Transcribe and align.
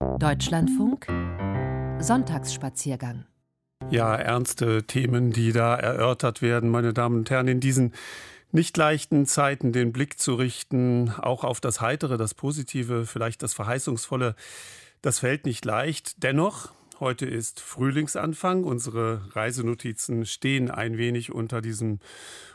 Deutschlandfunk 0.00 1.06
Sonntagsspaziergang. 2.00 3.24
Ja, 3.90 4.14
ernste 4.14 4.82
Themen, 4.82 5.32
die 5.32 5.52
da 5.52 5.74
erörtert 5.74 6.42
werden, 6.42 6.68
meine 6.68 6.92
Damen 6.92 7.20
und 7.20 7.30
Herren, 7.30 7.48
in 7.48 7.60
diesen 7.60 7.94
nicht 8.52 8.76
leichten 8.76 9.24
Zeiten 9.24 9.72
den 9.72 9.92
Blick 9.92 10.18
zu 10.18 10.34
richten, 10.34 11.10
auch 11.18 11.44
auf 11.44 11.62
das 11.62 11.80
Heitere, 11.80 12.18
das 12.18 12.34
Positive, 12.34 13.06
vielleicht 13.06 13.42
das 13.42 13.54
Verheißungsvolle, 13.54 14.34
das 15.00 15.20
fällt 15.20 15.46
nicht 15.46 15.64
leicht. 15.64 16.22
Dennoch, 16.22 16.72
heute 17.00 17.26
ist 17.26 17.60
Frühlingsanfang. 17.60 18.64
Unsere 18.64 19.34
Reisenotizen 19.34 20.26
stehen 20.26 20.70
ein 20.70 20.98
wenig 20.98 21.32
unter 21.32 21.60
diesem 21.60 22.00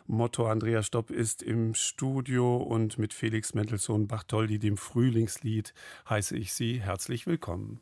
Motto. 0.07 0.47
Andrea 0.47 0.83
Stopp 0.83 1.11
ist 1.11 1.43
im 1.43 1.73
Studio 1.73 2.57
und 2.57 2.97
mit 2.97 3.13
Felix 3.13 3.54
Mendelssohn 3.54 4.07
Bartholdy, 4.07 4.59
dem 4.59 4.77
Frühlingslied, 4.77 5.73
heiße 6.09 6.35
ich 6.37 6.54
Sie 6.54 6.81
herzlich 6.81 7.27
willkommen. 7.27 7.81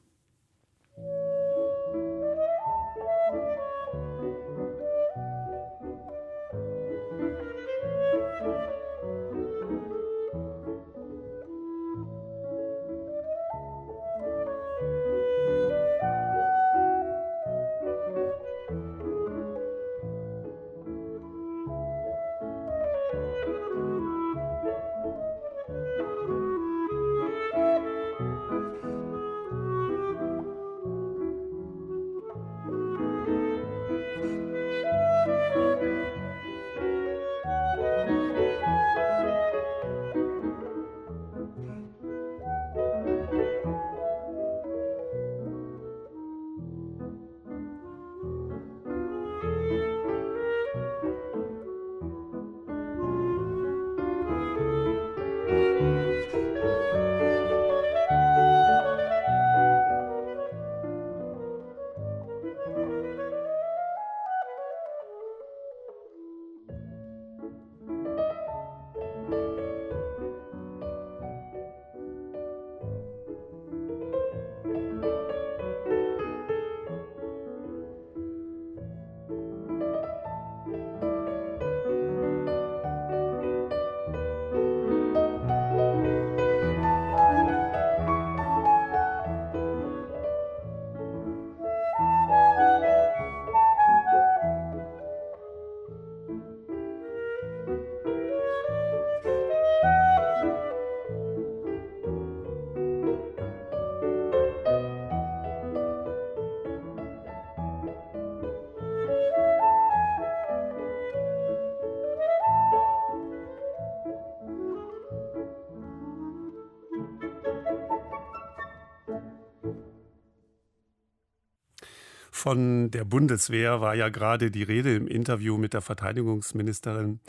Von 122.39 122.89
der 122.89 123.03
Bundeswehr 123.03 123.81
war 123.81 123.95
ja 123.95 124.07
gerade 124.07 124.49
die 124.49 124.63
Rede 124.63 124.95
im 124.95 125.07
Interview 125.07 125.57
mit 125.57 125.73
der 125.73 125.81
Verteidigungsministerin. 125.81 127.19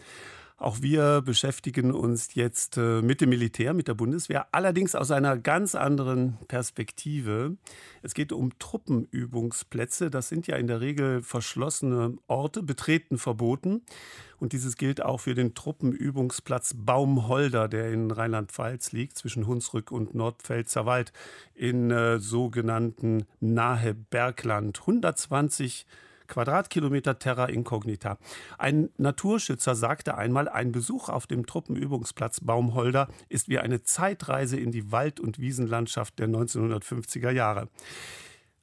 Auch 0.61 0.83
wir 0.83 1.23
beschäftigen 1.23 1.91
uns 1.91 2.35
jetzt 2.35 2.77
äh, 2.77 3.01
mit 3.01 3.23
dem 3.23 3.31
Militär, 3.31 3.73
mit 3.73 3.89
der 3.89 3.95
Bundeswehr, 3.95 4.47
allerdings 4.53 4.95
aus 4.95 5.11
einer 5.11 5.39
ganz 5.39 5.75
anderen 5.75 6.37
Perspektive. 6.49 7.57
Es 8.03 8.13
geht 8.13 8.31
um 8.31 8.51
Truppenübungsplätze. 8.59 10.11
Das 10.11 10.29
sind 10.29 10.47
ja 10.49 10.57
in 10.57 10.67
der 10.67 10.83
Regel 10.83 11.23
verschlossene 11.23 12.19
Orte, 12.27 12.63
betreten 12.63 13.17
verboten. 13.17 13.81
Und 14.39 14.53
dieses 14.53 14.77
gilt 14.77 15.03
auch 15.03 15.21
für 15.21 15.35
den 15.35 15.55
Truppenübungsplatz 15.55 16.75
Baumholder, 16.77 17.67
der 17.67 17.91
in 17.91 18.11
Rheinland-Pfalz 18.11 18.93
liegt, 18.93 19.17
zwischen 19.17 19.47
Hunsrück 19.47 19.91
und 19.91 20.15
Nordpfälzer 20.15 20.85
Wald, 20.85 21.15
in 21.55 21.91
äh, 21.91 22.19
sogenannten 22.19 23.25
Nahe 23.41 23.95
Bergland. 23.95 24.81
120 24.81 25.87
Quadratkilometer 26.31 27.19
Terra 27.19 27.47
Incognita. 27.47 28.17
Ein 28.57 28.89
Naturschützer 28.97 29.75
sagte 29.75 30.17
einmal, 30.17 30.49
ein 30.49 30.73
Besuch 30.73 31.11
auf 31.11 31.27
dem 31.27 31.45
Truppenübungsplatz 31.45 32.41
Baumholder 32.41 33.09
ist 33.29 33.51
wie 33.51 33.59
eine 33.59 33.83
Zeitreise 33.83 34.59
in 34.59 34.73
die 34.73 34.91
Wald- 34.91 35.21
und 35.21 35.39
Wiesenlandschaft 35.39 36.19
der 36.19 36.29
1950er 36.29 37.31
Jahre. 37.31 37.69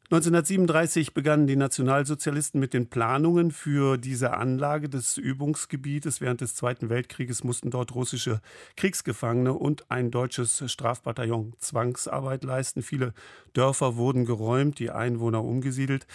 1937 0.09 1.13
begannen 1.13 1.47
die 1.47 1.57
Nationalsozialisten 1.57 2.61
mit 2.61 2.73
den 2.73 2.87
Planungen 2.87 3.51
für 3.51 3.97
diese 3.97 4.31
Anlage 4.31 4.87
des 4.87 5.17
Übungsgebietes. 5.17 6.21
Während 6.21 6.39
des 6.39 6.55
Zweiten 6.55 6.89
Weltkrieges 6.89 7.43
mussten 7.43 7.71
dort 7.71 7.93
russische 7.93 8.39
Kriegsgefangene 8.77 9.51
und 9.51 9.91
ein 9.91 10.09
deutsches 10.09 10.63
Strafbataillon 10.71 11.55
Zwangsarbeit 11.59 12.45
leisten. 12.45 12.83
Viele 12.83 13.13
Dörfer 13.51 13.97
wurden 13.97 14.23
geräumt, 14.23 14.79
die 14.79 14.91
Einwohner 14.91 15.43
umgesiedelt. 15.43 16.07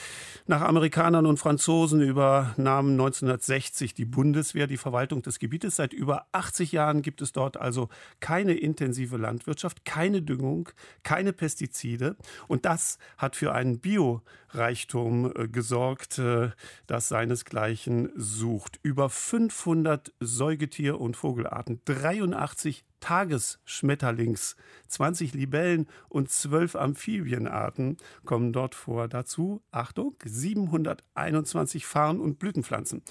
Nach 0.46 0.62
Amerikanern 0.62 1.26
und 1.26 1.36
Franzosen 1.36 2.00
übernahm 2.00 2.92
1960 2.92 3.92
die 3.92 4.06
Bundeswehr 4.06 4.68
die 4.68 4.78
Verwaltung 4.78 5.20
des 5.20 5.38
Gebietes. 5.38 5.76
Seit 5.76 5.92
über 5.92 6.28
80 6.32 6.72
Jahren 6.72 7.02
gibt 7.02 7.20
es 7.20 7.32
dort 7.32 7.58
also 7.58 7.90
keine 8.20 8.54
intensive 8.54 9.18
Landwirtschaft, 9.18 9.84
keine 9.84 10.22
Düngung, 10.22 10.70
keine 11.02 11.34
Pestizide. 11.34 12.16
Und 12.48 12.64
das 12.64 12.96
hat 13.18 13.36
für 13.36 13.52
einen 13.52 13.81
arrepiou. 13.82 14.22
Äh, 14.54 15.48
gesorgt, 15.48 16.18
äh, 16.18 16.50
das 16.86 17.08
seinesgleichen 17.08 18.10
sucht. 18.16 18.78
Über 18.82 19.10
500 19.10 20.12
Säugetier- 20.20 21.00
und 21.00 21.16
Vogelarten, 21.16 21.80
83 21.84 22.84
Tagesschmetterlings, 23.02 24.56
20 24.86 25.34
Libellen 25.34 25.88
und 26.08 26.30
12 26.30 26.76
Amphibienarten 26.76 27.96
kommen 28.24 28.52
dort 28.52 28.74
vor. 28.74 29.08
Dazu, 29.08 29.60
Achtung, 29.72 30.14
721 30.24 31.84
Farn- 31.84 32.20
und 32.20 32.38
Blütenpflanzen. 32.38 33.02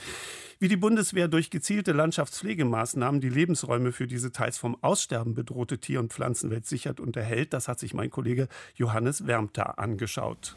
Wie 0.60 0.70
die 0.70 0.78
Bundeswehr 0.78 1.28
durch 1.28 1.50
gezielte 1.50 1.92
Landschaftspflegemaßnahmen 1.92 3.20
die 3.20 3.30
Lebensräume 3.30 3.92
für 3.92 4.08
diese 4.08 4.32
teils 4.32 4.58
vom 4.58 4.82
Aussterben 4.82 5.34
bedrohte 5.34 5.80
Tier- 5.80 6.00
und 6.00 6.14
Pflanzenwelt 6.14 6.66
sichert 6.66 7.00
und 7.00 7.18
erhält, 7.18 7.52
das 7.52 7.68
hat 7.68 7.80
sich 7.80 7.94
mein 7.94 8.10
Kollege 8.10 8.48
Johannes 8.76 9.28
Wärmter 9.28 9.78
angeschaut. 9.78 10.56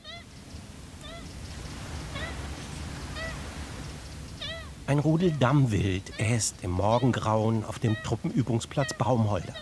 Ein 4.87 4.99
Rudel 4.99 5.33
Dammwild 5.41 6.13
äst 6.19 6.57
im 6.61 6.73
Morgengrauen 6.73 7.65
auf 7.65 7.79
dem 7.79 7.97
Truppenübungsplatz 8.05 8.93
Baumholder. 8.93 9.55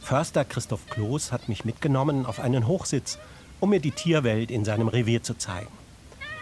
Förster 0.00 0.46
Christoph 0.46 0.88
Kloß 0.88 1.30
hat 1.30 1.50
mich 1.50 1.66
mitgenommen 1.66 2.24
auf 2.24 2.40
einen 2.40 2.66
Hochsitz, 2.66 3.18
um 3.60 3.68
mir 3.68 3.80
die 3.80 3.90
Tierwelt 3.90 4.50
in 4.50 4.64
seinem 4.64 4.88
Revier 4.88 5.22
zu 5.22 5.34
zeigen. 5.34 5.68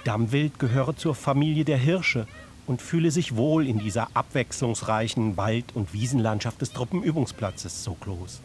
Dammwild 0.05 0.61
gehöre 0.61 0.95
zur 0.97 1.17
Familie 1.17 1.65
der 1.65 1.77
Hirsche 1.77 2.29
und 2.69 2.81
fühle 2.81 3.11
sich 3.11 3.35
wohl 3.35 3.67
in 3.67 3.81
dieser 3.81 4.07
abwechslungsreichen 4.15 5.37
Wald- 5.37 5.75
und 5.75 5.93
Wiesenlandschaft 5.93 6.61
des 6.61 6.73
Truppenübungsplatzes, 6.73 7.83
so 7.83 7.95
Kloß. 7.95 8.41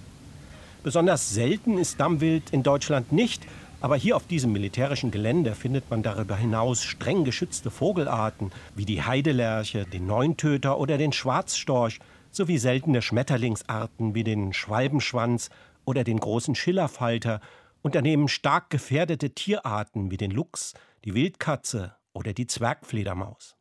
Besonders 0.81 1.29
selten 1.29 1.77
ist 1.77 2.00
Dammwild 2.00 2.50
in 2.50 2.63
Deutschland 2.63 3.11
nicht, 3.11 3.44
aber 3.83 3.97
hier 3.97 4.15
auf 4.15 4.25
diesem 4.27 4.53
militärischen 4.53 5.12
Gelände 5.12 5.56
findet 5.56 5.91
man 5.91 6.03
darüber 6.03 6.38
hinaus 6.38 6.83
streng 6.83 7.25
geschützte 7.25 7.69
Vogelarten 7.69 8.53
wie 8.75 8.85
die 8.85 9.03
Heidelerche, 9.03 9.83
den 9.83 10.07
Neuntöter 10.07 10.80
oder 10.80 10.97
den 10.97 11.12
Schwarzstorch 11.12 12.00
sowie 12.31 12.59
seltene 12.59 13.01
Schmetterlingsarten 13.01 14.15
wie 14.15 14.24
den 14.24 14.53
Schwalbenschwanz 14.53 15.50
oder 15.83 16.06
den 16.06 16.21
großen 16.21 16.56
Schillerfalter 16.56 17.41
und 17.81 17.95
daneben 17.95 18.30
stark 18.30 18.69
gefährdete 18.69 19.31
Tierarten 19.31 20.12
wie 20.12 20.18
den 20.18 20.31
Luchs, 20.31 20.75
die 21.03 21.13
Wildkatze 21.13 21.94
oder 22.13 22.31
die 22.31 22.47
Zwergfledermaus. 22.47 23.57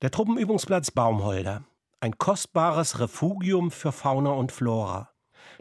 Der 0.00 0.12
Truppenübungsplatz 0.12 0.92
Baumholder, 0.92 1.64
ein 1.98 2.18
kostbares 2.18 3.00
Refugium 3.00 3.72
für 3.72 3.90
Fauna 3.90 4.30
und 4.30 4.52
Flora. 4.52 5.10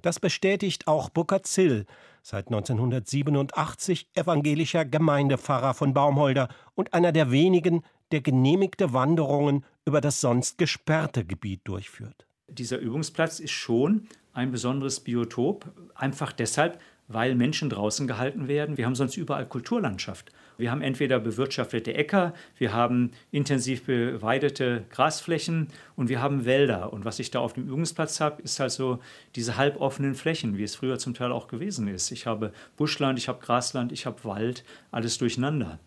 Das 0.03 0.19
bestätigt 0.19 0.87
auch 0.87 1.09
Burkhard 1.09 1.47
Zill, 1.47 1.87
seit 2.23 2.47
1987 2.47 4.09
evangelischer 4.15 4.85
Gemeindepfarrer 4.85 5.73
von 5.73 5.93
Baumholder 5.93 6.47
und 6.73 6.93
einer 6.93 7.11
der 7.11 7.29
wenigen, 7.29 7.83
der 8.11 8.21
genehmigte 8.21 8.93
Wanderungen 8.93 9.65
über 9.85 10.01
das 10.01 10.21
sonst 10.21 10.57
gesperrte 10.57 11.25
Gebiet 11.25 11.61
durchführt. 11.65 12.25
Dieser 12.47 12.79
Übungsplatz 12.79 13.39
ist 13.39 13.51
schon 13.51 14.07
ein 14.33 14.51
besonderes 14.51 15.01
Biotop, 15.01 15.71
einfach 15.95 16.31
deshalb, 16.31 16.79
weil 17.07 17.35
Menschen 17.35 17.69
draußen 17.69 18.07
gehalten 18.07 18.47
werden. 18.47 18.77
Wir 18.77 18.85
haben 18.85 18.95
sonst 18.95 19.17
überall 19.17 19.45
Kulturlandschaft. 19.45 20.31
Wir 20.57 20.71
haben 20.71 20.81
entweder 20.81 21.19
bewirtschaftete 21.19 21.93
Äcker, 21.93 22.33
wir 22.57 22.73
haben 22.73 23.11
intensiv 23.31 23.85
beweidete 23.85 24.85
Grasflächen 24.89 25.67
und 25.95 26.09
wir 26.09 26.21
haben 26.21 26.45
Wälder. 26.45 26.93
Und 26.93 27.05
was 27.05 27.19
ich 27.19 27.31
da 27.31 27.39
auf 27.39 27.53
dem 27.53 27.67
Übungsplatz 27.67 28.19
habe, 28.19 28.41
ist 28.41 28.59
halt 28.59 28.71
so 28.71 28.99
diese 29.35 29.57
halboffenen 29.57 30.15
Flächen, 30.15 30.57
wie 30.57 30.63
es 30.63 30.75
früher 30.75 30.99
zum 30.99 31.13
Teil 31.13 31.31
auch 31.31 31.47
gewesen 31.47 31.87
ist. 31.87 32.11
Ich 32.11 32.25
habe 32.25 32.53
Buschland, 32.77 33.19
ich 33.19 33.27
habe 33.27 33.39
Grasland, 33.43 33.91
ich 33.91 34.05
habe 34.05 34.23
Wald, 34.23 34.63
alles 34.91 35.17
durcheinander. 35.17 35.79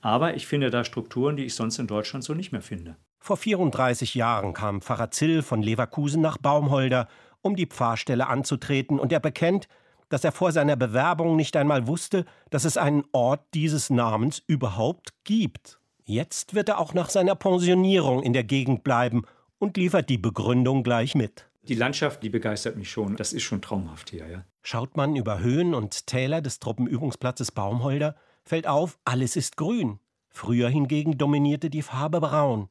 Aber 0.00 0.34
ich 0.34 0.46
finde 0.46 0.70
da 0.70 0.84
Strukturen, 0.84 1.36
die 1.36 1.44
ich 1.44 1.54
sonst 1.54 1.78
in 1.78 1.86
Deutschland 1.86 2.24
so 2.24 2.34
nicht 2.34 2.52
mehr 2.52 2.62
finde. 2.62 2.96
Vor 3.20 3.36
34 3.36 4.14
Jahren 4.14 4.52
kam 4.52 4.80
Pfarrer 4.80 5.10
Zill 5.10 5.42
von 5.42 5.62
Leverkusen 5.62 6.22
nach 6.22 6.38
Baumholder, 6.38 7.08
um 7.42 7.56
die 7.56 7.66
Pfarrstelle 7.66 8.26
anzutreten, 8.26 8.98
und 8.98 9.12
er 9.12 9.20
bekennt, 9.20 9.68
dass 10.08 10.24
er 10.24 10.32
vor 10.32 10.52
seiner 10.52 10.76
Bewerbung 10.76 11.36
nicht 11.36 11.56
einmal 11.56 11.86
wusste, 11.86 12.24
dass 12.50 12.64
es 12.64 12.76
einen 12.76 13.04
Ort 13.12 13.42
dieses 13.54 13.90
Namens 13.90 14.42
überhaupt 14.46 15.12
gibt. 15.24 15.78
Jetzt 16.04 16.54
wird 16.54 16.68
er 16.68 16.78
auch 16.78 16.94
nach 16.94 17.10
seiner 17.10 17.34
Pensionierung 17.34 18.22
in 18.22 18.32
der 18.32 18.44
Gegend 18.44 18.82
bleiben 18.84 19.24
und 19.58 19.76
liefert 19.76 20.08
die 20.08 20.18
Begründung 20.18 20.82
gleich 20.82 21.14
mit. 21.14 21.48
Die 21.62 21.74
Landschaft, 21.74 22.22
die 22.22 22.30
begeistert 22.30 22.76
mich 22.76 22.90
schon. 22.90 23.16
Das 23.16 23.34
ist 23.34 23.42
schon 23.42 23.60
traumhaft 23.60 24.10
hier, 24.10 24.26
ja. 24.26 24.44
Schaut 24.62 24.96
man 24.96 25.16
über 25.16 25.40
Höhen 25.40 25.74
und 25.74 26.06
Täler 26.06 26.40
des 26.40 26.60
Truppenübungsplatzes 26.60 27.52
Baumholder, 27.52 28.16
fällt 28.42 28.66
auf, 28.66 28.98
alles 29.04 29.36
ist 29.36 29.56
grün. 29.56 29.98
Früher 30.30 30.68
hingegen 30.68 31.18
dominierte 31.18 31.68
die 31.68 31.82
Farbe 31.82 32.20
braun. 32.20 32.68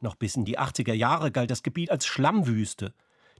Noch 0.00 0.14
bis 0.14 0.36
in 0.36 0.44
die 0.44 0.58
80er 0.58 0.92
Jahre 0.92 1.32
galt 1.32 1.50
das 1.50 1.62
Gebiet 1.62 1.90
als 1.90 2.06
Schlammwüste. 2.06 2.92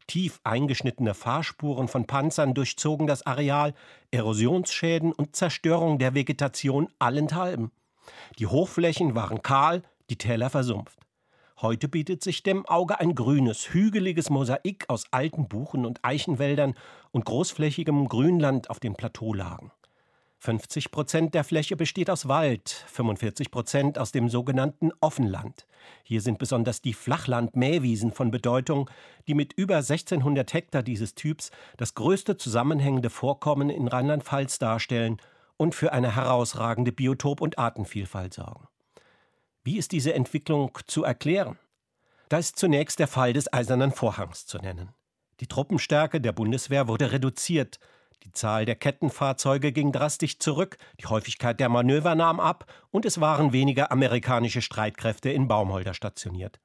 Tief 0.08 0.40
eingeschnittene 0.42 1.14
Fahrspuren 1.14 1.86
von 1.86 2.06
Panzern 2.06 2.54
durchzogen 2.54 3.06
das 3.06 3.24
Areal, 3.24 3.74
Erosionsschäden 4.10 5.12
und 5.12 5.36
Zerstörung 5.36 5.98
der 5.98 6.14
Vegetation 6.14 6.88
allenthalben. 6.98 7.70
Die 8.38 8.46
Hochflächen 8.46 9.14
waren 9.14 9.42
kahl, 9.42 9.82
die 10.10 10.16
Täler 10.16 10.50
versumpft. 10.50 10.98
Heute 11.60 11.88
bietet 11.88 12.22
sich 12.22 12.42
dem 12.42 12.66
Auge 12.66 13.00
ein 13.00 13.14
grünes, 13.14 13.74
hügeliges 13.74 14.30
Mosaik 14.30 14.86
aus 14.88 15.04
alten 15.10 15.46
Buchen- 15.48 15.86
und 15.86 16.04
Eichenwäldern 16.04 16.74
und 17.10 17.24
großflächigem 17.24 18.08
Grünland 18.08 18.70
auf 18.70 18.80
den 18.80 18.94
Plateaulagen. 18.94 19.72
50 20.40 20.92
Prozent 20.92 21.34
der 21.34 21.42
Fläche 21.42 21.76
besteht 21.76 22.08
aus 22.08 22.28
Wald, 22.28 22.70
45 22.86 23.50
Prozent 23.50 23.98
aus 23.98 24.12
dem 24.12 24.28
sogenannten 24.28 24.92
Offenland. 25.00 25.66
Hier 26.04 26.20
sind 26.20 26.38
besonders 26.38 26.80
die 26.80 26.92
Flachland-Mähwiesen 26.92 28.12
von 28.12 28.30
Bedeutung, 28.30 28.88
die 29.26 29.34
mit 29.34 29.52
über 29.54 29.76
1600 29.76 30.52
Hektar 30.52 30.82
dieses 30.84 31.16
Typs 31.16 31.50
das 31.76 31.94
größte 31.94 32.36
zusammenhängende 32.36 33.10
Vorkommen 33.10 33.68
in 33.68 33.88
Rheinland-Pfalz 33.88 34.60
darstellen 34.60 35.16
und 35.56 35.74
für 35.74 35.92
eine 35.92 36.14
herausragende 36.14 36.92
Biotop- 36.92 37.40
und 37.40 37.58
Artenvielfalt 37.58 38.34
sorgen. 38.34 38.68
Wie 39.64 39.76
ist 39.76 39.90
diese 39.90 40.14
Entwicklung 40.14 40.78
zu 40.86 41.02
erklären? 41.02 41.58
Da 42.28 42.38
ist 42.38 42.56
zunächst 42.56 43.00
der 43.00 43.08
Fall 43.08 43.32
des 43.32 43.52
Eisernen 43.52 43.90
Vorhangs 43.90 44.46
zu 44.46 44.58
nennen. 44.58 44.90
Die 45.40 45.48
Truppenstärke 45.48 46.20
der 46.20 46.32
Bundeswehr 46.32 46.86
wurde 46.86 47.10
reduziert, 47.10 47.80
die 48.24 48.32
Zahl 48.32 48.64
der 48.64 48.74
Kettenfahrzeuge 48.74 49.72
ging 49.72 49.92
drastisch 49.92 50.38
zurück, 50.38 50.76
die 51.00 51.06
Häufigkeit 51.06 51.60
der 51.60 51.68
Manöver 51.68 52.14
nahm 52.14 52.40
ab 52.40 52.66
und 52.90 53.06
es 53.06 53.20
waren 53.20 53.52
weniger 53.52 53.92
amerikanische 53.92 54.60
Streitkräfte 54.60 55.30
in 55.30 55.48
Baumholder 55.48 55.94
stationiert. 55.94 56.60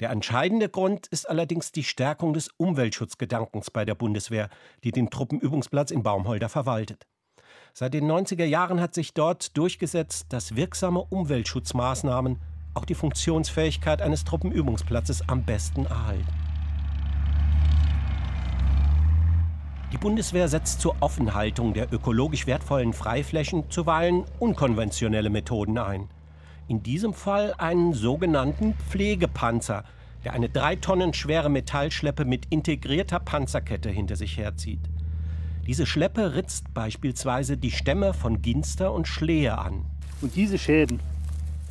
Der 0.00 0.10
entscheidende 0.10 0.68
Grund 0.68 1.06
ist 1.06 1.28
allerdings 1.28 1.72
die 1.72 1.84
Stärkung 1.84 2.32
des 2.32 2.48
Umweltschutzgedankens 2.56 3.70
bei 3.70 3.84
der 3.84 3.94
Bundeswehr, 3.94 4.50
die 4.84 4.92
den 4.92 5.10
Truppenübungsplatz 5.10 5.90
in 5.90 6.02
Baumholder 6.02 6.48
verwaltet. 6.48 7.06
Seit 7.72 7.94
den 7.94 8.10
90er 8.10 8.44
Jahren 8.44 8.80
hat 8.80 8.94
sich 8.94 9.14
dort 9.14 9.56
durchgesetzt, 9.56 10.26
dass 10.28 10.54
wirksame 10.54 11.00
Umweltschutzmaßnahmen 11.00 12.40
auch 12.74 12.84
die 12.84 12.94
Funktionsfähigkeit 12.94 14.02
eines 14.02 14.24
Truppenübungsplatzes 14.24 15.28
am 15.28 15.44
besten 15.44 15.86
erhalten. 15.86 16.43
Die 19.94 19.98
Bundeswehr 19.98 20.48
setzt 20.48 20.80
zur 20.80 20.96
Offenhaltung 20.98 21.72
der 21.72 21.92
ökologisch 21.92 22.48
wertvollen 22.48 22.92
Freiflächen 22.92 23.70
zuweilen 23.70 24.24
unkonventionelle 24.40 25.30
Methoden 25.30 25.78
ein. 25.78 26.08
In 26.66 26.82
diesem 26.82 27.14
Fall 27.14 27.54
einen 27.58 27.92
sogenannten 27.92 28.74
Pflegepanzer, 28.90 29.84
der 30.24 30.32
eine 30.32 30.48
drei 30.48 30.74
Tonnen 30.74 31.14
schwere 31.14 31.48
Metallschleppe 31.48 32.24
mit 32.24 32.46
integrierter 32.50 33.20
Panzerkette 33.20 33.88
hinter 33.88 34.16
sich 34.16 34.36
herzieht. 34.36 34.80
Diese 35.64 35.86
Schleppe 35.86 36.34
ritzt 36.34 36.74
beispielsweise 36.74 37.56
die 37.56 37.70
Stämme 37.70 38.14
von 38.14 38.42
Ginster 38.42 38.92
und 38.92 39.06
Schlehe 39.06 39.56
an. 39.58 39.84
Und 40.20 40.34
diese 40.34 40.58
Schäden 40.58 40.98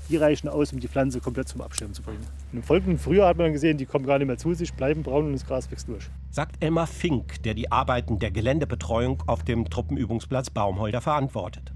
die 0.09 0.17
reichen 0.17 0.49
aus, 0.49 0.73
um 0.73 0.79
die 0.79 0.87
Pflanze 0.87 1.19
komplett 1.19 1.47
zum 1.47 1.61
Absterben 1.61 1.93
zu 1.93 2.01
bringen. 2.01 2.25
Im 2.51 2.63
folgenden 2.63 2.99
Frühjahr 2.99 3.29
hat 3.29 3.37
man 3.37 3.53
gesehen, 3.53 3.77
die 3.77 3.85
kommen 3.85 4.05
gar 4.05 4.17
nicht 4.17 4.27
mehr 4.27 4.37
zu 4.37 4.53
sich, 4.53 4.73
bleiben 4.73 5.03
braun 5.03 5.27
und 5.27 5.33
das 5.33 5.45
Gras 5.45 5.71
wächst 5.71 5.87
durch. 5.87 6.09
Sagt 6.29 6.63
Elmar 6.63 6.87
Fink, 6.87 7.41
der 7.43 7.53
die 7.53 7.71
Arbeiten 7.71 8.19
der 8.19 8.31
Geländebetreuung 8.31 9.23
auf 9.27 9.43
dem 9.43 9.69
Truppenübungsplatz 9.69 10.49
Baumholder 10.49 11.01
verantwortet. 11.01 11.73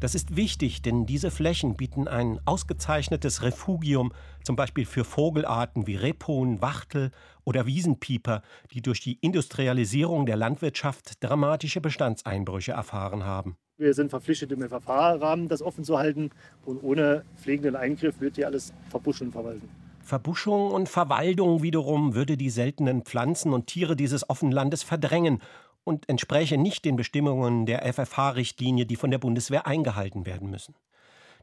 Das 0.00 0.14
ist 0.14 0.36
wichtig, 0.36 0.80
denn 0.82 1.06
diese 1.06 1.32
Flächen 1.32 1.76
bieten 1.76 2.06
ein 2.06 2.38
ausgezeichnetes 2.44 3.42
Refugium, 3.42 4.12
zum 4.44 4.54
Beispiel 4.54 4.86
für 4.86 5.04
Vogelarten 5.04 5.88
wie 5.88 5.96
Rebhuhn, 5.96 6.62
Wachtel 6.62 7.10
oder 7.42 7.66
Wiesenpieper, 7.66 8.42
die 8.70 8.80
durch 8.80 9.00
die 9.00 9.18
Industrialisierung 9.20 10.24
der 10.24 10.36
Landwirtschaft 10.36 11.22
dramatische 11.24 11.80
Bestandseinbrüche 11.80 12.72
erfahren 12.72 13.24
haben. 13.24 13.56
Wir 13.78 13.94
sind 13.94 14.10
verpflichtet, 14.10 14.50
im 14.50 14.60
FFH-Rahmen 14.60 15.48
das 15.48 15.62
offen 15.62 15.84
zu 15.84 15.98
halten. 15.98 16.30
Und 16.64 16.82
ohne 16.82 17.24
pflegenden 17.36 17.76
Eingriff 17.76 18.20
wird 18.20 18.34
hier 18.34 18.46
alles 18.46 18.72
verbuschen 18.90 19.28
und 19.28 19.32
verwalten. 19.32 19.68
Verbuschung 20.00 20.72
und 20.72 20.88
Verwaldung 20.88 21.62
wiederum 21.62 22.14
würde 22.16 22.36
die 22.36 22.50
seltenen 22.50 23.02
Pflanzen 23.02 23.52
und 23.52 23.68
Tiere 23.68 23.94
dieses 23.94 24.28
Offenlandes 24.28 24.82
verdrängen 24.82 25.40
und 25.84 26.08
entspräche 26.08 26.58
nicht 26.58 26.84
den 26.84 26.96
Bestimmungen 26.96 27.66
der 27.66 27.82
FFH-Richtlinie, 27.92 28.84
die 28.84 28.96
von 28.96 29.12
der 29.12 29.18
Bundeswehr 29.18 29.66
eingehalten 29.68 30.26
werden 30.26 30.50
müssen. 30.50 30.74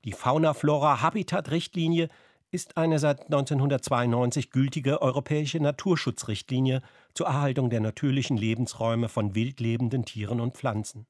Die 0.03 0.11
Fauna-Flora-Habitat-Richtlinie 0.11 2.09
ist 2.51 2.75
eine 2.75 2.99
seit 2.99 3.21
1992 3.25 4.51
gültige 4.51 5.01
europäische 5.01 5.61
Naturschutzrichtlinie 5.61 6.81
zur 7.13 7.27
Erhaltung 7.27 7.69
der 7.69 7.79
natürlichen 7.79 8.35
Lebensräume 8.35 9.07
von 9.07 9.35
wildlebenden 9.35 10.03
Tieren 10.03 10.41
und 10.41 10.57
Pflanzen. 10.57 11.07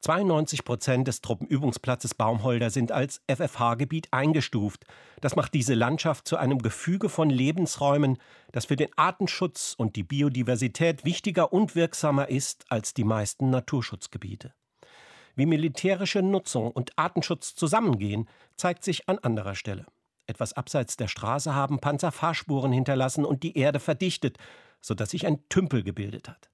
92 0.00 0.64
Prozent 0.64 1.08
des 1.08 1.20
Truppenübungsplatzes 1.20 2.14
Baumholder 2.14 2.70
sind 2.70 2.92
als 2.92 3.20
FFH-Gebiet 3.28 4.08
eingestuft. 4.12 4.84
Das 5.20 5.34
macht 5.34 5.54
diese 5.54 5.74
Landschaft 5.74 6.28
zu 6.28 6.36
einem 6.36 6.60
Gefüge 6.60 7.08
von 7.08 7.30
Lebensräumen, 7.30 8.18
das 8.52 8.66
für 8.66 8.76
den 8.76 8.90
Artenschutz 8.96 9.74
und 9.76 9.96
die 9.96 10.04
Biodiversität 10.04 11.04
wichtiger 11.04 11.52
und 11.52 11.74
wirksamer 11.74 12.28
ist 12.28 12.64
als 12.68 12.94
die 12.94 13.04
meisten 13.04 13.50
Naturschutzgebiete. 13.50 14.54
Wie 15.34 15.46
militärische 15.46 16.22
Nutzung 16.22 16.70
und 16.70 16.96
Artenschutz 16.96 17.54
zusammengehen, 17.54 18.28
zeigt 18.56 18.84
sich 18.84 19.08
an 19.08 19.18
anderer 19.18 19.54
Stelle. 19.54 19.86
Etwas 20.26 20.52
abseits 20.52 20.96
der 20.96 21.08
Straße 21.08 21.54
haben 21.54 21.80
Panzer 21.80 22.12
Fahrspuren 22.12 22.72
hinterlassen 22.72 23.24
und 23.24 23.42
die 23.42 23.56
Erde 23.56 23.80
verdichtet, 23.80 24.38
sodass 24.80 25.10
sich 25.10 25.26
ein 25.26 25.48
Tümpel 25.48 25.82
gebildet 25.82 26.28
hat 26.28 26.50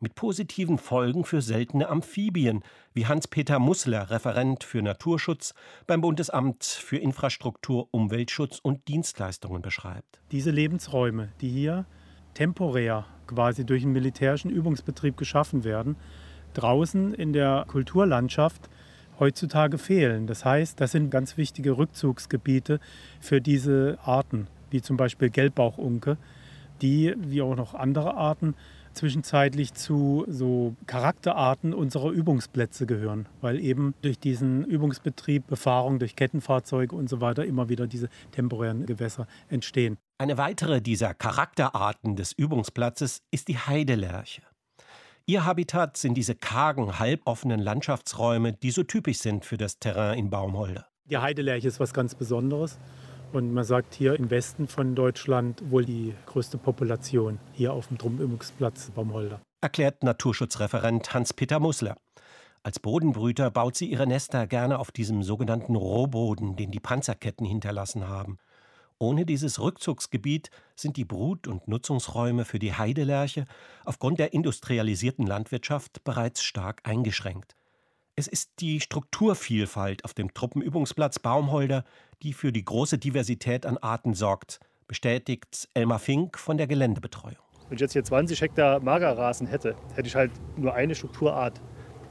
mit 0.00 0.14
positiven 0.14 0.78
Folgen 0.78 1.24
für 1.24 1.42
seltene 1.42 1.88
Amphibien, 1.88 2.62
wie 2.92 3.06
Hans-Peter 3.06 3.58
Mussler, 3.58 4.10
Referent 4.10 4.64
für 4.64 4.82
Naturschutz 4.82 5.54
beim 5.86 6.00
Bundesamt 6.00 6.64
für 6.64 6.98
Infrastruktur, 6.98 7.88
Umweltschutz 7.90 8.58
und 8.62 8.86
Dienstleistungen 8.88 9.62
beschreibt. 9.62 10.20
Diese 10.30 10.50
Lebensräume, 10.50 11.30
die 11.40 11.48
hier 11.48 11.86
temporär 12.34 13.06
quasi 13.26 13.64
durch 13.64 13.82
einen 13.82 13.92
militärischen 13.92 14.50
Übungsbetrieb 14.50 15.16
geschaffen 15.16 15.64
werden, 15.64 15.96
draußen 16.54 17.14
in 17.14 17.32
der 17.32 17.64
Kulturlandschaft 17.68 18.68
heutzutage 19.18 19.78
fehlen. 19.78 20.26
Das 20.26 20.44
heißt, 20.44 20.80
das 20.80 20.92
sind 20.92 21.10
ganz 21.10 21.36
wichtige 21.36 21.76
Rückzugsgebiete 21.76 22.80
für 23.20 23.40
diese 23.40 23.98
Arten, 24.02 24.46
wie 24.70 24.80
zum 24.80 24.96
Beispiel 24.96 25.30
Gelbbauchunke, 25.30 26.16
die, 26.82 27.14
wie 27.18 27.42
auch 27.42 27.56
noch 27.56 27.74
andere 27.74 28.14
Arten, 28.14 28.54
zwischenzeitlich 28.94 29.74
zu 29.74 30.24
so 30.28 30.74
Charakterarten 30.86 31.74
unserer 31.74 32.10
Übungsplätze 32.10 32.86
gehören, 32.86 33.26
weil 33.40 33.60
eben 33.60 33.94
durch 34.02 34.18
diesen 34.18 34.64
Übungsbetrieb, 34.64 35.46
Befahrung 35.46 35.98
durch 35.98 36.16
Kettenfahrzeuge 36.16 36.94
und 36.94 37.08
so 37.08 37.20
weiter 37.20 37.44
immer 37.44 37.68
wieder 37.68 37.86
diese 37.86 38.08
temporären 38.32 38.86
Gewässer 38.86 39.26
entstehen. 39.48 39.98
Eine 40.18 40.36
weitere 40.36 40.80
dieser 40.80 41.14
Charakterarten 41.14 42.16
des 42.16 42.32
Übungsplatzes 42.32 43.22
ist 43.30 43.48
die 43.48 43.58
Heidelerche. 43.58 44.42
Ihr 45.26 45.44
Habitat 45.44 45.96
sind 45.98 46.14
diese 46.14 46.34
kargen, 46.34 46.98
halboffenen 46.98 47.60
Landschaftsräume, 47.60 48.54
die 48.54 48.70
so 48.70 48.82
typisch 48.82 49.18
sind 49.18 49.44
für 49.44 49.58
das 49.58 49.78
Terrain 49.78 50.18
in 50.18 50.30
Baumholder. 50.30 50.86
Die 51.04 51.18
Heidelerche 51.18 51.68
ist 51.68 51.80
was 51.80 51.92
ganz 51.92 52.14
Besonderes. 52.14 52.78
Und 53.32 53.52
man 53.52 53.64
sagt 53.64 53.94
hier 53.94 54.14
im 54.14 54.30
Westen 54.30 54.68
von 54.68 54.94
Deutschland 54.94 55.70
wohl 55.70 55.84
die 55.84 56.14
größte 56.26 56.56
Population 56.56 57.38
hier 57.52 57.74
auf 57.74 57.88
dem 57.88 57.98
Trumübungsplatz 57.98 58.90
Baumholder. 58.90 59.40
Erklärt 59.60 60.02
Naturschutzreferent 60.02 61.12
Hans-Peter 61.12 61.60
Musler. 61.60 61.96
Als 62.62 62.78
Bodenbrüter 62.80 63.50
baut 63.50 63.76
sie 63.76 63.86
ihre 63.90 64.06
Nester 64.06 64.46
gerne 64.46 64.78
auf 64.78 64.90
diesem 64.90 65.22
sogenannten 65.22 65.76
Rohboden, 65.76 66.56
den 66.56 66.70
die 66.70 66.80
Panzerketten 66.80 67.46
hinterlassen 67.46 68.08
haben. 68.08 68.38
Ohne 68.98 69.26
dieses 69.26 69.60
Rückzugsgebiet 69.60 70.50
sind 70.74 70.96
die 70.96 71.04
Brut- 71.04 71.46
und 71.46 71.68
Nutzungsräume 71.68 72.44
für 72.44 72.58
die 72.58 72.74
Heidelerche 72.74 73.44
aufgrund 73.84 74.18
der 74.18 74.32
industrialisierten 74.32 75.26
Landwirtschaft 75.26 76.02
bereits 76.02 76.42
stark 76.42 76.80
eingeschränkt. 76.84 77.56
Es 78.18 78.26
ist 78.26 78.50
die 78.58 78.80
Strukturvielfalt 78.80 80.04
auf 80.04 80.12
dem 80.12 80.34
Truppenübungsplatz 80.34 81.20
Baumholder, 81.20 81.84
die 82.24 82.32
für 82.32 82.50
die 82.50 82.64
große 82.64 82.98
Diversität 82.98 83.64
an 83.64 83.78
Arten 83.78 84.12
sorgt, 84.12 84.58
bestätigt 84.88 85.68
Elmar 85.72 86.00
Fink 86.00 86.36
von 86.36 86.58
der 86.58 86.66
Geländebetreuung. 86.66 87.36
Wenn 87.68 87.76
ich 87.76 87.80
jetzt 87.80 87.92
hier 87.92 88.02
20 88.02 88.40
Hektar 88.40 88.80
Magerrasen 88.80 89.46
hätte, 89.46 89.76
hätte 89.94 90.08
ich 90.08 90.16
halt 90.16 90.32
nur 90.56 90.74
eine 90.74 90.96
Strukturart. 90.96 91.62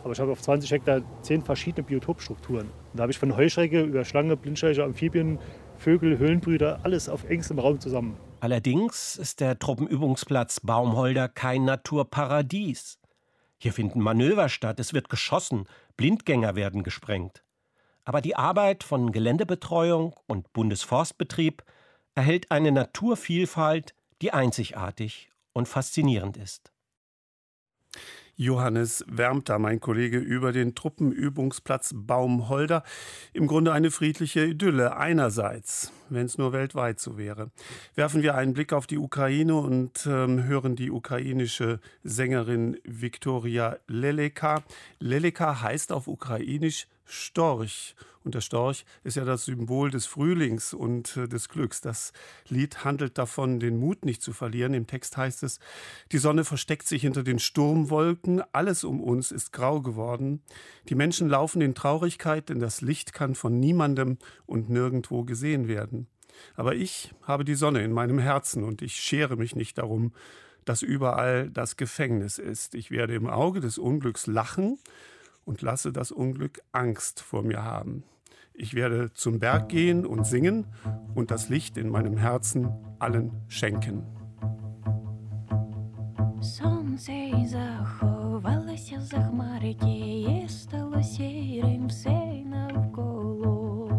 Aber 0.01 0.13
ich 0.13 0.19
habe 0.21 0.31
auf 0.31 0.41
20 0.41 0.71
Hektar 0.71 1.01
zehn 1.23 1.41
verschiedene 1.41 1.85
Biotopstrukturen. 1.85 2.69
Da 2.93 3.01
habe 3.01 3.11
ich 3.11 3.19
von 3.19 3.35
Heuschrecke 3.35 3.81
über 3.81 4.05
Schlange, 4.05 4.37
Blindschleicher, 4.37 4.85
Amphibien, 4.85 5.39
Vögel, 5.75 6.17
Höhlenbrüder, 6.19 6.79
alles 6.83 7.09
auf 7.09 7.25
engstem 7.25 7.59
Raum 7.59 7.81
zusammen. 7.81 8.15
Allerdings 8.39 9.17
ist 9.17 9.41
der 9.41 9.59
Truppenübungsplatz 9.59 10.61
Baumholder 10.61 11.27
kein 11.27 11.65
Naturparadies. 11.65 12.97
Hier 13.59 13.73
finden 13.73 14.01
Manöver 14.01 14.49
statt, 14.49 14.79
es 14.79 14.93
wird 14.93 15.09
geschossen, 15.09 15.65
Blindgänger 15.97 16.55
werden 16.55 16.83
gesprengt. 16.83 17.43
Aber 18.05 18.21
die 18.21 18.35
Arbeit 18.35 18.83
von 18.83 19.11
Geländebetreuung 19.11 20.15
und 20.27 20.53
Bundesforstbetrieb 20.53 21.63
erhält 22.15 22.51
eine 22.51 22.71
Naturvielfalt, 22.71 23.93
die 24.21 24.31
einzigartig 24.31 25.29
und 25.53 25.67
faszinierend 25.67 26.37
ist. 26.37 26.71
Johannes 28.39 29.03
Wärmter, 29.07 29.57
mein 29.57 29.79
Kollege, 29.79 30.19
über 30.19 30.51
den 30.51 30.75
Truppenübungsplatz 30.75 31.93
Baumholder. 31.95 32.83
Im 33.33 33.47
Grunde 33.47 33.73
eine 33.73 33.89
friedliche 33.89 34.45
Idylle 34.45 34.95
einerseits, 34.95 35.91
wenn 36.09 36.27
es 36.27 36.37
nur 36.37 36.53
weltweit 36.53 36.99
so 36.99 37.17
wäre. 37.17 37.49
Werfen 37.95 38.21
wir 38.21 38.35
einen 38.35 38.53
Blick 38.53 38.73
auf 38.73 38.85
die 38.85 38.99
Ukraine 38.99 39.55
und 39.55 40.05
ähm, 40.05 40.43
hören 40.43 40.75
die 40.75 40.91
ukrainische 40.91 41.79
Sängerin 42.03 42.77
Viktoria 42.83 43.77
Leleka. 43.87 44.61
Leleka 44.99 45.63
heißt 45.63 45.91
auf 45.91 46.07
Ukrainisch 46.07 46.87
Storch. 47.05 47.95
Und 48.27 48.35
der 48.35 48.41
Storch 48.41 48.83
ist 49.05 49.15
ja 49.15 49.23
das 49.23 49.45
Symbol 49.45 49.89
des 49.89 50.05
Frühlings 50.05 50.73
und 50.73 51.15
äh, 51.15 51.29
des 51.29 51.47
Glücks. 51.47 51.79
Das 51.79 52.11
Lied 52.49 52.83
handelt 52.83 53.17
davon, 53.17 53.61
den 53.61 53.79
Mut 53.79 54.03
nicht 54.03 54.21
zu 54.21 54.33
verlieren. 54.33 54.73
Im 54.73 54.85
Text 54.85 55.15
heißt 55.15 55.43
es, 55.43 55.61
die 56.11 56.17
Sonne 56.17 56.43
versteckt 56.43 56.89
sich 56.89 57.03
hinter 57.03 57.23
den 57.23 57.39
Sturmwolken, 57.39 58.43
alles 58.51 58.83
um 58.83 59.01
uns 59.01 59.31
ist 59.31 59.53
grau 59.53 59.79
geworden. 59.79 60.41
Die 60.89 60.95
Menschen 60.95 61.29
laufen 61.29 61.61
in 61.61 61.73
Traurigkeit, 61.73 62.49
denn 62.49 62.59
das 62.59 62.81
Licht 62.81 63.13
kann 63.13 63.33
von 63.33 63.61
niemandem 63.61 64.17
und 64.45 64.69
nirgendwo 64.69 65.23
gesehen 65.23 65.69
werden. 65.69 66.07
Aber 66.55 66.75
ich 66.75 67.13
habe 67.21 67.45
die 67.45 67.55
Sonne 67.55 67.81
in 67.81 67.93
meinem 67.93 68.19
Herzen 68.19 68.65
und 68.65 68.81
ich 68.81 68.97
schere 68.97 69.37
mich 69.37 69.55
nicht 69.55 69.77
darum, 69.77 70.11
dass 70.65 70.81
überall 70.81 71.49
das 71.49 71.77
Gefängnis 71.77 72.39
ist. 72.39 72.75
Ich 72.75 72.91
werde 72.91 73.15
im 73.15 73.27
Auge 73.27 73.61
des 73.61 73.77
Unglücks 73.77 74.27
lachen 74.27 74.79
und 75.47 75.61
lasse 75.61 75.93
das 75.93 76.11
Unglück 76.11 76.59
Angst 76.73 77.21
vor 77.21 77.41
mir 77.41 77.63
haben. 77.63 78.03
Ich 78.56 78.74
werde 78.74 79.12
zum 79.12 79.38
Berg 79.38 79.68
gehen 79.68 80.04
und 80.06 80.26
singen 80.26 80.66
und 81.14 81.30
das 81.30 81.48
Licht 81.48 81.76
in 81.76 81.88
meinem 81.88 82.16
Herzen 82.16 82.68
allen 82.98 83.32
schenken. 83.48 84.02
Сонце 86.42 87.12
заховалося 87.46 89.00
за 89.00 89.16
хмарики, 89.16 90.20
і 90.20 90.48
стало 90.48 91.02
сірим 91.02 91.86
все 91.86 92.44
навколо. 92.44 93.90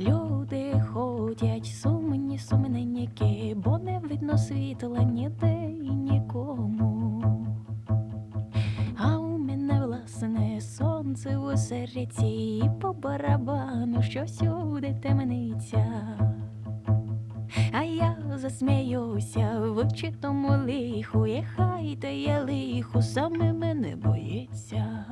Люди 0.00 0.82
ходять 0.92 1.66
сумні, 1.66 2.38
сумненькі, 2.38 3.54
бо 3.64 3.78
не 3.78 3.98
видно 3.98 4.38
світла 4.38 5.02
ніде 5.02 5.70
і 5.82 5.90
нікому. 5.90 6.93
Сонце 11.57 11.87
серці, 11.87 12.63
по 12.81 12.93
барабану, 12.93 14.03
що 14.03 14.23
всюди 14.23 14.95
темниця. 15.01 15.85
А 17.71 17.83
я 17.83 18.17
засміюся 18.35 19.59
в 19.59 19.77
очі 19.77 20.13
тому 20.21 20.49
лиху, 20.49 21.27
і 21.27 21.43
хай 21.55 21.97
та 22.01 22.07
я 22.07 22.43
лиху, 22.43 23.01
саме 23.01 23.53
мене 23.53 23.95
боїться. 23.95 25.05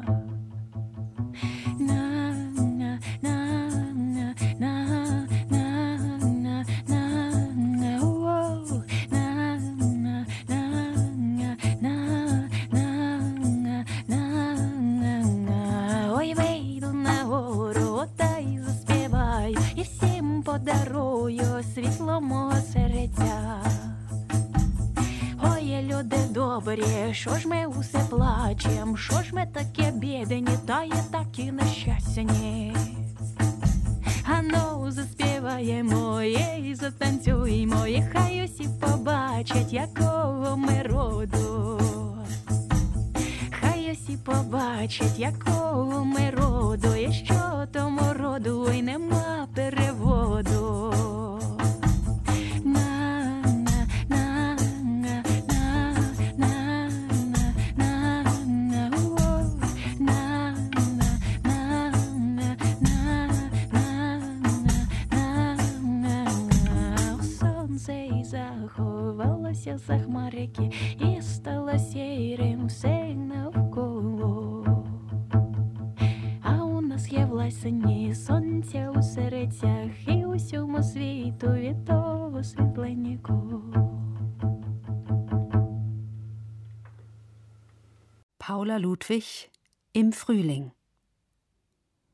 Frühling. 90.26 90.72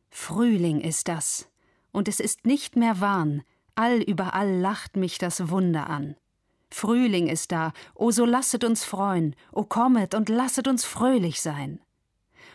Frühling 0.09 0.81
ist 0.81 1.07
das, 1.07 1.47
und 1.91 2.07
es 2.07 2.19
ist 2.19 2.43
nicht 2.43 2.75
mehr 2.75 3.01
Wahn, 3.01 3.43
all 3.75 4.01
überall 4.01 4.51
lacht 4.51 4.97
mich 4.97 5.19
das 5.19 5.49
Wunder 5.49 5.91
an. 5.91 6.15
Frühling 6.71 7.27
ist 7.27 7.51
da, 7.51 7.71
o 7.93 8.09
so 8.09 8.25
lasset 8.25 8.63
uns 8.63 8.83
freuen, 8.83 9.35
o 9.51 9.63
kommet 9.63 10.15
und 10.15 10.27
lasset 10.27 10.67
uns 10.67 10.85
fröhlich 10.85 11.39
sein. 11.39 11.81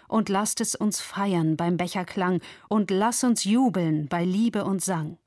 Und 0.08 0.28
lasst 0.28 0.60
es 0.60 0.74
uns 0.74 1.00
feiern 1.00 1.56
beim 1.56 1.76
Becherklang, 1.76 2.40
und 2.68 2.90
lass 2.90 3.22
uns 3.22 3.44
jubeln 3.44 4.08
bei 4.08 4.24
Liebe 4.24 4.64
und 4.64 4.82
Sang. 4.82 5.18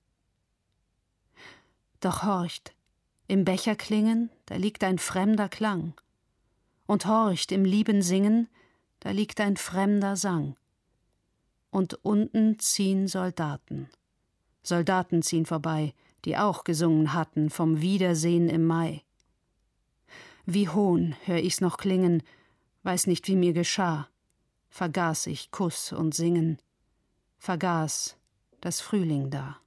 Doch 2.02 2.24
horcht, 2.24 2.76
Im 3.30 3.46
Becher 3.46 3.78
klingen, 3.78 4.30
da 4.46 4.58
liegt 4.58 4.84
ein 4.84 4.98
fremder 4.98 5.48
Klang. 5.48 5.94
Und 6.86 7.06
horcht 7.06 7.54
im 7.54 7.64
lieben 7.64 8.02
Singen, 8.02 8.50
da 9.00 9.12
liegt 9.12 9.40
ein 9.40 9.58
fremder 9.58 10.16
Sang. 10.16 10.56
Und 11.70 11.94
unten 12.04 12.60
ziehen 12.60 13.08
Soldaten. 13.08 13.90
Soldaten 14.64 15.22
ziehen 15.22 15.46
vorbei, 15.46 15.94
die 16.26 16.38
auch 16.38 16.64
gesungen 16.64 17.14
hatten 17.14 17.50
vom 17.50 17.82
Wiedersehen 17.82 18.50
im 18.50 18.66
Mai. 18.66 19.04
Wie 20.46 20.70
Hohn 20.70 21.16
hör 21.26 21.38
ich's 21.38 21.62
noch 21.62 21.78
klingen, 21.78 22.24
weiß 22.84 23.08
nicht, 23.08 23.28
wie 23.28 23.36
mir 23.36 23.54
geschah, 23.54 24.08
vergaß 24.70 25.28
ich 25.28 25.52
Kuss 25.52 25.92
und 25.92 26.16
Singen, 26.16 26.58
vergaß 27.38 28.18
das 28.62 28.82
Frühling 28.82 29.30
da. 29.30 29.58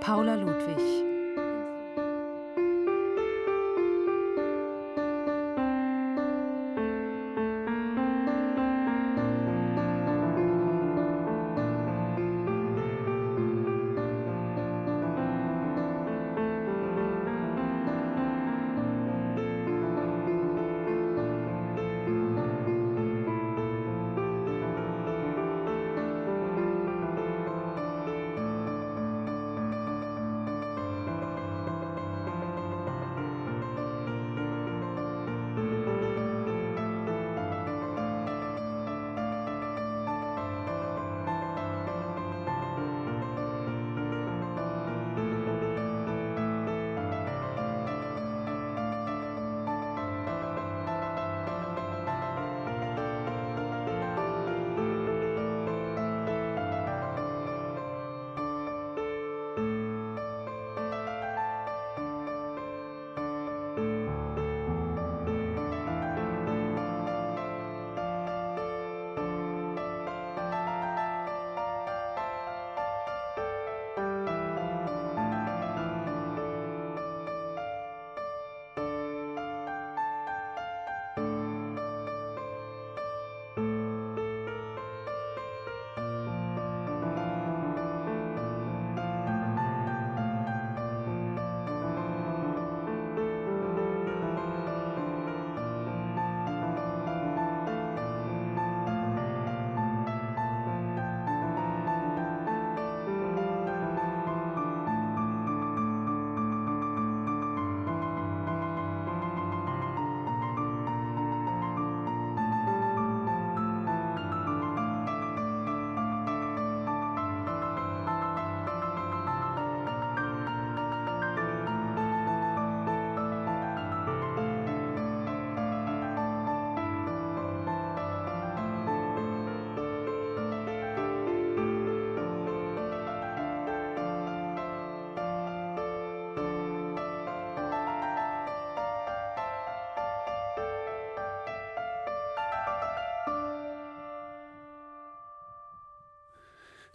Paula 0.00 0.34
Ludwig 0.34 1.05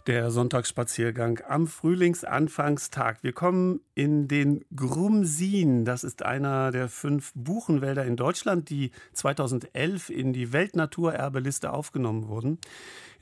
Der 0.08 0.32
Sonntagsspaziergang 0.32 1.40
am 1.48 1.68
Frühlingsanfangstag. 1.68 3.22
Wir 3.22 3.32
kommen 3.32 3.80
in 3.94 4.28
den 4.28 4.64
Grumsin. 4.74 5.84
Das 5.84 6.04
ist 6.04 6.22
einer 6.22 6.70
der 6.70 6.88
fünf 6.88 7.32
Buchenwälder 7.34 8.04
in 8.04 8.16
Deutschland, 8.16 8.70
die 8.70 8.90
2011 9.12 10.10
in 10.10 10.32
die 10.32 10.52
Weltnaturerbeliste 10.52 11.72
aufgenommen 11.72 12.28
wurden. 12.28 12.58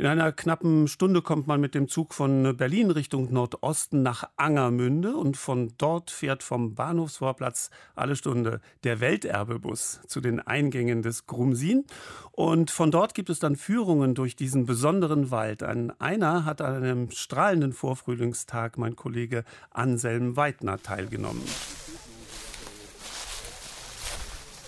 In 0.01 0.07
einer 0.07 0.33
knappen 0.33 0.89
Stunde 0.89 1.21
kommt 1.21 1.47
man 1.47 1.61
mit 1.61 1.75
dem 1.75 1.87
Zug 1.87 2.15
von 2.15 2.57
Berlin 2.57 2.91
Richtung 2.91 3.31
Nordosten 3.35 4.03
nach 4.03 4.31
Angermünde 4.39 5.15
und 5.15 5.37
von 5.37 5.75
dort 5.77 6.11
fährt 6.11 6.43
vom 6.43 6.75
Bahnhofsvorplatz 6.75 7.69
alle 7.95 8.17
Stunde 8.17 8.63
der 8.83 9.01
Welterbebus 9.01 10.01
zu 10.07 10.23
den 10.23 10.41
Eingängen 10.41 11.03
des 11.03 11.27
Grumsin. 11.27 11.85
Und 12.33 12.71
von 12.71 12.91
dort 12.91 13.13
gibt 13.13 13.29
es 13.29 13.41
dann 13.41 13.57
Führungen 13.57 14.15
durch 14.15 14.37
diesen 14.37 14.65
besonderen 14.65 15.31
Wald. 15.31 15.63
An 15.63 15.93
einer 15.99 16.47
hat 16.47 16.63
an 16.63 16.77
einem 16.77 17.11
strahlenden 17.11 17.75
Vorfrühlingstag 17.75 18.79
mein 18.79 18.97
Kollege 18.97 19.45
Anselm 19.71 20.35
Weidner 20.61 20.83
teilgenommen. 20.83 21.43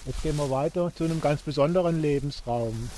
Jetzt 0.07 0.23
gehen 0.23 0.37
wir 0.37 0.51
weiter 0.51 0.93
zu 0.95 1.05
einem 1.05 1.21
ganz 1.21 1.43
besonderen 1.43 2.01
Lebensraum. 2.01 2.91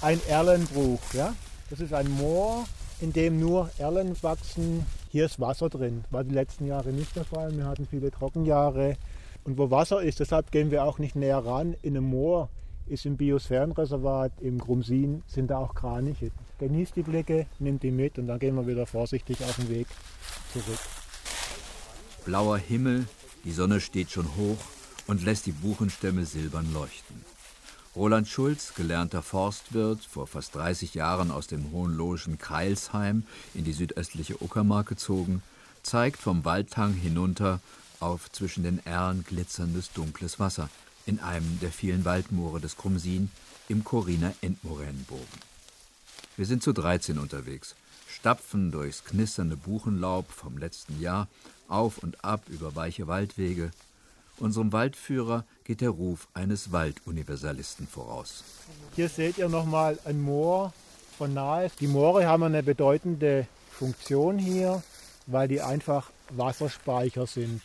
Ein 0.00 0.20
Erlenbruch, 0.26 1.00
ja? 1.12 1.34
Das 1.68 1.80
ist 1.80 1.92
ein 1.92 2.10
Moor, 2.10 2.64
in 3.00 3.12
dem 3.12 3.38
nur 3.38 3.70
Erlen 3.78 4.20
wachsen. 4.22 4.84
Hier 5.10 5.26
ist 5.26 5.38
Wasser 5.38 5.68
drin. 5.68 6.04
War 6.10 6.24
die 6.24 6.34
letzten 6.34 6.66
Jahre 6.66 6.90
nicht 6.90 7.14
der 7.14 7.24
Fall. 7.24 7.56
Wir 7.56 7.66
hatten 7.66 7.86
viele 7.86 8.10
Trockenjahre. 8.10 8.96
Und 9.44 9.58
wo 9.58 9.70
Wasser 9.70 10.02
ist, 10.02 10.20
deshalb 10.20 10.50
gehen 10.50 10.70
wir 10.70 10.84
auch 10.84 10.98
nicht 10.98 11.14
näher 11.14 11.44
ran. 11.44 11.76
In 11.82 11.96
einem 11.96 12.06
Moor 12.06 12.48
ist 12.86 13.06
im 13.06 13.16
Biosphärenreservat 13.16 14.32
im 14.40 14.58
Grumsin 14.58 15.22
sind 15.28 15.50
da 15.50 15.58
auch 15.58 15.74
Kraniche. 15.74 16.32
Genießt 16.58 16.96
die 16.96 17.02
Blicke, 17.02 17.46
nimmt 17.60 17.84
die 17.84 17.92
mit 17.92 18.18
und 18.18 18.26
dann 18.26 18.40
gehen 18.40 18.56
wir 18.56 18.66
wieder 18.66 18.86
vorsichtig 18.86 19.40
auf 19.44 19.56
den 19.56 19.68
Weg 19.68 19.86
zurück. 20.52 20.80
Blauer 22.24 22.58
Himmel, 22.58 23.06
die 23.44 23.52
Sonne 23.52 23.80
steht 23.80 24.10
schon 24.10 24.36
hoch 24.36 24.58
und 25.06 25.24
lässt 25.24 25.46
die 25.46 25.52
Buchenstämme 25.52 26.26
silbern 26.26 26.72
leuchten. 26.72 27.24
Roland 27.96 28.28
Schulz, 28.28 28.74
gelernter 28.76 29.22
Forstwirt, 29.22 30.04
vor 30.04 30.26
fast 30.26 30.54
30 30.54 30.94
Jahren 30.94 31.30
aus 31.30 31.48
dem 31.48 31.72
hohenlohischen 31.72 32.38
Kreilsheim 32.38 33.24
in 33.54 33.64
die 33.64 33.72
südöstliche 33.72 34.40
Uckermark 34.42 34.86
gezogen, 34.86 35.42
zeigt 35.82 36.20
vom 36.20 36.44
Waldhang 36.44 36.94
hinunter 36.94 37.60
auf 37.98 38.30
zwischen 38.30 38.62
den 38.62 38.84
Erlen 38.86 39.24
glitzerndes 39.24 39.92
dunkles 39.92 40.38
Wasser 40.38 40.68
in 41.06 41.18
einem 41.18 41.58
der 41.60 41.72
vielen 41.72 42.04
Waldmoore 42.04 42.60
des 42.60 42.76
Krumsin 42.76 43.30
im 43.68 43.82
Coriner 43.82 44.34
Endmoränenbogen. 44.40 45.26
Wir 46.36 46.46
sind 46.46 46.62
zu 46.62 46.72
13 46.72 47.18
unterwegs, 47.18 47.74
stapfen 48.08 48.70
durchs 48.70 49.04
knisternde 49.04 49.56
Buchenlaub 49.56 50.30
vom 50.30 50.58
letzten 50.58 51.00
Jahr, 51.00 51.28
auf 51.70 51.98
und 51.98 52.24
ab 52.24 52.42
über 52.48 52.74
weiche 52.76 53.06
Waldwege, 53.06 53.70
Unserem 54.40 54.72
Waldführer 54.72 55.44
geht 55.64 55.82
der 55.82 55.90
Ruf 55.90 56.26
eines 56.32 56.72
Walduniversalisten 56.72 57.86
voraus. 57.86 58.42
Hier 58.96 59.10
seht 59.10 59.36
ihr 59.36 59.50
nochmal 59.50 59.98
ein 60.06 60.20
Moor 60.22 60.72
von 61.18 61.34
nahe. 61.34 61.70
Die 61.78 61.86
Moore 61.86 62.26
haben 62.26 62.44
eine 62.44 62.62
bedeutende 62.62 63.46
Funktion 63.70 64.38
hier, 64.38 64.82
weil 65.26 65.46
die 65.46 65.60
einfach 65.60 66.10
Wasserspeicher 66.30 67.26
sind. 67.26 67.60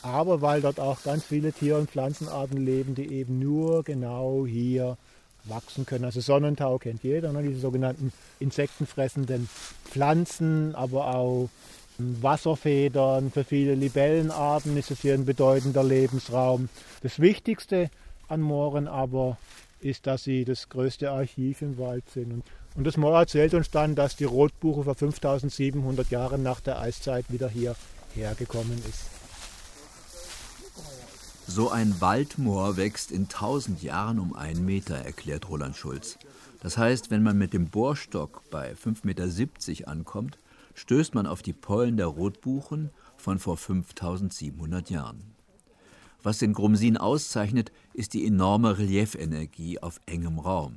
Aber 0.00 0.40
weil 0.40 0.62
dort 0.62 0.80
auch 0.80 1.02
ganz 1.02 1.24
viele 1.24 1.52
Tier- 1.52 1.76
und 1.76 1.90
Pflanzenarten 1.90 2.56
leben, 2.56 2.94
die 2.94 3.12
eben 3.12 3.38
nur 3.38 3.82
genau 3.84 4.46
hier 4.46 4.96
wachsen 5.44 5.84
können. 5.84 6.06
Also 6.06 6.22
Sonnentau 6.22 6.78
kennt 6.78 7.02
jeder, 7.02 7.32
ne? 7.32 7.42
diese 7.42 7.60
sogenannten 7.60 8.14
insektenfressenden 8.40 9.50
Pflanzen, 9.84 10.74
aber 10.74 11.14
auch 11.14 11.50
Wasserfedern, 11.98 13.30
für 13.30 13.44
viele 13.44 13.74
Libellenarten 13.74 14.76
ist 14.76 14.90
es 14.90 15.00
hier 15.00 15.14
ein 15.14 15.24
bedeutender 15.24 15.84
Lebensraum. 15.84 16.68
Das 17.02 17.20
Wichtigste 17.20 17.90
an 18.28 18.40
Mooren 18.40 18.88
aber 18.88 19.38
ist, 19.80 20.06
dass 20.06 20.24
sie 20.24 20.44
das 20.44 20.68
größte 20.68 21.10
Archiv 21.10 21.62
im 21.62 21.78
Wald 21.78 22.04
sind. 22.10 22.42
Und 22.74 22.84
das 22.84 22.96
Moor 22.96 23.18
erzählt 23.18 23.54
uns 23.54 23.70
dann, 23.70 23.94
dass 23.94 24.16
die 24.16 24.24
Rotbuche 24.24 24.82
vor 24.82 24.94
5700 24.94 26.10
Jahren 26.10 26.42
nach 26.42 26.60
der 26.60 26.80
Eiszeit 26.80 27.26
wieder 27.28 27.48
hierher 27.48 28.34
gekommen 28.36 28.82
ist. 28.88 29.04
So 31.46 31.70
ein 31.70 32.00
Waldmoor 32.00 32.76
wächst 32.76 33.12
in 33.12 33.24
1000 33.24 33.82
Jahren 33.82 34.18
um 34.18 34.34
einen 34.34 34.64
Meter, 34.64 34.96
erklärt 34.96 35.48
Roland 35.48 35.76
Schulz. 35.76 36.18
Das 36.60 36.78
heißt, 36.78 37.10
wenn 37.10 37.22
man 37.22 37.36
mit 37.36 37.52
dem 37.52 37.68
Bohrstock 37.68 38.42
bei 38.50 38.72
5,70 38.72 39.04
Meter 39.04 39.88
ankommt, 39.88 40.38
stößt 40.74 41.14
man 41.14 41.26
auf 41.26 41.42
die 41.42 41.52
Pollen 41.52 41.96
der 41.96 42.06
Rotbuchen 42.06 42.90
von 43.16 43.38
vor 43.38 43.56
5700 43.56 44.90
Jahren. 44.90 45.34
Was 46.22 46.38
den 46.38 46.52
Grumsin 46.52 46.96
auszeichnet, 46.96 47.70
ist 47.92 48.14
die 48.14 48.26
enorme 48.26 48.78
Reliefenergie 48.78 49.78
auf 49.78 50.00
engem 50.06 50.38
Raum. 50.38 50.76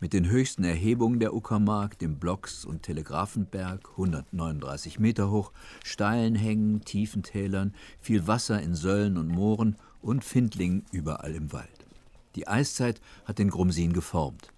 Mit 0.00 0.12
den 0.12 0.28
höchsten 0.28 0.64
Erhebungen 0.64 1.18
der 1.18 1.34
Uckermark, 1.34 1.98
dem 1.98 2.18
Blocks- 2.18 2.64
und 2.64 2.84
Telegrafenberg, 2.84 3.90
139 3.90 4.98
Meter 4.98 5.30
hoch, 5.30 5.52
steilen 5.84 6.36
Hängen, 6.36 6.82
tiefen 6.84 7.22
Tälern, 7.22 7.74
viel 8.00 8.26
Wasser 8.26 8.62
in 8.62 8.74
Söllen 8.74 9.18
und 9.18 9.28
Mooren 9.28 9.76
und 10.00 10.24
Findlingen 10.24 10.86
überall 10.92 11.34
im 11.34 11.52
Wald. 11.52 11.68
Die 12.36 12.46
Eiszeit 12.46 13.00
hat 13.24 13.38
den 13.38 13.50
Grumsin 13.50 13.92
geformt. 13.92 14.52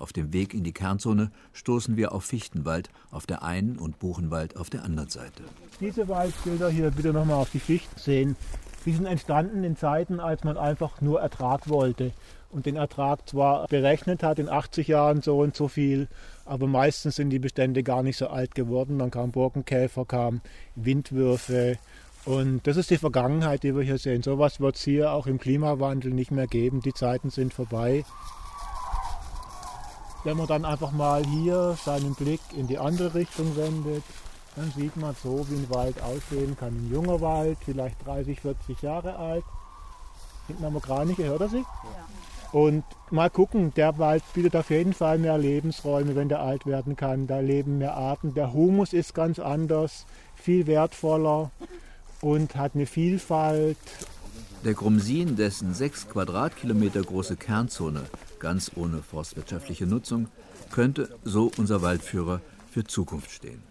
Auf 0.00 0.14
dem 0.14 0.32
Weg 0.32 0.54
in 0.54 0.64
die 0.64 0.72
Kernzone 0.72 1.30
stoßen 1.52 1.96
wir 1.98 2.12
auf 2.12 2.24
Fichtenwald 2.24 2.88
auf 3.10 3.26
der 3.26 3.42
einen 3.42 3.78
und 3.78 3.98
Buchenwald 3.98 4.56
auf 4.56 4.70
der 4.70 4.82
anderen 4.82 5.10
Seite. 5.10 5.44
Diese 5.78 6.08
Waldbilder 6.08 6.70
hier 6.70 6.90
bitte 6.90 7.12
nochmal 7.12 7.36
auf 7.36 7.50
die 7.50 7.60
Fichten 7.60 8.00
sehen. 8.00 8.34
Die 8.86 8.92
sind 8.92 9.04
entstanden 9.04 9.62
in 9.62 9.76
Zeiten, 9.76 10.18
als 10.18 10.42
man 10.42 10.56
einfach 10.56 11.02
nur 11.02 11.20
Ertrag 11.20 11.68
wollte 11.68 12.12
und 12.48 12.64
den 12.64 12.76
Ertrag 12.76 13.28
zwar 13.28 13.66
berechnet 13.66 14.22
hat 14.22 14.38
in 14.38 14.48
80 14.48 14.88
Jahren 14.88 15.20
so 15.20 15.38
und 15.38 15.54
so 15.54 15.68
viel, 15.68 16.08
aber 16.46 16.66
meistens 16.66 17.16
sind 17.16 17.28
die 17.28 17.38
Bestände 17.38 17.82
gar 17.82 18.02
nicht 18.02 18.16
so 18.16 18.28
alt 18.28 18.54
geworden. 18.54 18.98
Dann 18.98 19.10
kam 19.10 19.32
Borkenkäfer, 19.32 20.06
kam 20.06 20.40
Windwürfe 20.76 21.76
und 22.24 22.66
das 22.66 22.78
ist 22.78 22.90
die 22.90 22.96
Vergangenheit, 22.96 23.62
die 23.64 23.76
wir 23.76 23.82
hier 23.82 23.98
sehen. 23.98 24.22
So 24.22 24.32
etwas 24.32 24.60
wird 24.60 24.76
es 24.76 24.82
hier 24.82 25.12
auch 25.12 25.26
im 25.26 25.38
Klimawandel 25.38 26.12
nicht 26.12 26.30
mehr 26.30 26.46
geben. 26.46 26.80
Die 26.80 26.94
Zeiten 26.94 27.28
sind 27.28 27.52
vorbei. 27.52 28.04
Wenn 30.22 30.36
man 30.36 30.46
dann 30.46 30.64
einfach 30.64 30.92
mal 30.92 31.24
hier 31.24 31.76
seinen 31.82 32.14
Blick 32.14 32.40
in 32.54 32.66
die 32.66 32.78
andere 32.78 33.14
Richtung 33.14 33.56
wendet, 33.56 34.04
dann 34.54 34.70
sieht 34.76 34.96
man 34.96 35.14
so, 35.22 35.46
wie 35.48 35.54
ein 35.56 35.70
Wald 35.70 36.02
aussehen 36.02 36.56
kann. 36.58 36.74
Ein 36.74 36.90
junger 36.92 37.20
Wald, 37.20 37.56
vielleicht 37.64 38.04
30, 38.06 38.40
40 38.40 38.82
Jahre 38.82 39.16
alt. 39.16 39.44
Hinten 40.46 40.64
haben 40.64 40.74
wir 40.74 40.80
Kraniche, 40.80 41.24
hört 41.24 41.40
er 41.40 41.48
sich? 41.48 41.62
Ja. 41.62 42.06
Und 42.52 42.84
mal 43.10 43.30
gucken, 43.30 43.72
der 43.74 43.96
Wald 43.98 44.24
bietet 44.34 44.56
auf 44.56 44.70
jeden 44.70 44.92
Fall 44.92 45.18
mehr 45.18 45.38
Lebensräume, 45.38 46.16
wenn 46.16 46.28
der 46.28 46.40
alt 46.40 46.66
werden 46.66 46.96
kann. 46.96 47.26
Da 47.26 47.38
leben 47.38 47.78
mehr 47.78 47.94
Arten. 47.94 48.34
Der 48.34 48.52
Humus 48.52 48.92
ist 48.92 49.14
ganz 49.14 49.38
anders, 49.38 50.04
viel 50.34 50.66
wertvoller 50.66 51.52
und 52.20 52.56
hat 52.56 52.74
eine 52.74 52.86
Vielfalt. 52.86 53.78
Der 54.64 54.74
Grumsin, 54.74 55.36
dessen 55.36 55.72
sechs 55.72 56.08
Quadratkilometer 56.08 57.02
große 57.02 57.36
Kernzone 57.36 58.02
ganz 58.40 58.72
ohne 58.74 59.02
forstwirtschaftliche 59.02 59.86
Nutzung, 59.86 60.28
könnte, 60.70 61.08
so 61.24 61.50
unser 61.56 61.82
Waldführer, 61.82 62.40
für 62.70 62.84
Zukunft 62.84 63.30
stehen. 63.30 63.62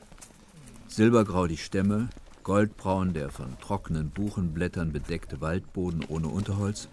Silbergrau 0.88 1.48
die 1.48 1.58
Stämme, 1.58 2.10
goldbraun 2.44 3.14
der 3.14 3.30
von 3.30 3.58
trockenen 3.60 4.10
Buchenblättern 4.10 4.92
bedeckte 4.92 5.42
Waldboden 5.42 6.06
ohne 6.08 6.28
Unterholz 6.28 6.88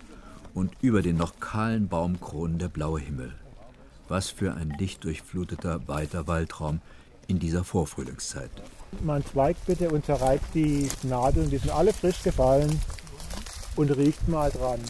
und 0.55 0.73
über 0.81 1.03
den 1.03 1.17
noch 1.17 1.39
kahlen 1.41 1.89
Baumkronen 1.89 2.59
der 2.59 2.69
blaue 2.69 3.01
Himmel. 3.01 3.33
Was 4.09 4.31
für 4.31 4.55
ein 4.55 4.77
dicht 4.79 5.05
durchfluteter, 5.05 5.89
weiter 5.89 6.27
Waldraum 6.27 6.81
in 7.27 7.39
dieser 7.39 7.65
Vorfrühlingszeit. 7.65 8.51
Man 9.03 9.25
zweigt 9.25 9.67
bitte 9.67 9.91
und 9.91 10.05
zerreibt 10.05 10.55
die 10.55 10.89
Nadeln, 11.03 11.51
die 11.51 11.59
sind 11.59 11.71
alle 11.71 11.93
frisch 11.93 12.23
gefallen 12.23 12.81
und 13.75 13.91
riecht 13.91 14.29
mal 14.29 14.51
dran. 14.51 14.81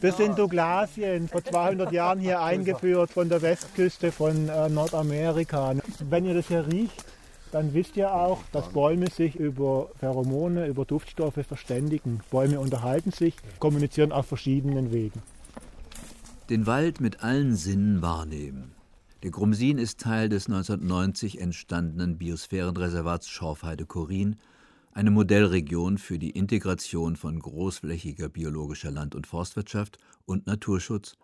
Das 0.00 0.16
sind 0.16 0.38
Douglasien, 0.38 1.28
vor 1.28 1.44
200 1.44 1.92
Jahren 1.92 2.20
hier 2.20 2.40
eingeführt 2.40 3.10
von 3.10 3.28
der 3.28 3.42
Westküste 3.42 4.12
von 4.12 4.48
äh, 4.48 4.68
Nordamerika. 4.68 5.74
Wenn 6.08 6.24
ihr 6.24 6.34
das 6.34 6.48
hier 6.48 6.66
riecht, 6.66 7.04
dann 7.52 7.74
wisst 7.74 7.96
ihr 7.96 8.12
auch, 8.12 8.42
dass 8.52 8.68
Bäume 8.68 9.08
sich 9.10 9.34
über 9.36 9.90
Pheromone, 9.98 10.66
über 10.66 10.84
Duftstoffe 10.84 11.44
verständigen. 11.46 12.20
Bäume 12.30 12.60
unterhalten 12.60 13.10
sich, 13.10 13.34
kommunizieren 13.58 14.12
auf 14.12 14.26
verschiedenen 14.26 14.92
Wegen. 14.92 15.22
Den 16.50 16.66
Wald 16.66 17.00
mit 17.00 17.22
allen 17.22 17.56
Sinnen 17.56 18.02
wahrnehmen. 18.02 18.72
Der 19.22 19.32
Grumsin 19.32 19.78
ist 19.78 20.00
Teil 20.00 20.28
des 20.28 20.46
1990 20.46 21.40
entstandenen 21.40 22.18
Biosphärenreservats 22.18 23.28
Schorfheide-Korin 23.28 24.36
eine 24.92 25.10
Modellregion 25.10 25.98
für 25.98 26.18
die 26.18 26.30
Integration 26.30 27.16
von 27.16 27.38
großflächiger 27.38 28.28
biologischer 28.28 28.90
Land- 28.90 29.14
und 29.14 29.26
Forstwirtschaft 29.26 29.98
und 30.24 30.46
Naturschutz 30.46 31.16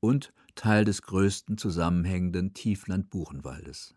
und 0.00 0.32
Teil 0.54 0.84
des 0.84 1.02
größten 1.02 1.58
zusammenhängenden 1.58 2.54
Tiefland-Buchenwaldes. 2.54 3.94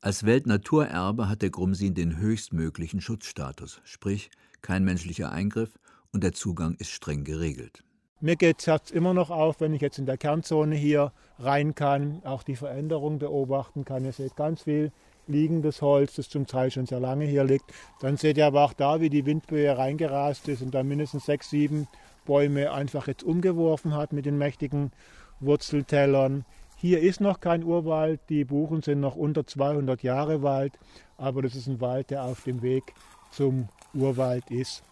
Als 0.00 0.24
Weltnaturerbe 0.24 1.28
hat 1.28 1.42
der 1.42 1.50
Grumsin 1.50 1.94
den 1.94 2.18
höchstmöglichen 2.18 3.00
Schutzstatus, 3.00 3.80
sprich 3.84 4.30
kein 4.60 4.84
menschlicher 4.84 5.30
Eingriff 5.30 5.78
und 6.12 6.24
der 6.24 6.32
Zugang 6.32 6.74
ist 6.76 6.90
streng 6.90 7.24
geregelt. 7.24 7.84
Mir 8.20 8.36
geht 8.36 8.64
Herz 8.66 8.90
immer 8.90 9.14
noch 9.14 9.30
auf, 9.30 9.60
wenn 9.60 9.74
ich 9.74 9.80
jetzt 9.80 9.98
in 9.98 10.06
der 10.06 10.16
Kernzone 10.16 10.76
hier 10.76 11.12
rein 11.38 11.74
kann, 11.74 12.22
auch 12.24 12.44
die 12.44 12.54
Veränderung 12.54 13.18
beobachten 13.18 13.84
kann. 13.84 14.04
Ihr 14.04 14.12
seht 14.12 14.36
ganz 14.36 14.62
viel 14.62 14.92
liegendes 15.26 15.82
Holz, 15.82 16.14
das 16.16 16.28
zum 16.28 16.46
Teil 16.46 16.70
schon 16.70 16.86
sehr 16.86 17.00
lange 17.00 17.24
hier 17.24 17.44
liegt. 17.44 17.72
Dann 18.00 18.16
seht 18.16 18.36
ihr 18.36 18.46
aber 18.46 18.64
auch 18.64 18.72
da, 18.72 19.00
wie 19.00 19.10
die 19.10 19.26
Windböe 19.26 19.76
reingerast 19.76 20.48
ist 20.48 20.62
und 20.62 20.74
da 20.74 20.82
mindestens 20.82 21.26
sechs, 21.26 21.50
sieben 21.50 21.88
Bäume 22.24 22.72
einfach 22.72 23.06
jetzt 23.06 23.22
umgeworfen 23.22 23.94
hat 23.94 24.12
mit 24.12 24.26
den 24.26 24.38
mächtigen 24.38 24.92
Wurzeltellern. 25.40 26.44
Hier 26.76 27.00
ist 27.00 27.20
noch 27.20 27.40
kein 27.40 27.62
Urwald, 27.62 28.20
die 28.28 28.44
Buchen 28.44 28.82
sind 28.82 29.00
noch 29.00 29.16
unter 29.16 29.46
200 29.46 30.02
Jahre 30.02 30.42
Wald, 30.42 30.72
aber 31.16 31.42
das 31.42 31.54
ist 31.54 31.68
ein 31.68 31.80
Wald, 31.80 32.10
der 32.10 32.24
auf 32.24 32.42
dem 32.42 32.62
Weg 32.62 32.94
zum 33.30 33.68
Urwald 33.94 34.50
ist. 34.50 34.82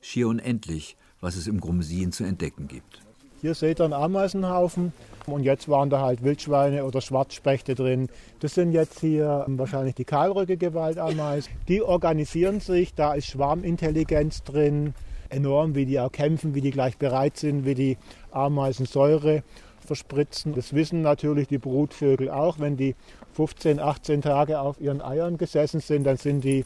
Schier 0.00 0.28
unendlich, 0.28 0.96
was 1.20 1.36
es 1.36 1.46
im 1.46 1.60
Grumsin 1.60 2.12
zu 2.12 2.24
entdecken 2.24 2.68
gibt. 2.68 3.07
Hier 3.40 3.54
seht 3.54 3.80
ihr 3.80 3.84
einen 3.84 3.92
Ameisenhaufen 3.92 4.92
und 5.26 5.44
jetzt 5.44 5.68
waren 5.68 5.90
da 5.90 6.00
halt 6.00 6.24
Wildschweine 6.24 6.84
oder 6.84 7.00
Schwarzspechte 7.00 7.76
drin. 7.76 8.08
Das 8.40 8.54
sind 8.54 8.72
jetzt 8.72 8.98
hier 8.98 9.44
wahrscheinlich 9.46 9.94
die 9.94 10.04
kahlrückige 10.04 10.74
Waldameisen. 10.74 11.52
Die 11.68 11.80
organisieren 11.80 12.58
sich, 12.58 12.94
da 12.94 13.14
ist 13.14 13.26
Schwarmintelligenz 13.26 14.42
drin. 14.42 14.94
Enorm, 15.28 15.74
wie 15.76 15.86
die 15.86 16.00
auch 16.00 16.10
kämpfen, 16.10 16.54
wie 16.54 16.62
die 16.62 16.72
gleich 16.72 16.96
bereit 16.96 17.36
sind, 17.36 17.64
wie 17.64 17.74
die 17.74 17.98
Ameisen 18.32 18.86
Säure 18.86 19.44
verspritzen. 19.86 20.54
Das 20.54 20.72
wissen 20.72 21.02
natürlich 21.02 21.46
die 21.46 21.58
Brutvögel 21.58 22.30
auch. 22.30 22.58
Wenn 22.58 22.76
die 22.76 22.96
15, 23.34 23.78
18 23.78 24.22
Tage 24.22 24.58
auf 24.58 24.80
ihren 24.80 25.00
Eiern 25.00 25.38
gesessen 25.38 25.80
sind, 25.80 26.04
dann 26.04 26.16
sind 26.16 26.42
die 26.42 26.64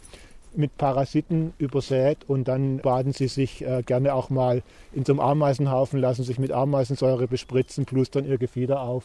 mit 0.57 0.77
Parasiten 0.77 1.55
übersät 1.59 2.19
und 2.27 2.49
dann 2.49 2.79
baden 2.79 3.13
sie 3.13 3.29
sich 3.29 3.63
äh, 3.63 3.83
gerne 3.83 4.15
auch 4.15 4.31
mal 4.31 4.63
in 4.93 5.05
so 5.05 5.13
einem 5.13 5.21
Ameisenhaufen, 5.21 6.01
lassen 6.01 6.25
sich 6.25 6.39
mit 6.39 6.53
Ameisensäure 6.53 7.29
bespritzen, 7.29 7.85
plustern 7.85 8.27
ihr 8.27 8.39
Gefieder 8.39 8.81
auf 8.81 9.05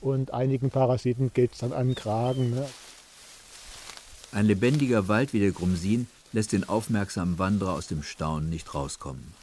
und 0.00 0.32
einigen 0.32 0.70
Parasiten 0.70 1.32
geht 1.32 1.52
es 1.52 1.58
dann 1.58 1.72
an 1.72 1.88
den 1.88 1.94
Kragen. 1.94 2.50
Ne? 2.50 2.66
Ein 4.32 4.46
lebendiger 4.46 5.08
Wald 5.08 5.32
wie 5.32 5.40
der 5.40 5.52
Grumsin 5.52 6.06
lässt 6.32 6.52
den 6.52 6.68
aufmerksamen 6.68 7.38
Wanderer 7.38 7.72
aus 7.72 7.86
dem 7.86 8.02
Staunen 8.02 8.50
nicht 8.50 8.74
rauskommen. 8.74 9.34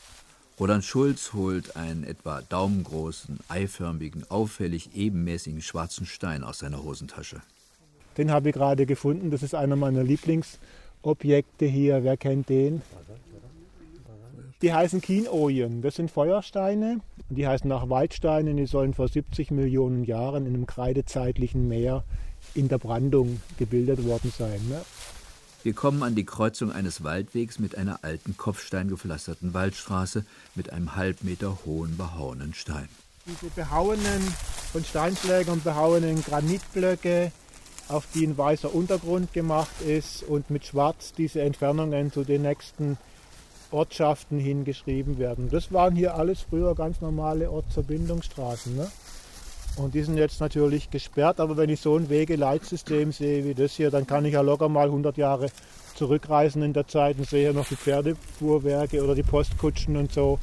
Roland 0.60 0.86
Schulz 0.86 1.34
holt 1.34 1.76
einen 1.76 2.06
etwa 2.06 2.42
daumengroßen, 2.42 3.40
eiförmigen, 3.50 4.30
auffällig 4.30 4.96
ebenmäßigen 4.96 5.62
schwarzen 5.62 6.06
Stein 6.06 6.44
aus 6.44 6.60
seiner 6.60 6.82
Hosentasche. 6.82 7.42
Den 8.18 8.32
habe 8.32 8.50
ich 8.50 8.56
gerade 8.56 8.86
gefunden. 8.86 9.32
Das 9.32 9.44
ist 9.44 9.54
einer 9.54 9.76
meiner 9.76 10.04
Lieblings- 10.04 10.58
Objekte 11.06 11.66
hier. 11.66 12.04
Wer 12.04 12.18
kennt 12.18 12.50
den? 12.50 12.82
Die 14.62 14.74
heißen 14.74 15.02
Kienojen. 15.02 15.82
Das 15.82 15.96
sind 15.96 16.10
Feuersteine. 16.10 17.02
Die 17.30 17.48
heißen 17.48 17.68
nach 17.68 17.90
Waldsteinen. 17.90 18.58
Die 18.58 18.66
sollen 18.66 18.94
vor 18.94 19.08
70 19.08 19.52
Millionen 19.52 20.04
Jahren 20.06 20.46
in 20.46 20.56
einem 20.56 20.66
kreidezeitlichen 20.66 21.68
Meer 21.68 22.04
in 22.54 22.68
der 22.68 22.78
Brandung 22.78 23.42
gebildet 23.58 24.06
worden 24.06 24.32
sein. 24.36 24.62
Ne? 24.70 24.82
Wir 25.64 25.74
kommen 25.74 26.04
an 26.04 26.16
die 26.16 26.26
Kreuzung 26.26 26.72
eines 26.72 27.04
Waldwegs 27.04 27.60
mit 27.60 27.78
einer 27.78 28.04
alten 28.04 28.38
kopfsteingepflasterten 28.38 29.54
Waldstraße 29.54 30.26
mit 30.54 30.72
einem 30.72 30.96
halbmeter 30.96 31.58
hohen 31.66 31.98
behauenen 31.98 32.54
Stein. 32.54 32.88
Diese 33.26 33.52
behauenen, 33.56 34.22
von 34.72 34.86
Steinschlägern 34.86 35.62
behauenen 35.64 36.24
Granitblöcke 36.24 37.32
auf 37.88 38.08
die 38.14 38.26
ein 38.26 38.38
weißer 38.38 38.74
Untergrund 38.74 39.34
gemacht 39.34 39.82
ist 39.86 40.24
und 40.24 40.50
mit 40.50 40.66
Schwarz 40.66 41.14
diese 41.14 41.42
Entfernungen 41.42 42.12
zu 42.12 42.24
den 42.24 42.44
nächsten 42.44 42.98
Ortschaften 43.72 44.40
hingeschrieben 44.40 45.18
werden. 45.18 45.50
Das 45.50 45.72
waren 45.72 45.96
hier 45.96 46.16
alles 46.16 46.42
früher 46.42 46.76
ganz 46.76 47.02
normale 47.02 47.52
Ortsverbindungsstraßen. 47.52 48.76
Ne? 48.76 48.88
Und 49.76 49.94
die 49.94 50.04
sind 50.04 50.18
jetzt 50.18 50.40
natürlich 50.40 50.90
gesperrt, 50.90 51.40
aber 51.40 51.58
wenn 51.58 51.70
ich 51.70 51.82
so 51.82 51.98
ein 51.98 52.10
Wegeleitsystem 52.10 53.12
sehe 53.12 53.44
wie 53.44 53.54
das 53.54 53.74
hier, 53.74 53.92
dann 53.92 54.08
kann 54.08 54.24
ich 54.26 54.34
ja 54.34 54.42
locker 54.42 54.70
mal 54.70 54.86
100 54.86 55.18
Jahre 55.18 55.50
zurückreisen 55.96 56.64
in 56.64 56.74
der 56.74 56.88
Zeit 56.88 57.18
und 57.18 57.28
sehe 57.28 57.54
noch 57.54 57.68
die 57.68 57.76
Pferdefuhrwerke 57.76 59.04
oder 59.04 59.16
die 59.16 59.24
Postkutschen 59.24 59.98
und 59.98 60.14
so 60.14 60.40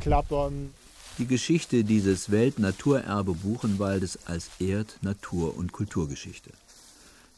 klappern. 0.00 0.72
Die 1.18 1.26
Geschichte 1.26 1.84
dieses 1.84 2.30
Weltnaturerbe 2.30 3.34
Buchenwaldes 3.34 4.20
als 4.24 4.50
Erd-, 4.58 4.96
Natur- 5.02 5.56
und 5.56 5.72
Kulturgeschichte. 5.72 6.50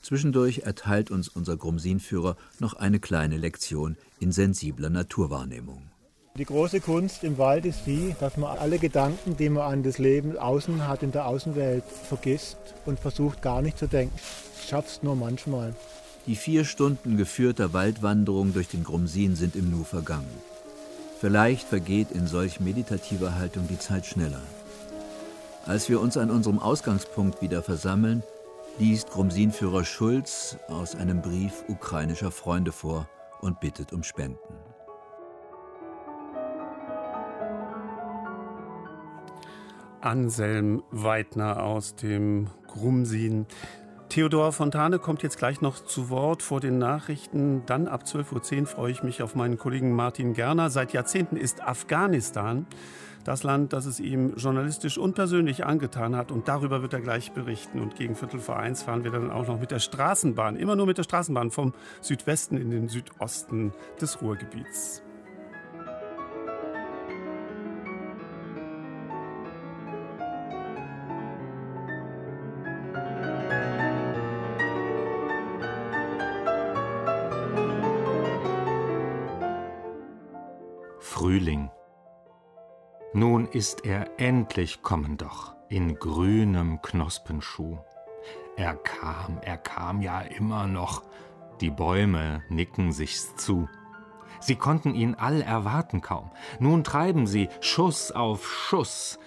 Zwischendurch 0.02 0.60
erteilt 0.60 1.10
uns 1.10 1.28
unser 1.28 1.56
Grumsin-Führer 1.56 2.36
noch 2.58 2.74
eine 2.74 2.98
kleine 2.98 3.38
Lektion 3.38 3.96
in 4.18 4.32
sensibler 4.32 4.90
Naturwahrnehmung. 4.90 5.82
Die 6.36 6.44
große 6.44 6.80
Kunst 6.80 7.24
im 7.24 7.38
Wald 7.38 7.66
ist 7.66 7.86
die, 7.86 8.16
dass 8.18 8.36
man 8.36 8.56
alle 8.56 8.78
Gedanken, 8.78 9.36
die 9.36 9.48
man 9.48 9.70
an 9.70 9.82
das 9.82 9.98
Leben 9.98 10.36
außen 10.36 10.88
hat, 10.88 11.02
in 11.02 11.12
der 11.12 11.26
Außenwelt 11.26 11.84
vergisst 11.84 12.56
und 12.86 12.98
versucht 12.98 13.42
gar 13.42 13.62
nicht 13.62 13.78
zu 13.78 13.86
denken. 13.86 14.14
Das 14.56 14.68
schaffst 14.68 15.04
nur 15.04 15.14
manchmal. 15.14 15.74
Die 16.26 16.36
vier 16.36 16.64
Stunden 16.64 17.16
geführter 17.16 17.72
Waldwanderung 17.72 18.54
durch 18.54 18.68
den 18.68 18.82
Grumsin 18.82 19.36
sind 19.36 19.56
im 19.56 19.70
Nu 19.70 19.84
vergangen. 19.84 20.30
Vielleicht 21.20 21.68
vergeht 21.68 22.10
in 22.10 22.26
solch 22.26 22.60
meditativer 22.60 23.34
Haltung 23.34 23.68
die 23.68 23.78
Zeit 23.78 24.06
schneller. 24.06 24.42
Als 25.66 25.88
wir 25.88 26.00
uns 26.00 26.16
an 26.16 26.30
unserem 26.30 26.58
Ausgangspunkt 26.58 27.42
wieder 27.42 27.62
versammeln, 27.62 28.22
liest 28.78 29.11
Grumsin-Führer 29.11 29.85
Schulz 29.85 30.56
aus 30.68 30.94
einem 30.94 31.20
Brief 31.20 31.64
ukrainischer 31.68 32.30
Freunde 32.30 32.72
vor 32.72 33.08
und 33.40 33.61
bittet 33.61 33.92
um 33.92 34.02
Spenden. 34.02 34.38
Anselm 40.00 40.82
Weidner 40.90 41.62
aus 41.62 41.94
dem 41.94 42.48
Grumsin. 42.66 43.46
Theodor 44.08 44.52
Fontane 44.52 44.98
kommt 44.98 45.22
jetzt 45.22 45.38
gleich 45.38 45.61
noch 45.61 45.82
zu 45.85 46.11
Wort 46.11 46.42
vor 46.42 46.61
den 46.61 46.78
Nachrichten. 46.78 47.62
Dann 47.66 47.88
ab 47.88 48.02
12.10 48.04 48.61
Uhr 48.61 48.66
freue 48.66 48.92
ich 48.92 49.02
mich 49.02 49.22
auf 49.22 49.35
meinen 49.35 49.58
Kollegen 49.58 49.92
Martin 49.92 50.35
Gerner. 50.35 50.70
Seit 50.70 50.92
Jahrzehnten 50.92 51.37
ist 51.37 51.62
Afghanistan 51.62 52.66
das 53.24 53.42
Land, 53.42 53.72
das 53.72 53.87
es 53.87 54.00
ihm 54.00 54.37
journalistisch 54.37 54.98
und 54.98 55.14
persönlich 55.14 55.64
angetan 55.64 56.16
hat. 56.16 56.30
Und 56.30 56.48
darüber 56.48 56.82
wird 56.82 56.92
er 56.92 57.00
gleich 57.00 57.32
berichten. 57.32 57.80
Und 57.80 57.96
gegen 57.96 58.14
Viertel 58.14 58.40
vor 58.40 58.56
eins 58.56 58.82
fahren 58.82 59.04
wir 59.04 59.11
dann 59.11 59.30
auch 59.30 59.46
noch 59.46 59.61
mit 59.61 59.70
der 59.70 59.80
Straßenbahn, 59.80 60.56
immer 60.56 60.76
nur 60.76 60.87
mit 60.87 60.98
der 60.98 61.04
Straßenbahn 61.04 61.50
vom 61.50 61.74
Südwesten 62.00 62.56
in 62.56 62.70
den 62.70 62.88
Südosten 62.88 63.72
des 64.00 64.22
Ruhrgebiets. 64.22 65.01
Ist 83.54 83.84
er 83.84 84.18
endlich 84.18 84.82
kommen 84.82 85.16
doch, 85.16 85.54
in 85.68 85.98
grünem 85.98 86.80
Knospenschuh. 86.80 87.78
Er 88.56 88.74
kam, 88.76 89.38
er 89.42 89.56
kam 89.58 90.00
ja 90.00 90.20
immer 90.20 90.66
noch, 90.66 91.02
die 91.60 91.70
Bäume 91.70 92.42
nicken 92.48 92.92
sich's 92.92 93.36
zu. 93.36 93.68
Sie 94.40 94.56
konnten 94.56 94.94
ihn 94.94 95.14
all 95.14 95.40
erwarten 95.42 96.00
kaum, 96.00 96.30
nun 96.58 96.82
treiben 96.82 97.26
sie 97.26 97.48
Schuss 97.60 98.10
auf 98.10 98.50
Schuss. 98.50 99.18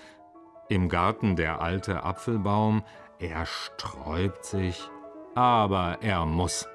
Im 0.67 0.89
Garten 0.89 1.35
der 1.35 1.61
alte 1.61 2.03
Apfelbaum, 2.03 2.83
er 3.19 3.45
sträubt 3.45 4.43
sich, 4.43 4.89
aber 5.35 5.99
er 6.01 6.25
muss. 6.25 6.67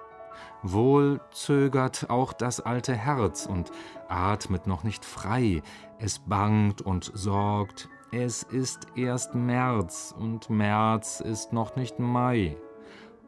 Wohl 0.63 1.21
zögert 1.33 2.11
auch 2.11 2.33
das 2.33 2.61
alte 2.61 2.95
Herz 2.95 3.47
und 3.47 3.71
atmet 4.09 4.67
noch 4.67 4.85
nicht 4.85 5.05
frei, 5.05 5.63
es 5.99 6.19
bangt 6.19 6.83
und 6.83 7.11
sorgt, 7.15 7.89
es 8.13 8.43
ist 8.43 8.89
erst 8.97 9.35
März 9.35 10.15
und 10.19 10.51
März 10.51 11.21
ist 11.21 11.53
noch 11.53 11.77
nicht 11.77 11.99
Mai. 11.99 12.57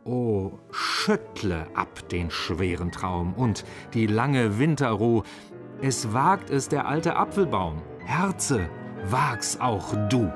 O, 0.05 0.59
schüttle 0.73 1.69
ab 1.75 2.09
den 2.09 2.31
schweren 2.31 2.91
Traum 2.91 3.35
und 3.35 3.65
die 3.95 4.07
lange 4.07 4.59
Winterruh, 4.59 5.23
es 5.81 6.13
wagt 6.13 6.51
es 6.51 6.69
der 6.69 6.87
alte 6.87 7.17
Apfelbaum, 7.17 7.83
Herze, 8.05 8.69
wag's 9.05 9.59
auch 9.61 9.95
du. 10.09 10.31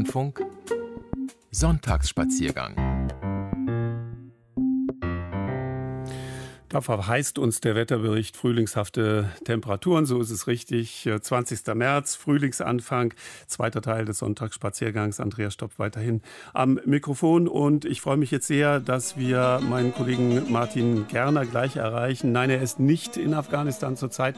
Deutschlandfunk 0.00 0.42
Sonntagsspaziergang 1.50 2.74
Da 6.70 6.80
verheißt 6.80 7.38
uns 7.38 7.60
der 7.60 7.74
Wetterbericht 7.74 8.36
frühlingshafte 8.36 9.28
Temperaturen, 9.44 10.06
so 10.06 10.20
ist 10.20 10.30
es 10.30 10.46
richtig. 10.46 11.08
20. 11.20 11.66
Äh, 11.66 11.74
März, 11.74 12.14
Frühlingsanfang, 12.14 13.12
zweiter 13.46 13.82
Teil 13.82 14.04
des 14.04 14.18
Sonntagsspaziergangs. 14.18 15.20
Andreas 15.20 15.54
Stopp 15.54 15.78
weiterhin 15.78 16.22
am 16.54 16.80
Mikrofon 16.86 17.48
und 17.48 17.84
ich 17.84 18.00
freue 18.00 18.16
mich 18.16 18.30
jetzt 18.30 18.46
sehr, 18.46 18.78
dass 18.80 19.18
wir 19.18 19.60
meinen 19.68 19.92
Kollegen 19.92 20.50
Martin 20.50 21.08
Gerner 21.08 21.44
gleich 21.44 21.76
erreichen. 21.76 22.32
Nein, 22.32 22.50
er 22.50 22.62
ist 22.62 22.78
nicht 22.78 23.16
in 23.16 23.34
Afghanistan 23.34 23.96
zurzeit. 23.96 24.36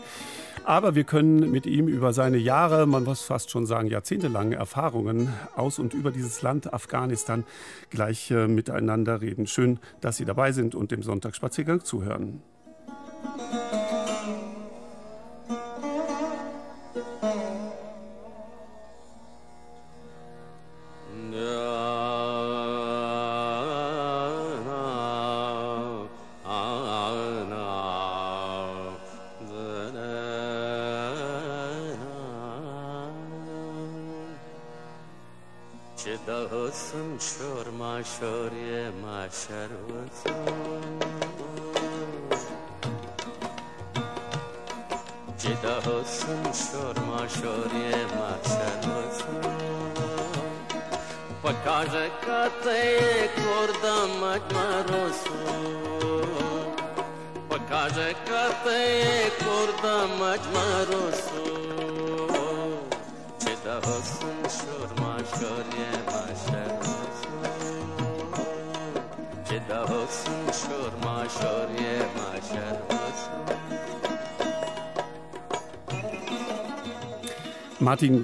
Aber 0.65 0.95
wir 0.95 1.05
können 1.05 1.51
mit 1.51 1.67
ihm 1.67 1.89
über 1.89 2.13
seine 2.13 2.39
Jahre, 2.39 2.87
man 2.87 3.05
muss 3.05 3.23
fast 3.23 3.51
schon 3.51 3.67
sagen 3.67 3.89
jahrzehntelange 3.89 4.55
Erfahrungen 4.57 5.33
aus 5.57 5.79
und 5.79 5.93
über 5.93 6.13
dieses 6.13 6.43
Land 6.43 6.73
Afghanistan 6.73 7.45
gleich 7.91 8.31
äh, 8.31 8.47
miteinander 8.47 9.21
reden. 9.21 9.47
Schön, 9.47 9.81
dass 10.01 10.19
Sie 10.19 10.25
dabei 10.25 10.53
sind 10.53 10.75
und 10.75 10.93
dem 10.93 11.03
Sonntagsspaziergang 11.03 11.85
zuhören. 11.85 12.43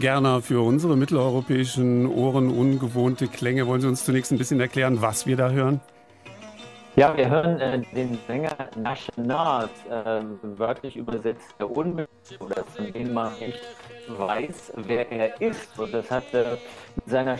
Gerner 0.08 0.40
für 0.40 0.62
unsere 0.62 0.96
mitteleuropäischen 0.96 2.06
Ohren 2.06 2.48
ungewohnte 2.48 3.28
Klänge. 3.28 3.66
Wollen 3.66 3.82
Sie 3.82 3.88
uns 3.88 4.06
zunächst 4.06 4.32
ein 4.32 4.38
bisschen 4.38 4.58
erklären, 4.58 5.02
was 5.02 5.26
wir 5.26 5.36
da 5.36 5.50
hören? 5.50 5.82
Ja, 6.96 7.14
wir 7.14 7.28
hören 7.28 7.60
äh, 7.60 7.82
den 7.94 8.18
Sänger 8.26 8.56
National, 8.74 9.68
äh, 9.90 10.22
wörtlich 10.58 10.96
übersetzt 10.96 11.54
der 11.58 11.70
Unmögliche, 11.70 12.38
oder 12.40 12.64
von 12.74 12.90
dem 12.90 13.12
man 13.12 13.38
nicht 13.38 13.60
weiß, 14.08 14.72
wer 14.76 15.12
er 15.12 15.38
ist. 15.42 15.78
Und 15.78 15.92
das 15.92 16.10
hat 16.10 16.32
äh, 16.32 16.56
mit 16.96 17.06
seiner 17.06 17.36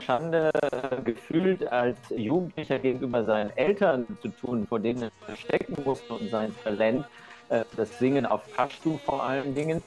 Schande 0.00 0.50
äh, 0.52 1.02
gefühlt 1.04 1.64
als 1.70 1.96
Jugendlicher 2.08 2.80
gegenüber 2.80 3.22
seinen 3.22 3.56
Eltern 3.56 4.04
zu 4.20 4.30
tun, 4.30 4.66
vor 4.66 4.80
denen 4.80 5.02
er 5.02 5.10
verstecken 5.26 5.76
musste 5.84 6.12
und 6.14 6.28
sein 6.28 6.52
Talent, 6.64 7.04
äh, 7.50 7.62
das 7.76 8.00
Singen 8.00 8.26
auf 8.26 8.42
Pashtu 8.56 8.98
vor 8.98 9.22
allen 9.22 9.54
Dingen, 9.54 9.80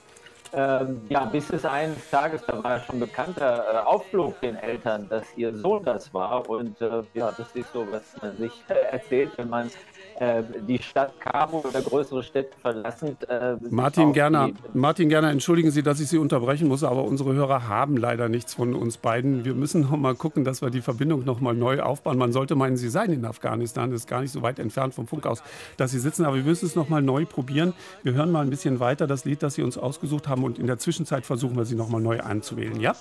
ähm, 0.53 1.01
ja, 1.09 1.25
bis 1.25 1.49
es 1.49 1.65
eines 1.65 2.09
Tages, 2.09 2.43
da 2.45 2.63
war 2.63 2.79
schon 2.79 2.99
bekannter, 2.99 3.65
äh, 3.73 3.77
aufflog 3.77 4.39
den 4.41 4.55
Eltern, 4.55 5.07
dass 5.09 5.25
ihr 5.35 5.55
Sohn 5.55 5.83
das 5.83 6.13
war. 6.13 6.47
Und 6.49 6.79
äh, 6.81 7.01
ja, 7.13 7.31
das 7.31 7.51
ist 7.53 7.71
so, 7.73 7.85
was 7.91 8.03
man 8.21 8.37
sich 8.37 8.51
äh, 8.69 8.73
erzählt, 8.91 9.31
wenn 9.37 9.49
man 9.49 9.71
äh, 10.19 10.43
die 10.67 10.81
Stadt 10.81 11.19
Kabul 11.19 11.61
oder 11.61 11.81
größere 11.81 12.23
Städte 12.23 12.55
verlassen. 12.61 13.17
Äh, 13.27 13.55
Martin 13.69 14.13
Gerner, 14.13 14.49
Martin 14.73 15.09
Gerner, 15.09 15.31
entschuldigen 15.31 15.71
Sie, 15.71 15.83
dass 15.83 15.99
ich 15.99 16.07
Sie 16.07 16.17
unterbrechen 16.17 16.67
muss, 16.67 16.83
aber 16.83 17.03
unsere 17.03 17.33
Hörer 17.33 17.67
haben 17.67 17.97
leider 17.97 18.29
nichts 18.29 18.53
von 18.53 18.75
uns 18.75 18.97
beiden. 18.97 19.45
Wir 19.45 19.53
müssen 19.53 19.81
noch 19.81 19.97
mal 19.97 20.15
gucken, 20.15 20.43
dass 20.43 20.61
wir 20.61 20.69
die 20.69 20.81
Verbindung 20.81 21.25
noch 21.25 21.39
mal 21.39 21.53
neu 21.53 21.81
aufbauen. 21.81 22.17
Man 22.17 22.31
sollte 22.31 22.55
meinen, 22.55 22.77
Sie 22.77 22.89
seien 22.89 23.11
in 23.11 23.25
Afghanistan, 23.25 23.91
das 23.91 24.01
ist 24.01 24.07
gar 24.07 24.21
nicht 24.21 24.31
so 24.31 24.41
weit 24.41 24.59
entfernt 24.59 24.93
vom 24.93 25.07
Funk 25.07 25.25
aus, 25.25 25.43
dass 25.77 25.91
Sie 25.91 25.99
sitzen, 25.99 26.25
aber 26.25 26.35
wir 26.35 26.43
müssen 26.43 26.65
es 26.65 26.75
noch 26.75 26.89
mal 26.89 27.01
neu 27.01 27.25
probieren. 27.25 27.73
Wir 28.03 28.13
hören 28.13 28.31
mal 28.31 28.41
ein 28.41 28.49
bisschen 28.49 28.79
weiter 28.79 29.07
das 29.07 29.25
Lied, 29.25 29.43
das 29.43 29.55
Sie 29.55 29.63
uns 29.63 29.77
ausgesucht 29.77 30.27
haben 30.27 30.43
und 30.43 30.59
in 30.59 30.67
der 30.67 30.77
Zwischenzeit 30.77 31.25
versuchen 31.25 31.57
wir 31.57 31.65
Sie 31.65 31.75
noch 31.75 31.89
mal 31.89 32.01
neu 32.01 32.19
anzuwählen, 32.19 32.79
ja? 32.79 32.95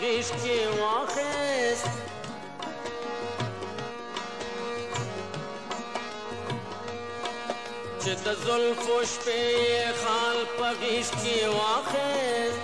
غیش 0.00 0.28
کې 0.42 0.58
واخیست 0.80 1.86
چې 8.02 8.12
د 8.24 8.26
زلفو 8.44 8.98
شپې 9.12 9.46
خال 10.02 10.38
په 10.58 10.68
غیش 10.80 11.08
کې 11.20 11.38
واخیست 11.58 12.62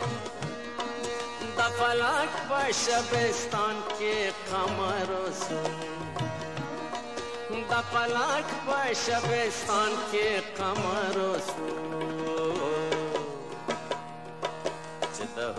د 1.59 1.61
فلک 1.79 2.33
په 2.49 2.61
شبستان 2.83 3.77
کې 3.99 4.17
قمر 4.51 5.09
وسو 5.23 5.63
د 7.71 7.73
فلک 7.93 8.49
په 8.67 8.81
شبستان 9.07 9.93
کې 10.11 10.29
قمر 10.61 11.15
وسو 11.25 12.24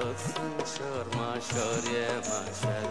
Sar 0.06 1.06
maşar 1.18 1.84
ye 1.94 2.08
maşar 2.30 2.90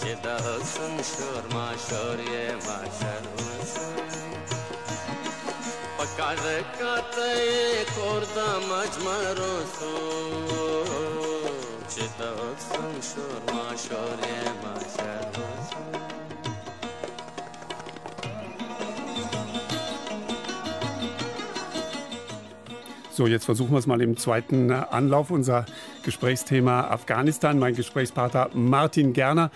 Ceda 0.00 0.36
olsun 0.36 0.94
şor 1.02 1.44
maşar 1.54 2.18
ye 2.18 2.54
maşar 2.54 3.24
Pakar 5.98 6.36
katay 6.78 7.84
korda 7.96 8.60
macmar 8.68 9.36
olsun. 9.36 10.48
Ceda 11.94 12.32
olsun 12.32 12.94
şor 13.00 13.54
maşar 13.54 14.44
So, 23.16 23.28
jetzt 23.28 23.44
versuchen 23.44 23.70
wir 23.70 23.78
es 23.78 23.86
mal 23.86 24.02
im 24.02 24.16
zweiten 24.16 24.72
Anlauf. 24.72 25.30
Unser 25.30 25.66
Gesprächsthema 26.02 26.88
Afghanistan. 26.88 27.60
Mein 27.60 27.76
Gesprächspartner 27.76 28.50
Martin 28.54 29.12
Gerner. 29.12 29.52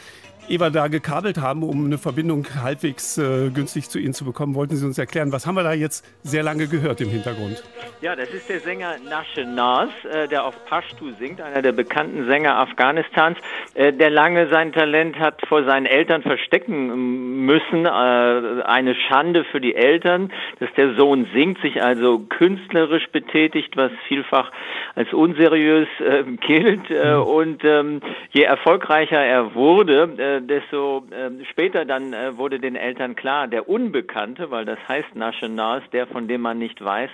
Wir 0.49 0.71
da 0.71 0.89
gekabelt 0.89 1.39
haben, 1.39 1.63
um 1.63 1.85
eine 1.85 1.99
Verbindung 1.99 2.45
halbwegs 2.61 3.17
äh, 3.17 3.51
günstig 3.51 3.91
zu 3.91 3.99
Ihnen 3.99 4.13
zu 4.13 4.25
bekommen, 4.25 4.55
wollten 4.55 4.77
Sie 4.77 4.85
uns 4.85 4.99
erklären, 4.99 5.31
was 5.31 5.47
haben 5.47 5.55
wir 5.55 5.63
da 5.63 5.73
jetzt 5.73 6.05
sehr 6.23 6.43
lange 6.43 6.67
gehört 6.67 7.01
im 7.01 7.11
Hintergrund? 7.11 7.63
Ja, 8.01 8.17
das 8.17 8.31
ist 8.31 8.49
der 8.49 8.61
Sänger 8.61 8.97
Nashe 9.09 9.45
Nas, 9.45 9.91
äh, 10.11 10.27
der 10.27 10.45
auf 10.45 10.55
Pashtu 10.67 11.13
singt, 11.19 11.41
einer 11.41 11.63
der 11.63 11.73
bekannten 11.73 12.27
Sänger 12.27 12.57
Afghanistans, 12.57 13.39
äh, 13.75 13.93
der 13.93 14.11
lange 14.11 14.49
sein 14.49 14.73
Talent 14.73 15.19
hat 15.19 15.41
vor 15.49 15.65
seinen 15.65 15.87
Eltern 15.87 16.23
verstecken 16.23 17.45
müssen. 17.45 17.87
Äh, 17.87 17.89
eine 17.89 18.95
Schande 18.95 19.45
für 19.45 19.61
die 19.61 19.75
Eltern, 19.75 20.33
dass 20.61 20.71
der 20.77 20.95
Sohn 20.95 21.29
singt, 21.33 21.61
sich 21.61 21.83
also 21.83 22.21
künstlerisch 22.21 23.09
betätigt, 23.11 23.77
was 23.77 23.93
vielfach 24.09 24.51
als 24.95 25.13
unseriös 25.13 25.89
äh, 26.01 26.25
gilt. 26.47 26.91
Äh, 26.91 27.15
mhm. 27.15 27.23
Und 27.23 27.65
ähm, 27.65 28.01
je 28.31 28.43
erfolgreicher 28.43 29.23
er 29.25 29.55
wurde, 29.55 30.38
desto 30.41 31.05
äh, 31.11 31.45
später 31.51 31.85
dann 31.85 32.13
äh, 32.13 32.37
wurde 32.37 32.59
den 32.59 32.77
Eltern 32.77 33.17
klar, 33.17 33.49
der 33.49 33.69
Unbekannte, 33.69 34.51
weil 34.51 34.65
das 34.65 34.79
heißt 34.89 35.15
Nationals, 35.15 35.85
der 35.93 36.07
von 36.07 36.29
dem 36.29 36.41
man 36.41 36.59
nicht 36.59 36.83
weiß, 36.83 37.11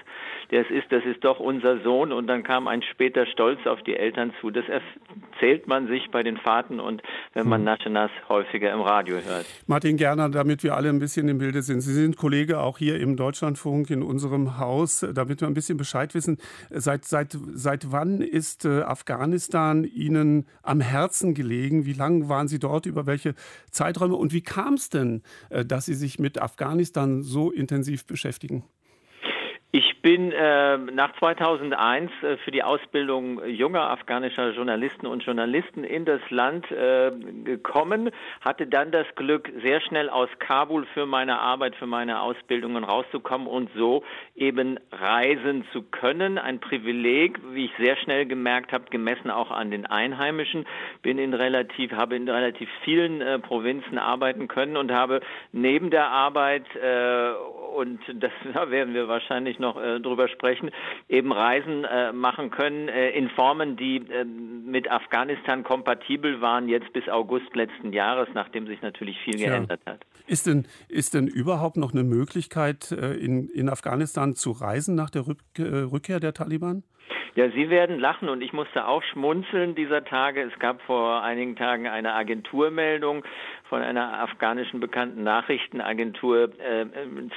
der 0.55 0.63
es 0.63 0.71
ist, 0.71 0.93
das 0.93 1.05
ist 1.05 1.25
doch 1.25 1.41
unser 1.41 1.83
Sohn. 1.83 2.13
Und 2.13 2.29
dann 2.29 2.45
kam 2.45 2.69
ein 2.69 2.81
später 2.83 3.27
Stolz 3.27 3.67
auf 3.67 3.83
die 3.83 3.97
Eltern 3.97 4.33
zu. 4.41 4.53
Das 4.53 4.65
erzählt 4.69 5.67
man 5.67 5.89
sich 5.89 6.13
bei 6.13 6.23
den 6.23 6.37
Fahrten 6.37 6.79
und 6.79 7.03
wenn 7.33 7.49
man 7.49 7.63
hm. 7.63 7.65
Nationals 7.65 8.13
häufiger 8.29 8.73
im 8.73 8.81
Radio 8.81 9.17
hört. 9.17 9.47
Martin 9.67 9.97
Gerner, 9.97 10.29
damit 10.29 10.63
wir 10.63 10.77
alle 10.77 10.91
ein 10.91 11.01
bisschen 11.01 11.29
im 11.29 11.39
Bilde 11.39 11.63
sind. 11.63 11.81
Sie 11.81 11.93
sind 11.93 12.17
Kollege 12.17 12.61
auch 12.61 12.79
hier 12.79 13.01
im 13.01 13.17
Deutschlandfunk 13.17 13.91
in 13.91 14.05
unserem 14.05 14.59
Haus, 14.59 15.05
damit 15.13 15.41
wir 15.41 15.49
ein 15.49 15.55
bisschen 15.55 15.77
Bescheid 15.77 16.15
wissen. 16.15 16.39
Seit, 16.71 17.05
seit, 17.05 17.37
seit 17.53 17.91
wann 17.91 18.21
ist 18.21 18.65
äh, 18.65 18.83
Afghanistan 18.83 19.83
Ihnen 19.83 20.47
am 20.63 20.81
Herzen 20.81 21.35
gelegen? 21.35 21.85
Wie 21.85 21.95
lange 21.95 22.29
waren 22.29 22.47
Sie 22.47 22.61
dort? 22.61 22.87
Über 22.87 23.07
welche 23.07 23.35
Zeiträume? 23.73 24.15
Und 24.15 24.33
wie 24.33 24.43
kam 24.43 24.75
es 24.75 24.89
denn, 24.89 25.23
äh, 25.51 25.65
dass 25.65 25.87
Sie 25.87 25.95
sich 25.95 26.21
mit 26.21 26.41
Afghanistan 26.41 27.25
so 27.25 27.51
intensiv 27.51 28.07
beschäftigen? 28.07 28.63
Ich 29.77 29.94
bin 30.05 30.33
äh, 30.33 30.77
nach 30.77 31.17
2001 31.19 32.11
äh, 32.23 32.37
für 32.37 32.51
die 32.51 32.63
Ausbildung 32.63 33.43
junger 33.47 33.89
afghanischer 33.89 34.51
Journalisten 34.51 35.07
und 35.07 35.25
Journalisten 35.25 35.83
in 35.83 36.05
das 36.05 36.21
Land 36.29 36.71
äh, 36.71 37.11
gekommen, 37.43 38.11
hatte 38.43 38.67
dann 38.67 38.91
das 38.91 39.07
Glück, 39.17 39.51
sehr 39.63 39.81
schnell 39.81 40.11
aus 40.11 40.29
Kabul 40.41 40.85
für 40.93 41.07
meine 41.07 41.39
Arbeit, 41.39 41.75
für 41.77 41.87
meine 41.87 42.21
Ausbildungen 42.21 42.85
rauszukommen 42.85 43.47
und 43.47 43.71
so 43.79 44.05
eben 44.37 44.79
reisen 44.93 45.65
zu 45.73 45.81
können. 45.81 46.37
Ein 46.37 46.61
Privileg, 46.61 47.41
wie 47.55 47.65
ich 47.65 47.73
sehr 47.79 47.97
schnell 47.97 48.27
gemerkt 48.27 48.75
habe, 48.75 48.85
gemessen 48.91 49.31
auch 49.31 49.51
an 49.51 49.71
den 49.71 49.87
Einheimischen. 49.87 50.67
Bin 51.01 51.17
in 51.17 51.33
relativ, 51.33 51.93
habe 51.93 52.15
in 52.15 52.29
relativ 52.29 52.69
vielen 52.85 53.23
äh, 53.23 53.39
Provinzen 53.39 53.97
arbeiten 53.97 54.49
können 54.49 54.77
und 54.77 54.93
habe 54.93 55.23
neben 55.53 55.89
der 55.89 56.09
Arbeit 56.09 56.67
äh, 56.77 57.33
und 57.75 58.01
das 58.13 58.33
da 58.53 58.71
werden 58.71 58.93
wir 58.93 59.09
wahrscheinlich 59.09 59.59
noch 59.59 59.81
äh, 59.81 59.94
drüber 60.01 60.29
sprechen, 60.29 60.71
eben 61.09 61.33
Reisen 61.33 61.85
äh, 61.85 62.13
machen 62.13 62.51
können 62.51 62.89
äh, 62.89 63.11
in 63.11 63.29
Formen, 63.31 63.77
die 63.77 63.97
äh, 63.97 64.25
mit 64.25 64.91
Afghanistan 64.91 65.63
kompatibel 65.65 66.41
waren, 66.41 66.69
jetzt 66.69 66.93
bis 66.93 67.09
August 67.09 67.55
letzten 67.55 67.93
Jahres, 67.93 68.29
nachdem 68.35 68.67
sich 68.67 68.81
natürlich 68.83 69.19
viel 69.21 69.37
Tja. 69.37 69.51
geändert 69.51 69.81
hat. 69.87 70.01
Ist 70.27 70.47
denn, 70.47 70.67
ist 70.89 71.15
denn 71.15 71.27
überhaupt 71.27 71.77
noch 71.77 71.93
eine 71.93 72.05
Möglichkeit, 72.05 72.93
äh, 72.93 73.15
in, 73.15 73.49
in 73.49 73.69
Afghanistan 73.69 74.35
zu 74.35 74.53
reisen 74.53 74.95
nach 74.95 75.11
der 75.11 75.27
Rück, 75.27 75.39
äh, 75.59 75.63
Rückkehr 75.63 76.21
der 76.21 76.33
Taliban? 76.33 76.83
Ja, 77.37 77.51
Sie 77.51 77.69
werden 77.69 77.99
lachen 77.99 78.29
und 78.29 78.43
ich 78.43 78.53
musste 78.53 78.87
auch 78.87 79.03
schmunzeln 79.03 79.75
dieser 79.75 80.05
Tage. 80.05 80.43
Es 80.43 80.57
gab 80.61 80.81
vor 80.83 81.23
einigen 81.23 81.57
Tagen 81.57 81.89
eine 81.89 82.15
Agenturmeldung 82.15 83.25
von 83.75 83.83
einer 83.83 84.21
afghanischen 84.21 84.79
bekannten 84.79 85.25
Nachrichtenagentur. 85.25 86.45
Äh, 86.61 86.87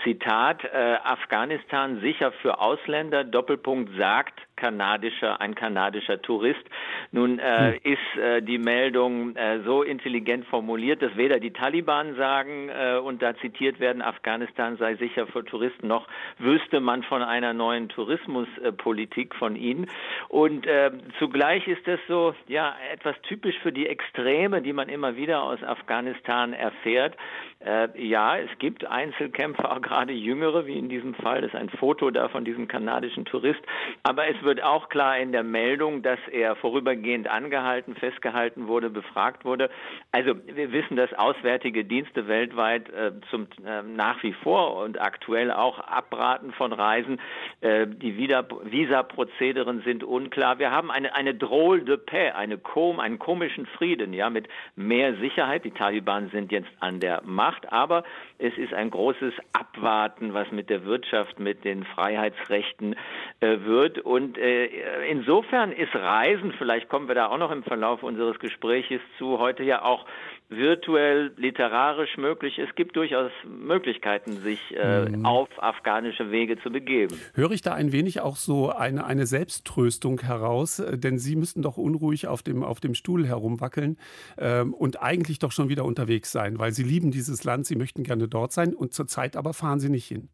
Zitat, 0.04 0.64
äh, 0.66 0.98
Afghanistan 1.04 2.00
sicher 2.00 2.32
für 2.32 2.62
Ausländer, 2.62 3.24
Doppelpunkt 3.24 3.98
sagt, 3.98 4.40
kanadischer, 4.58 5.40
ein 5.40 5.56
kanadischer 5.56 6.22
Tourist. 6.22 6.64
Nun 7.12 7.40
äh, 7.40 7.74
hm. 7.74 7.94
ist 7.94 8.22
äh, 8.22 8.42
die 8.42 8.58
Meldung 8.58 9.36
äh, 9.36 9.62
so 9.64 9.84
intelligent 9.84 10.46
formuliert, 10.48 11.02
dass 11.02 11.16
weder 11.16 11.40
die 11.40 11.52
Taliban 11.52 12.16
sagen 12.16 12.70
äh, 12.70 12.98
und 12.98 13.22
da 13.22 13.36
zitiert 13.38 13.80
werden, 13.80 14.02
Afghanistan 14.02 14.76
sei 14.78 14.96
sicher 14.96 15.28
für 15.28 15.46
Touristen, 15.46 15.88
noch 15.88 16.08
wüsste 16.40 16.82
man 16.82 17.04
von 17.04 17.22
einer 17.22 17.54
neuen 17.54 17.88
Tourismuspolitik 17.88 19.36
von 19.36 19.56
ihnen. 19.56 19.88
Und 20.28 20.68
äh, 20.68 20.92
zugleich 21.20 21.68
ist 21.68 21.88
es 21.88 22.00
so, 22.08 22.36
ja, 22.48 22.76
etwas 22.92 23.16
typisch 23.22 23.58
für 23.60 23.72
die 23.72 23.88
Extreme, 23.88 24.62
die 24.62 24.74
man 24.74 24.90
immer 24.90 25.16
wieder 25.16 25.44
aus 25.44 25.64
Afghanistan 25.64 26.54
erfährt. 26.54 27.16
Äh, 27.60 27.90
ja, 28.02 28.38
es 28.38 28.50
gibt 28.60 28.86
Einzelkämpfer, 28.86 29.72
auch 29.76 29.82
gerade 29.82 30.14
jüngere, 30.14 30.66
wie 30.66 30.78
in 30.78 30.90
diesem 30.90 31.14
Fall. 31.16 31.42
Das 31.42 31.54
ist 31.54 31.60
ein 31.60 31.70
Foto 31.70 32.12
da 32.12 32.30
von 32.30 32.46
diesem 32.46 32.68
kanadischen 32.68 33.26
Tourist. 33.26 33.60
Aber 34.04 34.28
es 34.28 34.42
wird 34.48 34.64
auch 34.64 34.88
klar 34.88 35.18
in 35.20 35.34
der 35.34 35.44
Meldung, 35.44 36.02
dass 36.02 36.20
er 36.32 36.56
vorübergehend 36.56 37.28
angehalten, 37.28 37.96
festgehalten 37.96 38.68
wurde, 38.68 38.90
befragt 38.90 39.44
wurde. 39.44 39.70
Also 40.14 40.36
wir 40.46 40.72
wissen, 40.72 40.96
dass 40.96 41.14
auswärtige 41.14 41.84
Dienste 41.84 42.30
weltweit 42.30 42.90
äh, 42.90 43.12
zum 43.30 43.48
äh, 43.66 43.84
nach 43.84 44.24
wie 44.24 44.32
vor 44.32 44.78
und 44.78 45.02
aktuell 45.02 45.52
auch 45.52 45.80
abraten 45.80 46.54
von 46.54 46.72
Reisen. 46.72 47.20
Äh, 47.60 47.88
die 47.88 48.18
Visa-Prozederen 48.18 49.82
sind 49.82 50.06
unklar. 50.06 50.60
Wir 50.60 50.72
haben 50.72 50.92
eine 50.92 51.14
eine 51.14 51.34
Drôle 51.34 51.84
de 51.84 51.98
paix, 51.98 52.34
eine 52.36 52.58
kom 52.58 53.02
einen 53.02 53.20
komischen 53.20 53.66
Frieden, 53.66 54.14
ja, 54.14 54.30
mit 54.30 54.48
mehr 54.78 55.16
Sicherheit. 55.16 55.66
Die 55.66 55.72
Taliban 55.72 56.30
sind 56.30 56.54
jetzt 56.54 56.70
an 56.80 57.02
der 57.02 57.22
Macht, 57.26 57.70
aber 57.72 58.06
es 58.38 58.58
ist 58.58 58.74
ein 58.74 58.92
großes 58.92 59.34
Abwarten, 59.52 60.34
was 60.34 60.50
mit 60.52 60.70
der 60.70 60.86
Wirtschaft, 60.86 61.38
mit 61.38 61.66
den 61.66 61.84
Freiheitsrechten 61.84 62.96
äh, 63.42 63.58
wird. 63.66 64.00
Und 64.00 64.37
äh, 64.38 65.10
insofern 65.10 65.72
ist 65.72 65.94
Reisen, 65.94 66.54
vielleicht 66.58 66.90
kommen 66.90 67.08
wir 67.08 67.16
da 67.16 67.28
auch 67.28 67.38
noch 67.38 67.52
im 67.52 67.64
Verlauf 67.64 68.04
unseres 68.04 68.40
Gespräches 68.40 69.02
zu, 69.18 69.40
heute 69.40 69.64
ja 69.64 69.82
auch 69.82 70.06
virtuell, 70.50 71.34
literarisch 71.36 72.18
möglich. 72.18 72.58
Es 72.58 72.74
gibt 72.76 72.96
durchaus 72.96 73.32
Möglichkeiten, 73.46 74.38
sich 74.38 74.60
äh, 74.76 75.10
mhm. 75.10 75.26
auf 75.26 75.50
afghanische 75.58 76.32
Wege 76.32 76.58
zu 76.62 76.72
begeben. 76.72 77.20
Höre 77.34 77.52
ich 77.52 77.62
da 77.62 77.74
ein 77.74 77.92
wenig 77.92 78.22
auch 78.22 78.38
so 78.38 78.70
eine, 78.70 79.06
eine 79.06 79.26
Selbsttröstung 79.26 80.22
heraus? 80.22 80.80
Äh, 80.80 80.98
denn 80.98 81.18
Sie 81.20 81.36
müssten 81.36 81.62
doch 81.62 81.78
unruhig 81.78 82.28
auf 82.28 82.44
dem, 82.44 82.64
auf 82.64 82.80
dem 82.80 82.94
Stuhl 82.94 83.28
herumwackeln 83.28 83.98
ähm, 84.38 84.74
und 84.74 85.02
eigentlich 85.02 85.40
doch 85.40 85.52
schon 85.52 85.70
wieder 85.70 85.84
unterwegs 85.84 86.32
sein, 86.32 86.60
weil 86.60 86.72
Sie 86.72 86.84
lieben 86.84 87.12
dieses 87.12 87.44
Land, 87.44 87.66
Sie 87.66 87.76
möchten 87.76 88.04
gerne 88.04 88.28
dort 88.28 88.54
sein 88.54 88.74
und 88.74 88.94
zurzeit 88.94 89.36
aber 89.36 89.54
fahren 89.54 89.80
Sie 89.80 89.90
nicht 89.90 90.08
hin. 90.08 90.30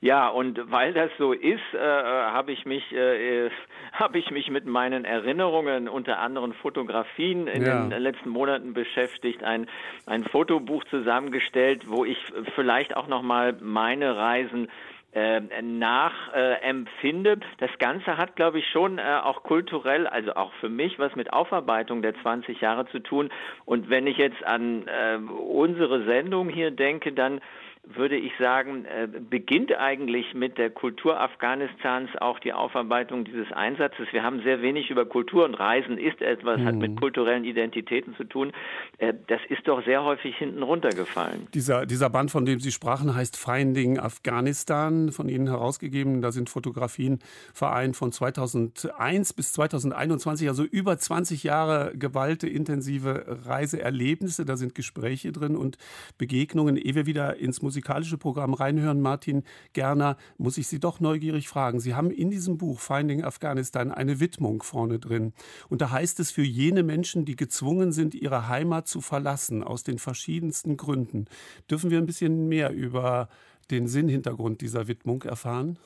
Ja, 0.00 0.28
und 0.28 0.70
weil 0.70 0.92
das 0.92 1.10
so 1.18 1.32
ist, 1.32 1.62
äh, 1.72 1.78
habe 1.78 2.52
ich 2.52 2.66
mich 2.66 2.92
äh, 2.92 3.50
habe 3.92 4.18
ich 4.18 4.30
mich 4.30 4.50
mit 4.50 4.66
meinen 4.66 5.04
Erinnerungen, 5.04 5.88
unter 5.88 6.18
anderem 6.18 6.52
Fotografien, 6.54 7.46
in 7.46 7.64
ja. 7.64 7.86
den 7.86 8.02
letzten 8.02 8.28
Monaten 8.28 8.74
beschäftigt, 8.74 9.42
ein 9.42 9.66
ein 10.06 10.24
Fotobuch 10.24 10.84
zusammengestellt, 10.84 11.84
wo 11.86 12.04
ich 12.04 12.18
vielleicht 12.54 12.96
auch 12.96 13.08
noch 13.08 13.22
mal 13.22 13.56
meine 13.60 14.16
Reisen 14.16 14.68
äh, 15.16 15.40
nachempfinde. 15.62 17.32
Äh, 17.32 17.36
das 17.58 17.70
Ganze 17.78 18.18
hat, 18.18 18.36
glaube 18.36 18.58
ich, 18.58 18.68
schon 18.68 18.98
äh, 18.98 19.20
auch 19.22 19.42
kulturell, 19.42 20.06
also 20.06 20.34
auch 20.34 20.52
für 20.60 20.68
mich, 20.68 20.98
was 20.98 21.16
mit 21.16 21.32
Aufarbeitung 21.32 22.02
der 22.02 22.14
20 22.20 22.60
Jahre 22.60 22.86
zu 22.88 22.98
tun. 22.98 23.30
Und 23.64 23.88
wenn 23.88 24.06
ich 24.06 24.18
jetzt 24.18 24.44
an 24.44 24.86
äh, 24.86 25.16
unsere 25.16 26.04
Sendung 26.04 26.50
hier 26.50 26.70
denke, 26.70 27.12
dann 27.12 27.40
würde 27.94 28.16
ich 28.16 28.32
sagen, 28.38 28.84
äh, 28.84 29.06
beginnt 29.06 29.72
eigentlich 29.76 30.34
mit 30.34 30.58
der 30.58 30.70
Kultur 30.70 31.20
Afghanistans 31.20 32.10
auch 32.20 32.40
die 32.40 32.52
Aufarbeitung 32.52 33.24
dieses 33.24 33.52
Einsatzes. 33.52 34.08
Wir 34.10 34.24
haben 34.24 34.42
sehr 34.42 34.60
wenig 34.60 34.90
über 34.90 35.06
Kultur 35.06 35.44
und 35.44 35.54
Reisen 35.54 35.96
ist 35.96 36.20
etwas, 36.20 36.58
mhm. 36.58 36.64
hat 36.64 36.74
mit 36.74 36.90
mhm. 36.92 36.96
kulturellen 36.96 37.44
Identitäten 37.44 38.16
zu 38.16 38.24
tun. 38.24 38.52
Äh, 38.98 39.14
das 39.28 39.40
ist 39.48 39.68
doch 39.68 39.84
sehr 39.84 40.02
häufig 40.02 40.36
hinten 40.36 40.64
runtergefallen. 40.64 41.46
Dieser, 41.54 41.86
dieser 41.86 42.10
Band, 42.10 42.32
von 42.32 42.44
dem 42.44 42.58
Sie 42.58 42.72
sprachen, 42.72 43.14
heißt 43.14 43.36
Finding 43.36 44.00
Afghanistan, 44.00 45.12
von 45.12 45.28
Ihnen 45.28 45.46
herausgegeben. 45.46 46.22
Da 46.22 46.32
sind 46.32 46.50
Fotografien 46.50 47.20
vereint 47.54 47.96
von 47.96 48.10
2001 48.10 49.32
bis 49.32 49.52
2021, 49.52 50.48
also 50.48 50.64
über 50.64 50.98
20 50.98 51.44
Jahre 51.44 51.92
geballte, 51.96 52.48
intensive 52.48 53.38
Reiseerlebnisse. 53.44 54.44
Da 54.44 54.56
sind 54.56 54.74
Gespräche 54.74 55.30
drin 55.30 55.54
und 55.54 55.78
Begegnungen, 56.18 56.76
ehe 56.76 56.96
wir 56.96 57.06
wieder 57.06 57.36
ins 57.36 57.62
Museum 57.62 57.75
musikalische 57.76 58.16
Programm 58.16 58.54
reinhören, 58.54 59.02
Martin 59.02 59.42
Gerner, 59.74 60.16
muss 60.38 60.56
ich 60.56 60.66
Sie 60.66 60.80
doch 60.80 60.98
neugierig 60.98 61.46
fragen. 61.46 61.78
Sie 61.78 61.94
haben 61.94 62.10
in 62.10 62.30
diesem 62.30 62.56
Buch 62.56 62.80
Finding 62.80 63.22
Afghanistan 63.22 63.92
eine 63.92 64.18
Widmung 64.18 64.62
vorne 64.62 64.98
drin. 64.98 65.34
Und 65.68 65.82
da 65.82 65.90
heißt 65.90 66.18
es 66.20 66.30
für 66.30 66.42
jene 66.42 66.82
Menschen, 66.82 67.26
die 67.26 67.36
gezwungen 67.36 67.92
sind, 67.92 68.14
ihre 68.14 68.48
Heimat 68.48 68.88
zu 68.88 69.02
verlassen, 69.02 69.62
aus 69.62 69.82
den 69.82 69.98
verschiedensten 69.98 70.78
Gründen. 70.78 71.26
Dürfen 71.70 71.90
wir 71.90 71.98
ein 71.98 72.06
bisschen 72.06 72.48
mehr 72.48 72.72
über 72.72 73.28
den 73.70 73.88
Sinnhintergrund 73.88 74.62
dieser 74.62 74.88
Widmung 74.88 75.22
erfahren? 75.24 75.78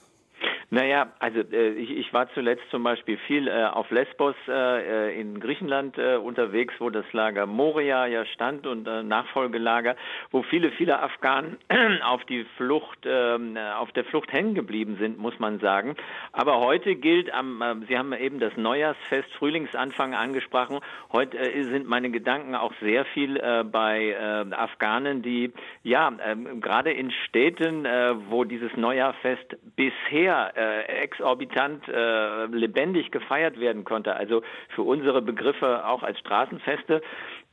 Naja, 0.73 1.09
also 1.19 1.41
äh, 1.41 1.71
ich, 1.71 1.91
ich 1.91 2.13
war 2.13 2.33
zuletzt 2.33 2.63
zum 2.71 2.85
Beispiel 2.85 3.19
viel 3.27 3.49
äh, 3.49 3.65
auf 3.65 3.91
Lesbos 3.91 4.37
äh, 4.47 5.09
äh, 5.09 5.21
in 5.21 5.41
Griechenland 5.41 5.99
äh, 5.99 6.15
unterwegs, 6.15 6.75
wo 6.79 6.91
das 6.91 7.05
Lager 7.13 7.47
Moria 7.47 8.07
ja 8.07 8.25
stand 8.25 8.69
und 8.69 8.87
äh, 8.87 9.03
Nachfolgelager, 9.03 9.97
wo 10.31 10.45
viele, 10.45 10.71
viele 10.71 11.01
Afghanen 11.03 11.59
auf 12.05 12.25
die 12.27 12.45
Flucht, 12.57 13.05
äh, 13.05 13.37
auf 13.77 13.91
der 13.93 14.05
Flucht 14.05 14.33
hängen 14.33 14.55
geblieben 14.55 14.97
sind, 15.01 15.19
muss 15.19 15.37
man 15.41 15.59
sagen. 15.59 15.97
Aber 16.31 16.61
heute 16.61 16.95
gilt 16.95 17.35
am, 17.35 17.61
äh, 17.61 17.75
Sie 17.89 17.99
haben 17.99 18.13
eben 18.13 18.39
das 18.39 18.57
Neujahrsfest, 18.57 19.29
Frühlingsanfang 19.41 20.15
angesprochen. 20.15 20.79
Heute 21.13 21.37
äh, 21.37 21.65
sind 21.65 21.89
meine 21.89 22.11
Gedanken 22.11 22.55
auch 22.55 22.73
sehr 22.81 23.05
viel 23.07 23.39
äh, 23.39 23.65
bei 23.65 24.11
äh, 24.11 24.55
Afghanen, 24.55 25.23
die 25.23 25.53
ja 25.83 26.13
äh, 26.25 26.37
gerade 26.61 26.93
in 26.93 27.11
Städten, 27.11 27.85
äh, 27.87 28.15
wo 28.29 28.45
dieses 28.45 28.77
Neujahrsfest 28.77 29.57
bisher 29.75 30.55
äh, 30.61 31.03
exorbitant 31.03 31.89
äh, 31.89 32.47
lebendig 32.47 33.11
gefeiert 33.11 33.59
werden 33.59 33.85
konnte. 33.85 34.15
Also 34.15 34.43
für 34.75 34.83
unsere 34.83 35.23
Begriffe 35.23 35.87
auch 35.87 36.03
als 36.03 36.19
Straßenfeste. 36.21 37.01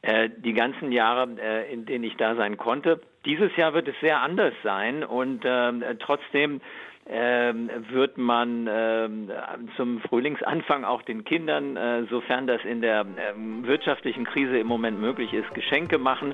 Äh, 0.01 0.30
die 0.38 0.53
ganzen 0.53 0.91
Jahre, 0.91 1.28
äh, 1.41 1.74
in 1.74 1.86
denen 1.86 2.03
ich 2.03 2.16
da 2.18 2.36
sein 2.36 2.58
konnte. 2.58 3.01
Dieses 3.26 3.55
Jahr 3.55 3.74
wird 3.74 3.88
es 3.88 3.95
sehr 3.99 4.22
anders 4.22 4.53
sein 4.64 5.03
und 5.03 5.43
äh, 5.43 5.95
trotzdem 5.99 6.62
ähm, 7.10 7.70
wird 7.89 8.18
man 8.18 8.68
ähm, 8.70 9.32
zum 9.76 10.01
Frühlingsanfang 10.01 10.84
auch 10.84 11.01
den 11.01 11.24
Kindern, 11.24 11.78
äh, 11.78 12.05
sofern 12.10 12.47
das 12.47 12.64
in 12.64 12.82
der 12.82 13.05
ähm, 13.18 13.66
wirtschaftlichen 13.66 14.26
Krise 14.26 14.58
im 14.58 14.68
Moment 14.68 14.99
möglich 14.99 15.34
ist, 15.34 15.53
Geschenke 15.53 15.97
machen 15.97 16.34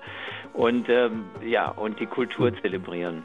und 0.54 0.88
ja 1.46 1.70
und 1.70 2.00
die 2.00 2.06
Kultur 2.06 2.54
zelebrieren. 2.62 3.24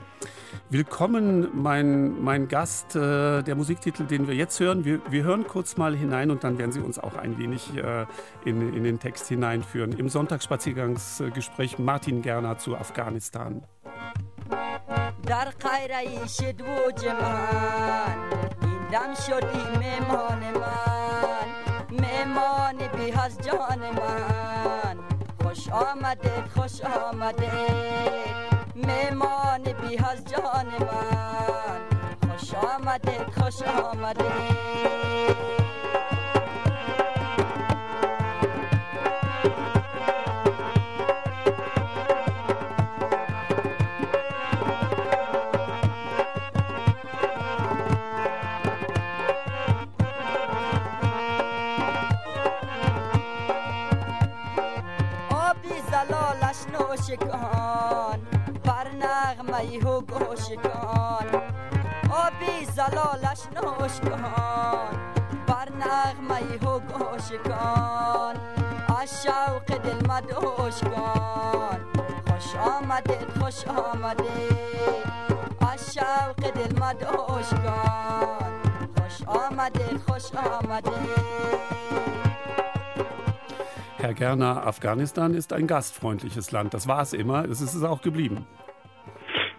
Willkommen, 0.70 1.48
mein, 1.54 2.22
mein 2.22 2.48
Gast, 2.48 2.94
äh, 2.94 3.42
der 3.42 3.54
Musiktitel, 3.54 4.04
den 4.04 4.28
wir 4.28 4.34
jetzt 4.34 4.60
hören. 4.60 4.84
Wir, 4.84 5.00
wir 5.08 5.22
hören 5.22 5.46
kurz 5.46 5.76
mal 5.76 5.96
hinein 5.96 6.30
und 6.30 6.44
dann 6.44 6.58
werden 6.58 6.72
Sie 6.72 6.80
uns 6.80 6.98
auch 6.98 7.16
ein 7.16 7.38
wenig 7.38 7.74
äh, 7.76 8.04
in, 8.44 8.74
in 8.74 8.84
den 8.84 8.98
Text 8.98 9.28
hineinführen. 9.28 9.92
Im 9.92 10.08
Sonntagsspaziergangsgespräch 10.08 11.78
Martin 11.78 12.20
Gerner 12.22 12.58
zu 12.58 12.76
Afghanistan. 12.76 13.62
در 15.28 15.52
خیره 15.58 16.26
شد 16.26 16.62
من. 16.62 18.16
این 18.62 18.88
دم 18.92 19.14
شدی 19.14 19.78
مهمان 19.78 20.38
من. 20.38 21.48
مهمان 21.90 22.76
بی 22.76 23.12
از 23.12 23.38
جان 23.38 23.78
من. 23.78 24.96
خوش 25.42 25.68
آمده 25.68 26.44
خوش 26.56 26.80
آمده. 26.80 27.52
مهمان 28.76 29.62
بی 29.62 29.98
از 29.98 30.24
جان 30.24 30.66
من. 30.80 31.80
خوش 32.30 32.54
آمده 32.54 33.26
خوش 33.38 33.62
آمده. 33.62 34.32
و 60.47 60.47
گوش 60.47 60.49
کن 60.49 61.41
آبی 62.11 62.65
زلالش 62.65 63.41
نوش 63.55 63.99
کن 63.99 64.97
بر 65.47 65.69
نغمه 65.69 66.69
و 66.69 66.79
گوش 66.79 67.31
کن 67.45 68.33
از 69.01 69.23
شوق 69.23 69.77
دل 69.77 70.07
مدوش 70.07 70.79
کن 70.79 71.79
خوش 72.27 72.55
آمده 72.55 73.19
خوش 73.39 73.67
آمده 73.67 74.23
از 75.71 75.93
شوق 75.93 76.51
دل 76.51 76.79
مدوش 76.79 77.49
کن 77.49 78.51
خوش 78.95 79.27
آمده 79.27 79.97
خوش 80.07 80.35
آمده 80.35 81.23
Herr 83.97 84.13
Gerner, 84.13 84.65
Afghanistan 84.65 85.33
ist 85.33 85.53
ein 85.53 85.65
gastfreundliches 85.65 86.51
Land. 86.51 86.73
Das 86.73 86.87
war 86.89 87.01
es 87.01 87.13
immer. 87.13 87.45
Es 87.45 87.61
ist 87.61 87.73
es 87.73 87.83
auch 87.83 88.01
geblieben. 88.01 88.45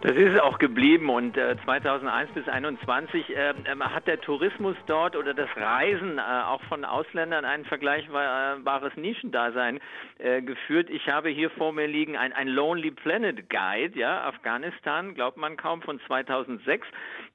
Das 0.02 0.14
ist 0.14 0.34
es 0.34 0.40
auch 0.40 0.60
geblieben 0.60 1.10
und 1.10 1.36
äh, 1.36 1.58
2001 1.66 2.32
bis 2.32 2.46
2021 2.46 3.36
äh, 3.36 3.54
hat 3.82 4.08
der 4.08 4.22
Tourismus 4.22 4.78
dort 4.86 5.18
oder 5.18 5.34
das 5.34 5.50
Reisen 5.58 6.20
äh, 6.20 6.22
auch 6.22 6.62
von 6.70 6.86
Ausländern 6.86 7.44
ein 7.44 7.66
vergleichbares 7.66 8.96
Nischendasein 8.96 9.82
äh, 10.20 10.42
geführt. 10.42 10.90
Ich 10.90 11.10
habe 11.10 11.28
hier 11.28 11.50
vor 11.50 11.74
mir 11.74 11.86
liegen 11.86 12.16
ein, 12.16 12.32
ein 12.32 12.48
Lonely 12.48 12.92
Planet 12.92 13.50
Guide, 13.50 14.00
ja, 14.00 14.24
Afghanistan, 14.24 15.16
glaubt 15.16 15.36
man 15.36 15.58
kaum, 15.58 15.82
von 15.82 16.00
2006 16.08 16.88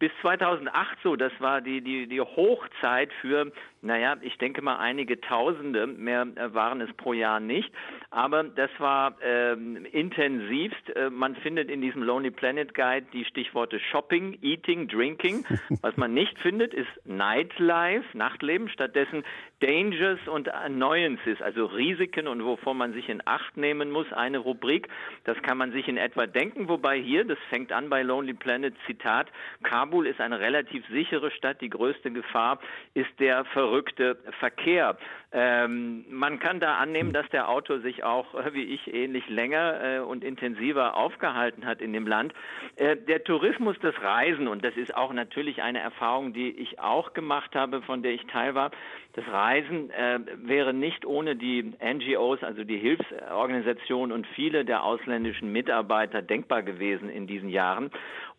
bis 0.05 0.13
2008 0.21 0.99
so. 1.03 1.17
Das 1.17 1.33
war 1.39 1.63
die, 1.63 1.81
die, 1.81 2.07
die 2.07 2.21
Hochzeit 2.21 3.11
für, 3.23 3.51
naja, 3.81 4.17
ich 4.21 4.37
denke 4.37 4.61
mal 4.61 4.77
einige 4.77 5.19
Tausende, 5.19 5.87
mehr 5.87 6.27
äh, 6.35 6.53
waren 6.53 6.83
es 6.83 6.93
pro 6.93 7.15
Jahr 7.15 7.41
nicht. 7.41 7.73
Aber 8.11 8.45
das 8.45 8.69
war 8.77 9.17
ähm, 9.23 9.87
intensivst. 9.93 10.95
Äh, 10.95 11.09
man 11.09 11.37
findet 11.37 11.71
in 11.71 11.81
diesem 11.81 12.03
Lonely 12.03 12.33
Planet 12.33 12.75
Guide 12.75 13.07
die 13.15 13.25
Stichworte 13.25 13.81
Shopping, 13.81 14.37
Eating, 14.43 14.89
Drinking. 14.89 15.47
Was 15.81 15.97
man 15.97 16.13
nicht 16.13 16.39
findet, 16.41 16.75
ist 16.75 16.91
Nightlife, 17.07 18.05
Nachtleben. 18.13 18.69
Stattdessen 18.69 19.25
Dangers 19.65 20.19
und 20.27 20.53
Annoyances, 20.53 21.41
also 21.41 21.65
Risiken 21.65 22.29
und 22.29 22.45
wovon 22.45 22.77
man 22.77 22.93
sich 22.93 23.09
in 23.09 23.23
Acht 23.25 23.57
nehmen 23.57 23.91
muss. 23.91 24.13
Eine 24.13 24.37
Rubrik, 24.37 24.89
das 25.25 25.41
kann 25.41 25.57
man 25.57 25.73
sich 25.73 25.89
in 25.89 25.97
etwa 25.97 26.27
denken. 26.27 26.69
Wobei 26.69 27.01
hier, 27.01 27.25
das 27.25 27.39
fängt 27.49 27.73
an 27.73 27.89
bei 27.89 28.03
Lonely 28.03 28.35
Planet, 28.35 28.75
Zitat, 28.87 29.29
Kabul 29.63 30.07
ist 30.07 30.21
eine 30.21 30.39
relativ 30.39 30.87
sichere 30.89 31.31
Stadt. 31.31 31.63
Die 31.63 31.71
größte 31.71 32.11
Gefahr 32.11 32.59
ist 32.93 33.09
der 33.19 33.47
verrückte 33.47 34.19
Verkehr. 34.39 34.99
Ähm, 35.37 36.05
man 36.09 36.39
kann 36.39 36.61
da 36.61 36.77
annehmen, 36.77 37.13
dass 37.13 37.29
der 37.31 37.49
Autor 37.49 37.81
sich 37.81 38.05
auch, 38.05 38.35
äh, 38.37 38.55
wie 38.55 38.63
ich, 38.63 38.95
ähnlich 38.95 39.29
länger 39.29 39.81
äh, 39.83 39.99
und 39.99 40.23
intensiver 40.23 40.97
aufgehalten 40.97 41.67
hat 41.67 41.81
in 41.81 41.93
dem 41.93 42.07
Land. 42.07 42.33
Äh, 42.77 42.97
der 42.97 43.25
Tourismus, 43.25 43.77
das 43.83 44.01
Reisen, 44.01 44.47
und 44.47 44.65
das 44.65 44.77
ist 44.77 44.97
auch 44.97 45.13
natürlich 45.13 45.61
eine 45.61 45.81
Erfahrung, 45.81 46.35
die 46.35 46.51
ich 46.51 46.79
auch 46.79 47.15
gemacht 47.15 47.57
habe, 47.57 47.83
von 47.83 48.05
der 48.05 48.13
ich 48.13 48.25
Teil 48.27 48.55
war, 48.55 48.71
das 49.15 49.27
Reisen 49.29 49.91
äh, 49.91 50.21
wäre 50.37 50.73
nicht 50.73 51.05
ohne 51.05 51.35
die 51.35 51.73
NGOs, 51.83 52.43
also 52.43 52.63
die 52.63 52.79
Hilfsorganisationen 52.79 54.13
und 54.13 54.27
viele 54.29 54.65
der 54.65 54.85
ausländischen 54.85 55.53
Mitarbeiter 55.53 56.23
denkbar 56.23 56.63
gewesen 56.63 57.09
in 57.09 57.27
diesen 57.27 57.49
Jahren. 57.49 57.91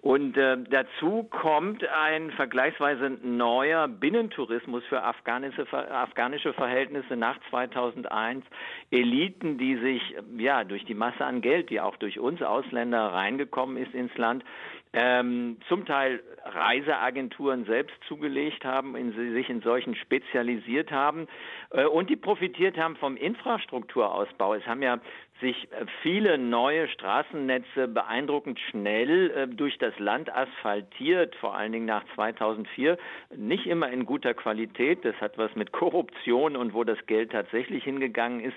Und 0.06 0.38
äh, 0.38 0.56
dazu 0.70 1.24
kommt 1.24 1.84
ein 1.84 2.30
vergleichsweise 2.30 3.18
neuer 3.24 3.88
Binnentourismus 3.88 4.84
für 4.86 5.02
afghanische, 5.02 5.66
afghanische 5.74 6.54
Verhältnisse 6.54 7.16
nach 7.16 7.40
2001. 7.50 8.46
Eliten, 8.92 9.58
die 9.58 9.78
sich 9.78 10.16
ja 10.38 10.64
durch 10.64 10.86
die 10.86 10.94
Masse 10.94 11.26
an 11.26 11.42
Geld, 11.42 11.72
die 11.72 11.82
auch 11.82 11.96
durch 11.96 12.20
uns 12.20 12.44
Ausländer 12.44 13.14
reingekommen 13.14 13.78
ist 13.78 13.96
ins 13.96 14.16
Land, 14.16 14.46
ähm, 14.94 15.58
zum 15.68 15.88
Teil 15.88 16.22
Reiseagenturen 16.46 17.66
selbst 17.66 17.96
zugelegt 18.08 18.64
haben, 18.64 18.96
in, 18.96 19.12
sich 19.34 19.50
in 19.50 19.62
solchen 19.62 19.96
spezialisiert 19.96 20.92
haben 20.92 21.28
äh, 21.72 21.86
und 21.86 22.12
die 22.12 22.16
profitiert 22.16 22.78
haben 22.78 22.96
vom 22.98 23.18
Infrastrukturausbau. 23.18 24.54
Es 24.54 24.68
haben 24.68 24.84
ja 24.84 25.00
sich 25.42 25.70
äh, 25.72 25.86
viele 26.02 26.38
neue 26.38 26.88
Straßennetze 26.88 27.88
beeindruckend 27.88 28.60
schnell 28.72 29.32
äh, 29.32 29.48
durch 29.48 29.78
das 29.78 29.98
Land 30.00 30.34
asphaltiert, 30.34 31.36
vor 31.36 31.56
allen 31.56 31.74
Dingen 31.74 31.86
nach 31.86 32.04
2004. 32.16 32.98
Nicht 33.36 33.66
immer 33.66 33.90
in 33.90 34.06
guter 34.06 34.34
Qualität. 34.34 35.04
Das 35.04 35.16
hat 35.20 35.38
was 35.38 35.54
mit 35.56 35.72
Korruption 35.74 36.56
und 36.56 36.74
wo 36.74 36.84
das 36.84 37.06
Geld 37.06 37.32
tatsächlich 37.32 37.84
hingegangen 37.84 38.40
ist 38.40 38.56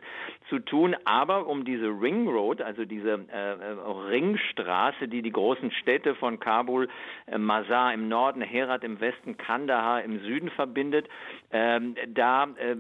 zu 0.48 0.60
tun. 0.60 0.94
Aber 1.04 1.46
um 1.48 1.64
diese 1.64 1.88
Ring 1.88 2.28
Road, 2.28 2.62
also 2.62 2.84
diese 2.84 3.26
äh, 3.32 3.52
äh 3.52 4.08
Ringstraße, 4.08 5.08
die 5.08 5.22
die 5.22 5.32
großen 5.32 5.72
Städte 5.72 6.14
von 6.14 6.38
Kabul, 6.38 6.88
äh, 7.26 7.38
Mazar 7.38 7.92
im 7.92 8.08
Norden, 8.08 8.40
Herat 8.40 8.84
im 8.84 9.00
Westen, 9.00 9.36
Kandahar 9.36 10.04
im 10.04 10.20
Süden 10.20 10.50
verbindet, 10.50 11.08
ähm, 11.50 11.96
da 12.06 12.44
äh, 12.56 12.74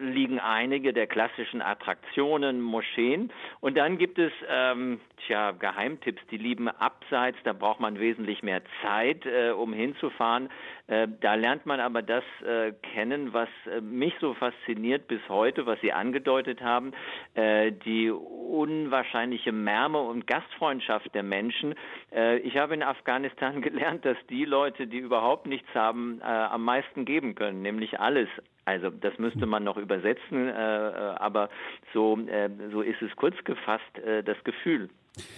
liegen 0.00 0.38
einige 0.40 0.92
der 0.94 1.06
klassischen 1.06 1.60
Attraktionen, 1.60 2.60
Moscheen. 2.62 3.30
Und 3.60 3.76
dann 3.76 3.98
gibt 3.98 4.18
es 4.18 4.32
ähm, 4.48 5.00
tja, 5.26 5.52
Geheimtipps, 5.52 6.20
die 6.30 6.36
lieben 6.36 6.68
abseits, 6.68 7.38
da 7.44 7.52
braucht 7.52 7.80
man 7.80 7.98
wesentlich 7.98 8.42
mehr 8.42 8.62
Zeit, 8.82 9.24
äh, 9.26 9.50
um 9.50 9.72
hinzufahren. 9.72 10.50
Äh, 10.86 11.08
da 11.20 11.34
lernt 11.34 11.66
man 11.66 11.80
aber 11.80 12.02
das 12.02 12.24
äh, 12.46 12.72
kennen, 12.94 13.32
was 13.32 13.48
äh, 13.66 13.80
mich 13.80 14.14
so 14.20 14.34
fasziniert 14.34 15.08
bis 15.08 15.20
heute, 15.28 15.66
was 15.66 15.80
Sie 15.80 15.92
angedeutet 15.92 16.60
haben, 16.60 16.92
äh, 17.34 17.72
die 17.72 18.10
unwahrscheinliche 18.10 19.52
Märme 19.52 20.00
und 20.00 20.26
Gastfreundschaft 20.26 21.14
der 21.14 21.22
Menschen. 21.22 21.74
Äh, 22.12 22.38
ich 22.38 22.56
habe 22.56 22.74
in 22.74 22.82
Afghanistan 22.82 23.62
gelernt, 23.62 24.04
dass 24.04 24.18
die 24.28 24.44
Leute, 24.44 24.86
die 24.86 24.98
überhaupt 24.98 25.46
nichts 25.46 25.68
haben, 25.74 26.20
am 26.22 26.64
meisten 26.64 27.04
geben 27.04 27.34
können, 27.34 27.62
nämlich 27.62 28.00
alles. 28.00 28.28
Also 28.64 28.90
das 28.90 29.18
müsste 29.18 29.46
man 29.46 29.64
noch 29.64 29.76
übersetzen, 29.76 30.48
aber 30.50 31.50
so, 31.92 32.18
so 32.72 32.80
ist 32.80 33.02
es 33.02 33.14
kurz 33.16 33.36
gefasst 33.44 33.84
das 34.24 34.42
Gefühl. 34.44 34.88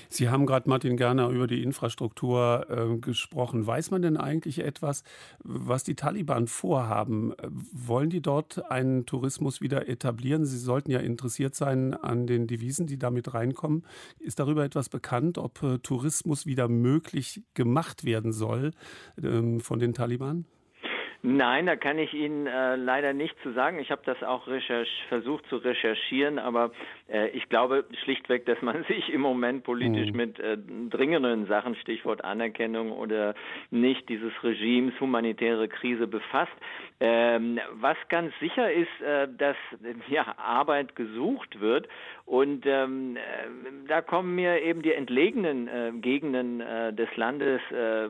Sie 0.08 0.28
haben 0.30 0.46
gerade, 0.46 0.68
Martin 0.68 0.96
Gerner, 0.96 1.28
über 1.28 1.46
die 1.46 1.62
Infrastruktur 1.62 2.66
äh, 2.70 2.98
gesprochen. 2.98 3.66
Weiß 3.66 3.90
man 3.90 4.02
denn 4.02 4.16
eigentlich 4.16 4.60
etwas, 4.60 5.04
was 5.42 5.84
die 5.84 5.94
Taliban 5.94 6.46
vorhaben? 6.46 7.34
Wollen 7.72 8.08
die 8.08 8.22
dort 8.22 8.70
einen 8.70 9.04
Tourismus 9.04 9.60
wieder 9.60 9.88
etablieren? 9.88 10.46
Sie 10.46 10.58
sollten 10.58 10.90
ja 10.90 11.00
interessiert 11.00 11.54
sein 11.54 11.92
an 11.94 12.26
den 12.26 12.46
Devisen, 12.46 12.86
die 12.86 12.98
damit 12.98 13.34
reinkommen. 13.34 13.84
Ist 14.18 14.38
darüber 14.38 14.64
etwas 14.64 14.88
bekannt, 14.88 15.36
ob 15.36 15.62
äh, 15.62 15.78
Tourismus 15.78 16.46
wieder 16.46 16.68
möglich 16.68 17.42
gemacht 17.54 18.04
werden 18.04 18.32
soll 18.32 18.70
ähm, 19.22 19.60
von 19.60 19.78
den 19.78 19.92
Taliban? 19.92 20.46
Nein, 21.28 21.66
da 21.66 21.74
kann 21.74 21.98
ich 21.98 22.14
Ihnen 22.14 22.46
äh, 22.46 22.76
leider 22.76 23.12
nicht 23.12 23.34
zu 23.42 23.52
sagen. 23.52 23.80
Ich 23.80 23.90
habe 23.90 24.02
das 24.04 24.22
auch 24.22 24.46
versucht 25.08 25.44
zu 25.48 25.56
recherchieren, 25.56 26.38
aber 26.38 26.70
ich 27.32 27.48
glaube 27.48 27.84
schlichtweg, 28.02 28.46
dass 28.46 28.60
man 28.62 28.84
sich 28.88 29.12
im 29.12 29.20
Moment 29.20 29.64
politisch 29.64 30.10
mhm. 30.10 30.16
mit 30.16 30.40
äh, 30.40 30.58
dringenden 30.90 31.46
Sachen, 31.46 31.76
Stichwort 31.76 32.24
Anerkennung 32.24 32.92
oder 32.92 33.34
nicht 33.70 34.08
dieses 34.08 34.32
Regimes, 34.42 34.98
humanitäre 35.00 35.68
Krise 35.68 36.06
befasst. 36.06 36.52
Ähm, 36.98 37.60
was 37.74 37.96
ganz 38.08 38.32
sicher 38.40 38.72
ist, 38.72 39.00
äh, 39.02 39.28
dass 39.36 39.56
ja, 40.08 40.34
Arbeit 40.38 40.96
gesucht 40.96 41.60
wird 41.60 41.88
und 42.26 42.66
ähm, 42.66 43.16
äh, 43.16 43.20
da 43.86 44.02
kommen 44.02 44.34
mir 44.34 44.60
eben 44.60 44.82
die 44.82 44.92
entlegenen 44.92 45.68
äh, 45.68 45.92
Gegenden 45.92 46.60
äh, 46.60 46.92
des 46.92 47.08
Landes 47.16 47.60
äh, 47.70 48.06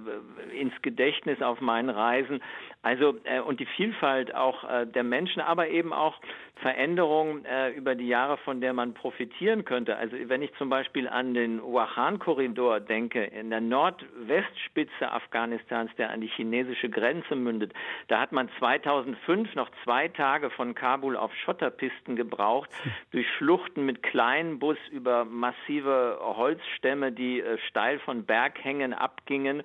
ins 0.58 0.72
Gedächtnis 0.80 1.42
auf 1.42 1.60
meinen 1.60 1.90
Reisen. 1.90 2.40
Also 2.80 3.16
äh, 3.24 3.40
und 3.40 3.60
die 3.60 3.66
Vielfalt 3.66 4.34
auch 4.34 4.64
äh, 4.64 4.86
der 4.86 5.04
Menschen, 5.04 5.42
aber 5.42 5.68
eben 5.68 5.92
auch 5.92 6.18
Veränderung 6.62 7.44
äh, 7.44 7.70
über 7.72 7.94
die 7.94 8.08
Jahre, 8.08 8.38
von 8.38 8.62
der 8.62 8.72
man 8.72 8.85
profitieren 8.94 9.64
könnte. 9.64 9.96
Also 9.96 10.16
wenn 10.28 10.42
ich 10.42 10.52
zum 10.54 10.68
Beispiel 10.68 11.08
an 11.08 11.34
den 11.34 11.60
Wakhan-Korridor 11.62 12.80
denke, 12.80 13.24
in 13.24 13.50
der 13.50 13.60
Nordwestspitze 13.60 15.10
Afghanistans, 15.10 15.90
der 15.96 16.10
an 16.10 16.20
die 16.20 16.28
chinesische 16.28 16.88
Grenze 16.88 17.36
mündet, 17.36 17.72
da 18.08 18.20
hat 18.20 18.32
man 18.32 18.48
2005 18.58 19.54
noch 19.54 19.70
zwei 19.84 20.08
Tage 20.08 20.50
von 20.50 20.74
Kabul 20.74 21.16
auf 21.16 21.34
Schotterpisten 21.34 22.16
gebraucht, 22.16 22.70
durch 23.10 23.26
Schluchten 23.36 23.86
mit 23.86 24.02
kleinen 24.02 24.58
Bus 24.58 24.78
über 24.90 25.24
massive 25.24 26.18
Holzstämme, 26.20 27.12
die 27.12 27.40
äh, 27.40 27.58
steil 27.68 27.98
von 28.00 28.24
Berghängen 28.24 28.92
abgingen. 28.92 29.62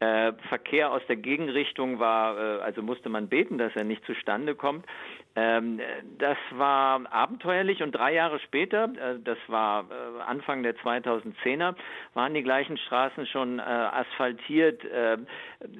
Äh, 0.00 0.32
Verkehr 0.48 0.92
aus 0.92 1.02
der 1.08 1.16
Gegenrichtung 1.16 1.98
war, 1.98 2.38
äh, 2.38 2.62
also 2.62 2.82
musste 2.82 3.08
man 3.08 3.28
beten, 3.28 3.58
dass 3.58 3.74
er 3.76 3.84
nicht 3.84 4.04
zustande 4.04 4.54
kommt. 4.54 4.84
Ähm, 5.36 5.80
das 6.18 6.38
war 6.52 7.00
abenteuerlich 7.12 7.82
und 7.82 7.92
drei 7.92 8.14
Jahre 8.14 8.38
später, 8.38 8.84
äh, 8.84 9.18
das 9.18 9.38
war 9.48 9.84
äh, 9.90 10.22
Anfang 10.22 10.62
der 10.62 10.76
2010er, 10.76 11.74
waren 12.14 12.34
die 12.34 12.42
gleichen 12.42 12.78
Straßen 12.78 13.26
schon 13.26 13.58
äh, 13.58 13.62
asphaltiert. 13.62 14.84
Äh, 14.84 15.18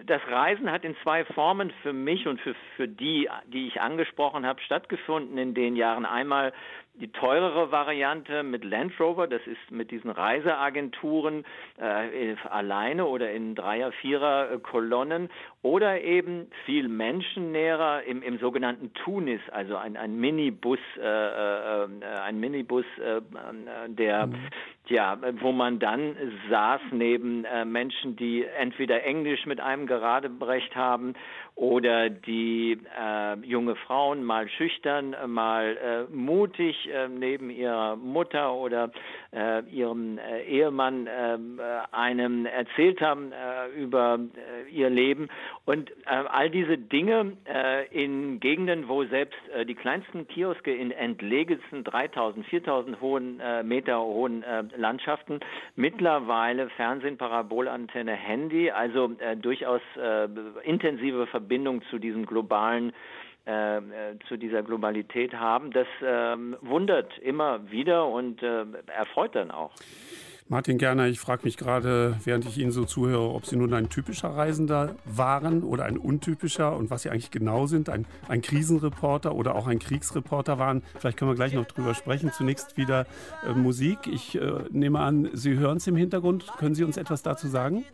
das 0.06 0.20
Reisen 0.28 0.70
hat 0.70 0.84
in 0.84 0.96
zwei 1.02 1.24
Formen 1.24 1.72
für 1.82 1.92
mich 1.92 2.26
und 2.26 2.40
für, 2.40 2.54
für 2.76 2.88
die, 2.88 3.28
die 3.46 3.68
ich 3.68 3.80
angesprochen 3.80 4.44
habe, 4.44 4.60
stattgefunden 4.60 5.38
in 5.38 5.54
den 5.54 5.76
Jahren. 5.76 6.04
Einmal 6.04 6.52
die 6.94 7.08
teurere 7.08 7.72
Variante 7.72 8.42
mit 8.44 8.64
Land 8.64 8.92
Rover, 9.00 9.26
das 9.26 9.44
ist 9.46 9.70
mit 9.70 9.90
diesen 9.90 10.10
Reiseagenturen 10.10 11.44
äh, 11.76 12.36
alleine 12.48 13.06
oder 13.06 13.32
in 13.32 13.56
Dreier-, 13.56 13.90
Vierer-Kolonnen 13.92 15.28
oder 15.62 16.00
eben 16.02 16.48
viel 16.64 16.88
menschennäherer 16.88 18.04
im, 18.04 18.22
im 18.22 18.38
sogenannten 18.38 18.92
Tunis, 18.94 19.40
also 19.50 19.76
ein, 19.76 19.96
ein 19.96 20.16
Minibus, 20.16 20.78
äh, 20.96 21.02
äh, 21.02 21.88
ein 22.24 22.38
Minibus, 22.38 22.84
äh, 22.98 23.20
der 23.88 24.28
mhm. 24.28 24.34
ja, 24.86 25.18
wo 25.40 25.50
man 25.50 25.80
dann 25.80 26.16
saß 26.48 26.80
neben 26.92 27.44
äh, 27.44 27.64
Menschen, 27.64 28.14
die 28.14 28.44
entweder 28.44 29.02
Englisch 29.02 29.46
mit 29.46 29.58
einem 29.58 29.88
gerade 29.88 30.30
brecht 30.30 30.76
haben 30.76 31.14
oder 31.56 32.10
die 32.10 32.78
äh, 33.00 33.36
junge 33.46 33.76
Frauen 33.76 34.24
mal 34.24 34.48
schüchtern, 34.48 35.14
mal 35.26 35.76
äh, 36.10 36.14
mutig 36.14 36.88
äh, 36.88 37.06
neben 37.08 37.48
ihrer 37.48 37.94
Mutter 37.94 38.52
oder 38.54 38.90
äh, 39.32 39.62
ihrem 39.70 40.18
äh, 40.18 40.42
Ehemann 40.42 41.06
äh, 41.06 41.38
einem 41.92 42.46
erzählt 42.46 43.00
haben 43.00 43.30
äh, 43.30 43.68
über 43.80 44.18
äh, 44.18 44.68
ihr 44.70 44.90
Leben. 44.90 45.28
Und 45.64 45.90
äh, 46.06 46.24
all 46.28 46.50
diese 46.50 46.76
Dinge 46.76 47.36
äh, 47.46 47.86
in 47.88 48.40
Gegenden, 48.40 48.88
wo 48.88 49.04
selbst 49.04 49.38
äh, 49.54 49.64
die 49.64 49.76
kleinsten 49.76 50.26
Kioske 50.26 50.74
in 50.74 50.90
entlegensten 50.90 51.84
3000, 51.84 52.46
4000 52.46 53.00
hohen 53.00 53.38
äh, 53.38 53.62
Meter 53.62 54.00
hohen 54.00 54.42
äh, 54.42 54.64
Landschaften 54.76 55.38
mittlerweile 55.76 56.68
Fernsehen, 56.70 57.16
Parabolantenne, 57.16 58.12
Handy, 58.12 58.72
also 58.72 59.12
äh, 59.18 59.36
durchaus 59.36 59.80
äh, 59.96 60.28
intensive 60.64 61.28
Verbindung 61.44 61.82
zu 61.90 61.98
diesem 61.98 62.24
globalen 62.24 62.92
äh, 63.44 63.82
zu 64.26 64.38
dieser 64.38 64.62
Globalität 64.62 65.34
haben, 65.34 65.70
das 65.70 65.86
äh, 66.00 66.36
wundert 66.62 67.18
immer 67.18 67.70
wieder 67.70 68.08
und 68.08 68.42
äh, 68.42 68.64
erfreut 68.86 69.34
dann 69.34 69.50
auch. 69.50 69.70
Martin 70.48 70.78
Gerner, 70.78 71.08
ich 71.08 71.20
frage 71.20 71.42
mich 71.44 71.58
gerade, 71.58 72.16
während 72.24 72.46
ich 72.46 72.56
Ihnen 72.56 72.70
so 72.70 72.86
zuhöre, 72.86 73.34
ob 73.34 73.44
Sie 73.44 73.56
nun 73.56 73.74
ein 73.74 73.90
typischer 73.90 74.28
Reisender 74.28 74.94
waren 75.04 75.62
oder 75.62 75.84
ein 75.84 75.98
untypischer 75.98 76.74
und 76.74 76.90
was 76.90 77.02
Sie 77.02 77.10
eigentlich 77.10 77.30
genau 77.30 77.66
sind, 77.66 77.90
ein, 77.90 78.06
ein 78.28 78.40
Krisenreporter 78.40 79.34
oder 79.34 79.54
auch 79.54 79.66
ein 79.66 79.78
Kriegsreporter 79.78 80.58
waren. 80.58 80.82
Vielleicht 80.98 81.18
können 81.18 81.30
wir 81.30 81.34
gleich 81.34 81.52
noch 81.52 81.66
drüber 81.66 81.94
sprechen. 81.94 82.30
Zunächst 82.32 82.78
wieder 82.78 83.06
äh, 83.46 83.52
Musik. 83.52 83.98
Ich 84.10 84.40
äh, 84.40 84.64
nehme 84.70 85.00
an, 85.00 85.28
Sie 85.34 85.58
hören 85.58 85.76
es 85.76 85.86
im 85.86 85.96
Hintergrund. 85.96 86.46
Können 86.58 86.74
Sie 86.74 86.84
uns 86.84 86.96
etwas 86.96 87.22
dazu 87.22 87.48
sagen? 87.48 87.84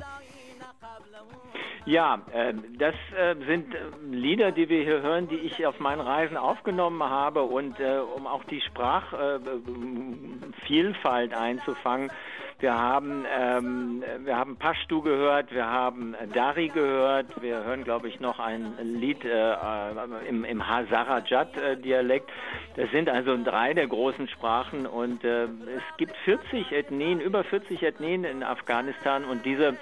Ja, 1.91 2.23
äh, 2.33 2.55
das 2.79 2.95
äh, 3.19 3.35
sind 3.49 3.75
äh, 3.75 3.79
Lieder, 4.13 4.53
die 4.53 4.69
wir 4.69 4.85
hier 4.85 5.03
hören, 5.03 5.27
die 5.27 5.39
ich 5.39 5.67
auf 5.67 5.81
meinen 5.81 6.01
Reisen 6.01 6.37
aufgenommen 6.37 7.03
habe 7.03 7.43
und 7.43 7.81
äh, 7.81 7.99
um 7.99 8.29
auch 8.29 8.45
die 8.45 8.61
Sprachvielfalt 8.61 11.35
einzufangen. 11.35 12.13
Wir 12.61 12.79
haben, 12.79 13.25
ähm, 13.37 14.05
wir 14.25 14.37
haben 14.37 14.57
Pashtu 14.57 15.03
gehört, 15.03 15.53
wir 15.53 15.67
haben 15.67 16.15
Dari 16.33 16.69
gehört, 16.69 17.43
wir 17.43 17.65
hören, 17.65 17.83
glaube 17.83 18.07
ich, 18.09 18.21
noch 18.21 18.39
ein 18.39 18.75
Lied 18.83 19.25
äh, 19.25 19.57
im, 20.29 20.45
im 20.45 20.69
Hazarajat-Dialekt. 20.69 22.31
Das 22.77 22.89
sind 22.91 23.09
also 23.09 23.37
drei 23.43 23.75
der 23.75 23.89
großen 23.89 24.29
Sprachen 24.29 24.87
und 24.87 25.25
äh, 25.25 25.45
es 25.45 25.83
gibt 25.97 26.15
40 26.19 26.71
Ethnien, 26.71 27.21
über 27.21 27.43
40 27.43 27.83
Ethnien 27.83 28.23
in 28.25 28.45
Afghanistan 28.45 29.25
und 29.25 29.45
diese 29.47 29.77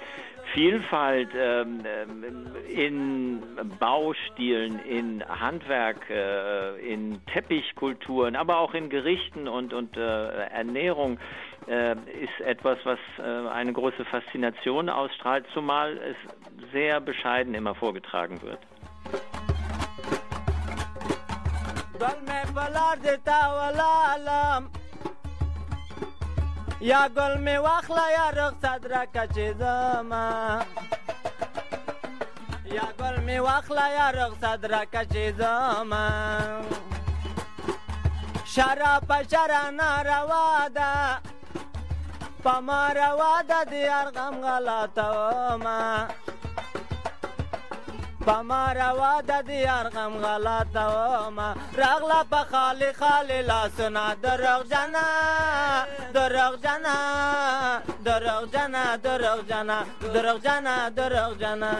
Vielfalt 0.53 1.29
ähm, 1.35 1.79
ähm, 1.85 2.47
in 2.67 3.43
Baustilen, 3.79 4.79
in 4.85 5.23
Handwerk, 5.27 6.09
äh, 6.09 6.77
in 6.79 7.21
Teppichkulturen, 7.27 8.35
aber 8.35 8.57
auch 8.57 8.73
in 8.73 8.89
Gerichten 8.89 9.47
und, 9.47 9.73
und 9.73 9.95
äh, 9.97 10.45
Ernährung 10.47 11.19
äh, 11.67 11.93
ist 11.93 12.39
etwas, 12.45 12.77
was 12.83 12.99
äh, 13.19 13.49
eine 13.49 13.73
große 13.73 14.05
Faszination 14.05 14.89
ausstrahlt, 14.89 15.45
zumal 15.53 15.97
es 15.97 16.71
sehr 16.71 16.99
bescheiden 16.99 17.53
immer 17.53 17.75
vorgetragen 17.75 18.41
wird. 18.41 18.59
یا 26.81 27.07
ګل 27.15 27.37
می 27.37 27.57
واخله 27.57 28.05
یا 28.11 28.29
رخصت 28.29 28.85
راکه 28.91 29.23
چې 29.35 29.45
ځما 29.59 30.27
یا 32.65 32.87
ګل 32.99 33.17
می 33.25 33.39
واخله 33.39 33.87
یا 33.99 34.07
رخصت 34.11 34.65
راکه 34.65 35.01
چې 35.11 35.23
ځما 35.39 36.07
شراب 38.45 39.07
په 39.07 39.17
شره 39.31 39.69
ناروا 39.69 40.67
ده 40.77 41.19
په 42.43 42.59
ما 42.59 42.93
روا 42.93 43.41
ده 43.49 43.59
د 43.71 43.73
یار 43.73 44.07
غم 44.15 44.35
غلا 44.45 44.81
ته 44.95 45.05
ومه 45.11 46.07
په 48.25 48.35
ما 48.49 48.63
روا 48.81 49.13
د 49.29 49.31
دیار 49.49 49.85
غم 49.95 50.13
غلطه 50.23 50.83
ومه 50.95 51.49
راغله 51.81 52.21
په 52.31 52.41
خالي 52.51 52.91
خالي 52.99 53.41
لاسونه 53.49 54.03
دروغجنه 54.23 55.05
دروغجنه 56.15 56.97
دروغجنه 58.05 58.83
دروغجنه 59.05 59.77
دروغجنه 60.13 60.75
دروغجنه. 60.97 61.73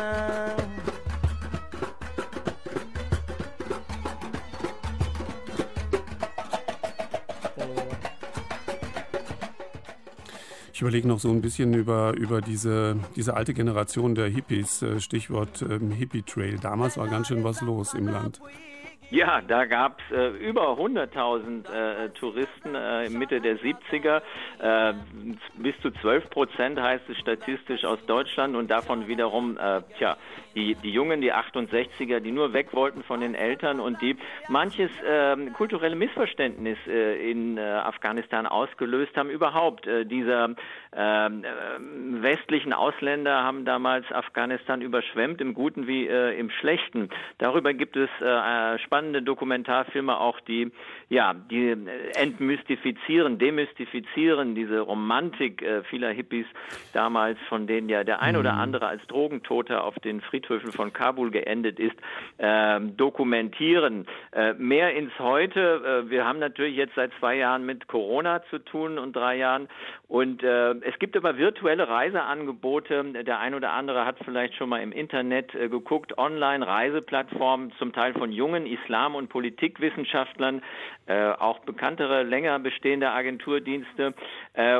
Ich 10.80 10.82
überlege 10.82 11.09
noch 11.09 11.19
so 11.19 11.30
ein 11.30 11.41
bisschen 11.41 11.73
über, 11.73 12.13
über 12.15 12.39
diese, 12.39 12.95
diese 13.13 13.36
alte 13.36 13.53
Generation 13.53 14.15
der 14.15 14.30
Hippies, 14.30 14.82
äh, 14.82 15.01
Stichwort 15.01 15.61
ähm, 15.61 15.91
Hippie-Trail. 15.91 16.57
Damals 16.57 16.97
war 16.97 17.09
ganz 17.09 17.27
schön 17.27 17.43
was 17.43 17.59
los 17.59 17.93
im 17.93 18.07
Land. 18.07 18.39
Ja, 19.11 19.41
da 19.41 19.65
gab 19.65 19.99
es 19.99 20.15
äh, 20.15 20.27
über 20.38 20.77
100.000 20.77 21.69
äh, 21.69 22.09
Touristen 22.11 22.75
äh, 22.75 23.09
Mitte 23.09 23.41
der 23.41 23.57
70er. 23.57 24.21
Äh, 24.59 24.93
bis 25.57 25.75
zu 25.82 25.91
12 25.91 26.30
Prozent 26.30 26.80
heißt 26.80 27.09
es 27.09 27.17
statistisch 27.17 27.84
aus 27.84 27.99
Deutschland 28.05 28.55
und 28.55 28.71
davon 28.71 29.07
wiederum, 29.09 29.57
äh, 29.57 29.82
tja, 29.97 30.15
die, 30.56 30.76
die 30.76 30.91
Jungen, 30.91 31.22
die 31.22 31.34
68er, 31.34 32.20
die 32.20 32.32
nur 32.32 32.54
weg 32.54 32.74
wollten 32.74 33.04
von 33.04 33.22
den 33.22 33.36
Eltern 33.36 33.80
und 33.80 34.02
die 34.02 34.16
manches 34.47 34.91
äh, 35.02 35.36
kulturelle 35.54 35.95
Missverständnis 35.95 36.78
äh, 36.88 37.30
in 37.30 37.58
äh, 37.58 37.62
Afghanistan 37.62 38.47
ausgelöst 38.47 39.16
haben. 39.16 39.30
Überhaupt, 39.30 39.88
äh, 39.88 40.06
dieser 40.06 40.56
ähm, 40.95 41.43
äh, 41.43 42.24
westlichen 42.24 42.74
Ausländer 42.74 43.43
haben 43.43 43.66
damals 43.66 44.12
Afghanistan 44.12 44.82
überschwemmt, 44.82 45.41
im 45.41 45.54
Guten 45.54 45.88
wie 45.88 46.08
äh, 46.08 46.38
im 46.39 46.50
Schlechten. 46.50 47.10
Darüber 47.38 47.74
gibt 47.74 47.95
es 47.95 48.10
spannende 48.84 49.22
Dokumentarfilme 49.22 50.20
auch, 50.20 50.39
die 50.41 50.72
ja, 51.10 51.34
die 51.34 51.76
entmystifizieren, 52.16 53.39
demystifizieren 53.39 54.55
diese 54.55 54.80
Romantik 54.82 55.66
vieler 55.89 56.12
Hippies 56.12 56.45
damals, 56.93 57.38
von 57.49 57.68
denen 57.68 57.89
ja 57.89 58.03
der 58.03 58.22
ein 58.22 58.36
oder 58.36 58.53
mhm. 58.53 58.60
andere 58.60 58.88
als 58.88 59.05
Drogentoter 59.07 59.84
auf 59.84 59.95
den 59.99 60.22
Friedhöfen 60.22 60.72
von 60.72 60.93
Kabul 60.93 61.32
geendet 61.32 61.80
ist, 61.80 61.95
äh, 62.38 62.80
dokumentieren. 62.80 64.05
Äh, 64.32 64.53
mehr 64.53 64.95
ins 64.95 65.18
Heute. 65.20 66.03
Äh, 66.05 66.10
wir 66.10 66.26
haben 66.26 66.39
natürlich 66.39 66.76
jetzt 66.76 66.95
seit 66.95 67.12
zwei 67.20 67.36
Jahren 67.36 67.66
mit 67.66 67.88
Corona 67.88 68.41
zu 68.49 68.60
tun 68.60 68.97
und 68.97 69.16
drei 69.16 69.38
Jahren. 69.38 69.68
Und 70.07 70.43
äh, 70.43 70.72
es 70.82 70.97
gibt 70.99 71.16
aber 71.16 71.38
virtuelle 71.38 71.88
Reiseangebote. 71.88 73.24
Der 73.24 73.39
ein 73.39 73.53
oder 73.53 73.72
andere 73.72 74.05
hat 74.05 74.18
vielleicht 74.24 74.55
schon 74.55 74.70
mal 74.70 74.82
im 74.82 74.91
Internet 74.91 75.53
äh, 75.55 75.70
geguckt, 75.70 76.18
online 76.18 76.66
Reiseplattformen, 76.66 77.72
zum 77.78 77.93
Teil 77.93 78.14
von 78.14 78.32
jungen 78.32 78.66
Islam- 78.66 79.16
und 79.16 79.30
Politikwissenschaftlern, 79.30 80.62
äh, 81.10 81.32
auch 81.32 81.60
bekanntere, 81.60 82.24
länger 82.24 82.60
bestehende 82.60 83.12
Agenturdienste. 83.12 84.14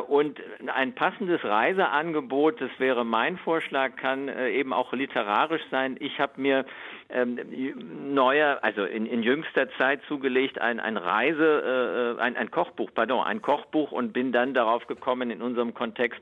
und 0.08 0.40
ein 0.74 0.94
passendes 0.94 1.44
Reiseangebot, 1.44 2.62
das 2.62 2.72
wäre 2.78 3.04
mein 3.06 3.38
Vorschlag, 3.38 3.96
kann 3.96 4.30
eben 4.30 4.74
auch 4.74 4.94
literarisch 4.94 5.62
sein. 5.72 5.98
Ich 6.00 6.20
habe 6.20 6.34
mir 6.38 6.66
ähm, 7.10 7.39
neuer, 8.14 8.60
also 8.62 8.84
in, 8.84 9.05
in 9.05 9.24
jüngster 9.24 9.70
Zeit 9.78 10.01
zugelegt 10.07 10.62
ein, 10.62 10.80
ein 10.80 10.97
Reise, 10.97 12.18
äh, 12.18 12.22
ein, 12.22 12.38
ein 12.38 12.51
Kochbuch, 12.51 12.91
pardon, 12.93 13.24
ein 13.26 13.41
Kochbuch 13.41 13.91
und 13.91 14.14
bin 14.14 14.32
dann 14.32 14.53
darauf 14.53 14.86
gekommen 14.88 15.32
in 15.32 15.41
unserem 15.41 15.74
Kontext, 15.74 16.22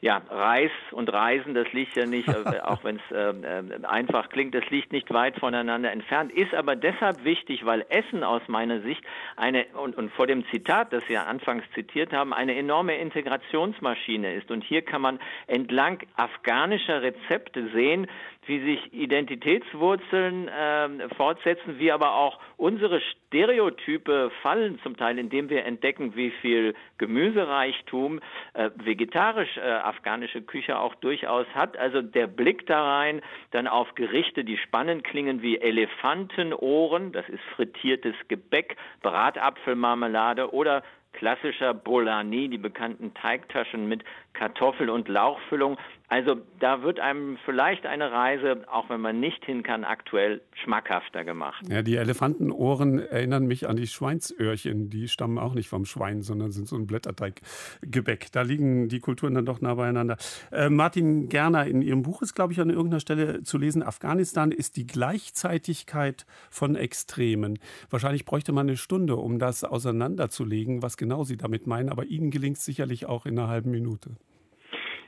ja, 0.00 0.20
Reis 0.30 0.70
und 0.92 1.12
Reisen, 1.12 1.54
das 1.54 1.72
liegt 1.72 1.96
ja 1.96 2.06
nicht, 2.06 2.28
äh, 2.28 2.60
auch 2.60 2.84
wenn 2.84 2.96
es 2.96 3.16
äh, 3.16 3.30
äh, 3.30 3.84
einfach 3.86 4.28
klingt, 4.28 4.54
das 4.54 4.68
liegt 4.70 4.92
nicht 4.92 5.12
weit 5.12 5.38
voneinander 5.38 5.90
entfernt, 5.90 6.32
ist 6.32 6.54
aber 6.54 6.76
deshalb 6.76 7.24
wichtig, 7.24 7.64
weil 7.64 7.86
Essen 7.88 8.22
aus 8.22 8.42
meiner 8.48 8.80
Sicht 8.80 9.02
eine, 9.36 9.64
und, 9.74 9.96
und 9.96 10.12
vor 10.12 10.26
dem 10.26 10.44
Zitat, 10.50 10.92
das 10.92 11.02
Sie 11.08 11.16
anfangs 11.16 11.64
zitiert 11.74 12.12
haben, 12.12 12.32
eine 12.32 12.54
enorme 12.56 12.96
Integrationsmaschine 12.96 14.34
ist. 14.34 14.50
Und 14.50 14.64
hier 14.64 14.82
kann 14.82 15.00
man 15.00 15.18
entlang 15.46 16.00
afghanischer 16.16 17.02
Rezepte 17.02 17.68
sehen, 17.68 18.06
wie 18.46 18.60
sich 18.60 18.92
Identitätswurzeln 18.92 20.48
äh, 20.48 21.08
fortsetzen, 21.16 21.78
wie 21.78 21.92
aber 21.92 22.14
auch 22.14 22.38
unsere 22.56 23.00
Stereotype 23.00 24.30
fallen 24.42 24.78
zum 24.82 24.96
Teil, 24.96 25.18
indem 25.18 25.50
wir 25.50 25.64
entdecken, 25.64 26.16
wie 26.16 26.30
viel 26.30 26.74
Gemüsereichtum 26.98 28.20
äh, 28.54 28.70
vegetarisch 28.76 29.56
äh, 29.56 29.60
afghanische 29.60 30.42
Küche 30.42 30.78
auch 30.78 30.94
durchaus 30.96 31.46
hat. 31.54 31.76
Also 31.76 32.02
der 32.02 32.26
Blick 32.26 32.66
da 32.66 32.98
rein, 32.98 33.20
dann 33.50 33.66
auf 33.66 33.94
Gerichte, 33.94 34.44
die 34.44 34.58
spannend 34.58 35.04
klingen 35.04 35.42
wie 35.42 35.58
Elefantenohren, 35.58 37.12
das 37.12 37.28
ist 37.28 37.42
frittiertes 37.56 38.14
Gebäck, 38.28 38.76
Bratapfelmarmelade 39.02 40.52
oder 40.52 40.82
klassischer 41.16 41.74
Bolani, 41.74 42.48
die 42.48 42.58
bekannten 42.58 43.14
Teigtaschen 43.14 43.88
mit 43.88 44.04
Kartoffel- 44.34 44.90
und 44.90 45.08
Lauchfüllung. 45.08 45.78
Also 46.08 46.36
da 46.60 46.82
wird 46.82 47.00
einem 47.00 47.36
vielleicht 47.44 47.84
eine 47.84 48.12
Reise, 48.12 48.62
auch 48.70 48.88
wenn 48.88 49.00
man 49.00 49.18
nicht 49.18 49.44
hin 49.44 49.64
kann, 49.64 49.82
aktuell 49.82 50.40
schmackhafter 50.62 51.24
gemacht. 51.24 51.64
Ja, 51.68 51.82
die 51.82 51.96
Elefantenohren 51.96 53.00
erinnern 53.00 53.46
mich 53.46 53.68
an 53.68 53.76
die 53.76 53.88
Schweinsöhrchen. 53.88 54.88
Die 54.88 55.08
stammen 55.08 55.38
auch 55.38 55.54
nicht 55.54 55.68
vom 55.68 55.84
Schwein, 55.84 56.22
sondern 56.22 56.52
sind 56.52 56.68
so 56.68 56.76
ein 56.76 56.86
Blätterteiggebäck. 56.86 58.30
Da 58.30 58.42
liegen 58.42 58.88
die 58.88 59.00
Kulturen 59.00 59.34
dann 59.34 59.46
doch 59.46 59.60
nah 59.60 59.74
beieinander. 59.74 60.16
Äh, 60.52 60.70
Martin 60.70 61.28
Gerner, 61.28 61.66
in 61.66 61.82
Ihrem 61.82 62.02
Buch 62.02 62.22
ist, 62.22 62.34
glaube 62.34 62.52
ich, 62.52 62.60
an 62.60 62.70
irgendeiner 62.70 63.00
Stelle 63.00 63.42
zu 63.42 63.58
lesen, 63.58 63.82
Afghanistan 63.82 64.52
ist 64.52 64.76
die 64.76 64.86
Gleichzeitigkeit 64.86 66.24
von 66.50 66.76
Extremen. 66.76 67.58
Wahrscheinlich 67.90 68.24
bräuchte 68.24 68.52
man 68.52 68.68
eine 68.68 68.76
Stunde, 68.76 69.16
um 69.16 69.40
das 69.40 69.64
auseinanderzulegen, 69.64 70.82
was 70.82 70.96
genau 70.96 71.24
Sie 71.24 71.36
damit 71.36 71.66
meinen. 71.66 71.88
Aber 71.88 72.04
Ihnen 72.04 72.30
gelingt 72.30 72.58
es 72.58 72.64
sicherlich 72.64 73.06
auch 73.06 73.26
in 73.26 73.36
einer 73.36 73.48
halben 73.48 73.72
Minute. 73.72 74.10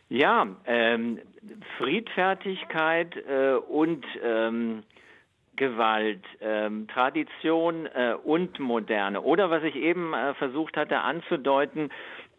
Ja, 0.08 0.46
ähm, 0.66 1.18
Friedfertigkeit 1.76 3.14
äh, 3.16 3.54
und 3.54 4.04
ähm, 4.22 4.82
Gewalt, 5.56 6.24
ähm, 6.40 6.86
Tradition 6.88 7.86
äh, 7.86 8.14
und 8.24 8.58
Moderne. 8.58 9.20
Oder 9.20 9.50
was 9.50 9.64
ich 9.64 9.74
eben 9.74 10.14
äh, 10.14 10.32
versucht 10.34 10.76
hatte 10.76 11.00
anzudeuten, 11.00 11.90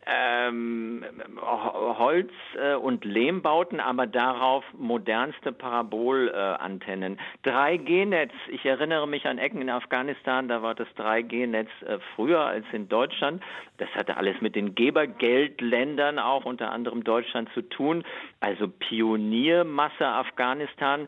ähm, 0.05 1.05
Holz- 1.41 2.31
äh, 2.55 2.75
und 2.75 3.05
Lehmbauten, 3.05 3.79
aber 3.79 4.07
darauf 4.07 4.63
modernste 4.77 5.51
Parabolantennen. 5.51 7.19
Äh, 7.43 7.49
3G-Netz, 7.49 8.31
ich 8.49 8.65
erinnere 8.65 9.07
mich 9.07 9.25
an 9.25 9.37
Ecken 9.37 9.61
in 9.61 9.69
Afghanistan, 9.69 10.47
da 10.47 10.61
war 10.61 10.75
das 10.75 10.87
3G-Netz 10.97 11.69
äh, 11.85 11.99
früher 12.15 12.41
als 12.41 12.65
in 12.71 12.87
Deutschland. 12.89 13.43
Das 13.77 13.89
hatte 13.95 14.17
alles 14.17 14.39
mit 14.41 14.55
den 14.55 14.75
Gebergeldländern, 14.75 16.19
auch 16.19 16.45
unter 16.45 16.71
anderem 16.71 17.03
Deutschland, 17.03 17.49
zu 17.53 17.61
tun. 17.61 18.03
Also 18.39 18.67
Pioniermasse 18.67 20.05
Afghanistan 20.05 21.07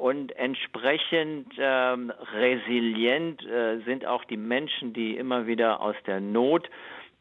und 0.00 0.34
entsprechend 0.36 1.52
ähm, 1.56 2.12
resilient 2.34 3.46
äh, 3.46 3.78
sind 3.84 4.04
auch 4.04 4.24
die 4.24 4.36
Menschen, 4.36 4.92
die 4.92 5.16
immer 5.16 5.46
wieder 5.46 5.80
aus 5.80 5.94
der 6.04 6.20
Not 6.20 6.68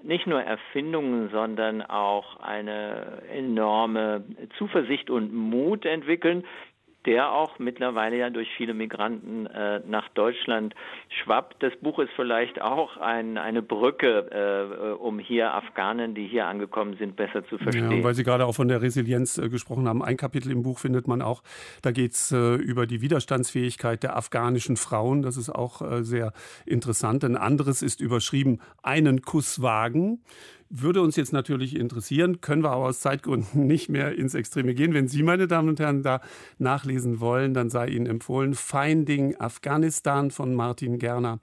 nicht 0.05 0.27
nur 0.27 0.41
Erfindungen, 0.41 1.29
sondern 1.29 1.81
auch 1.81 2.39
eine 2.39 3.23
enorme 3.29 4.23
Zuversicht 4.57 5.09
und 5.09 5.33
Mut 5.33 5.85
entwickeln, 5.85 6.45
der 7.05 7.31
auch 7.31 7.59
mittlerweile 7.59 8.17
ja 8.17 8.29
durch 8.29 8.49
viele 8.57 8.73
Migranten 8.73 9.45
äh, 9.47 9.81
nach 9.87 10.09
Deutschland 10.09 10.73
schwappt. 11.23 11.61
Das 11.61 11.73
Buch 11.77 11.99
ist 11.99 12.11
vielleicht 12.15 12.61
auch 12.61 12.97
ein, 12.97 13.37
eine 13.37 13.61
Brücke, 13.61 14.29
äh, 14.31 14.93
um 14.93 15.19
hier 15.19 15.53
Afghanen, 15.53 16.15
die 16.15 16.27
hier 16.27 16.47
angekommen 16.47 16.95
sind, 16.97 17.15
besser 17.15 17.45
zu 17.47 17.57
verstehen. 17.57 17.91
Ja, 17.91 18.03
weil 18.03 18.13
Sie 18.13 18.23
gerade 18.23 18.45
auch 18.45 18.55
von 18.55 18.67
der 18.67 18.81
Resilienz 18.81 19.37
äh, 19.37 19.49
gesprochen 19.49 19.87
haben. 19.87 20.03
Ein 20.03 20.17
Kapitel 20.17 20.51
im 20.51 20.63
Buch 20.63 20.79
findet 20.79 21.07
man 21.07 21.21
auch, 21.21 21.43
da 21.81 21.91
geht 21.91 22.13
es 22.13 22.31
äh, 22.31 22.55
über 22.55 22.87
die 22.87 23.01
Widerstandsfähigkeit 23.01 24.03
der 24.03 24.15
afghanischen 24.15 24.77
Frauen. 24.77 25.21
Das 25.21 25.37
ist 25.37 25.49
auch 25.49 25.81
äh, 25.81 26.03
sehr 26.03 26.33
interessant. 26.65 27.23
Ein 27.23 27.37
anderes 27.37 27.81
ist 27.81 28.01
überschrieben, 28.01 28.59
einen 28.81 29.21
Kuss 29.21 29.61
wagen. 29.61 30.21
Würde 30.69 31.01
uns 31.01 31.15
jetzt 31.15 31.31
natürlich 31.31 31.75
interessieren, 31.75 32.41
können 32.41 32.63
wir 32.63 32.71
aber 32.71 32.85
aus 32.85 32.99
Zeitgründen 32.99 33.67
nicht 33.67 33.89
mehr 33.89 34.15
ins 34.15 34.33
Extreme 34.33 34.73
gehen. 34.73 34.93
Wenn 34.93 35.07
Sie, 35.07 35.23
meine 35.23 35.47
Damen 35.47 35.69
und 35.69 35.79
Herren, 35.79 36.01
da 36.01 36.21
nachlesen 36.57 37.19
wollen, 37.19 37.53
dann 37.53 37.69
sei 37.69 37.87
Ihnen 37.89 38.07
empfohlen 38.07 38.55
Finding 38.55 39.35
Afghanistan 39.39 40.31
von 40.31 40.55
Martin 40.55 40.97
Gerner. 40.97 41.39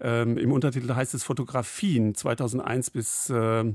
Ähm, 0.00 0.38
Im 0.38 0.52
Untertitel 0.52 0.94
heißt 0.94 1.14
es 1.14 1.24
Fotografien 1.24 2.14
2001 2.14 2.90
bis 2.90 3.30
äh, 3.30 3.72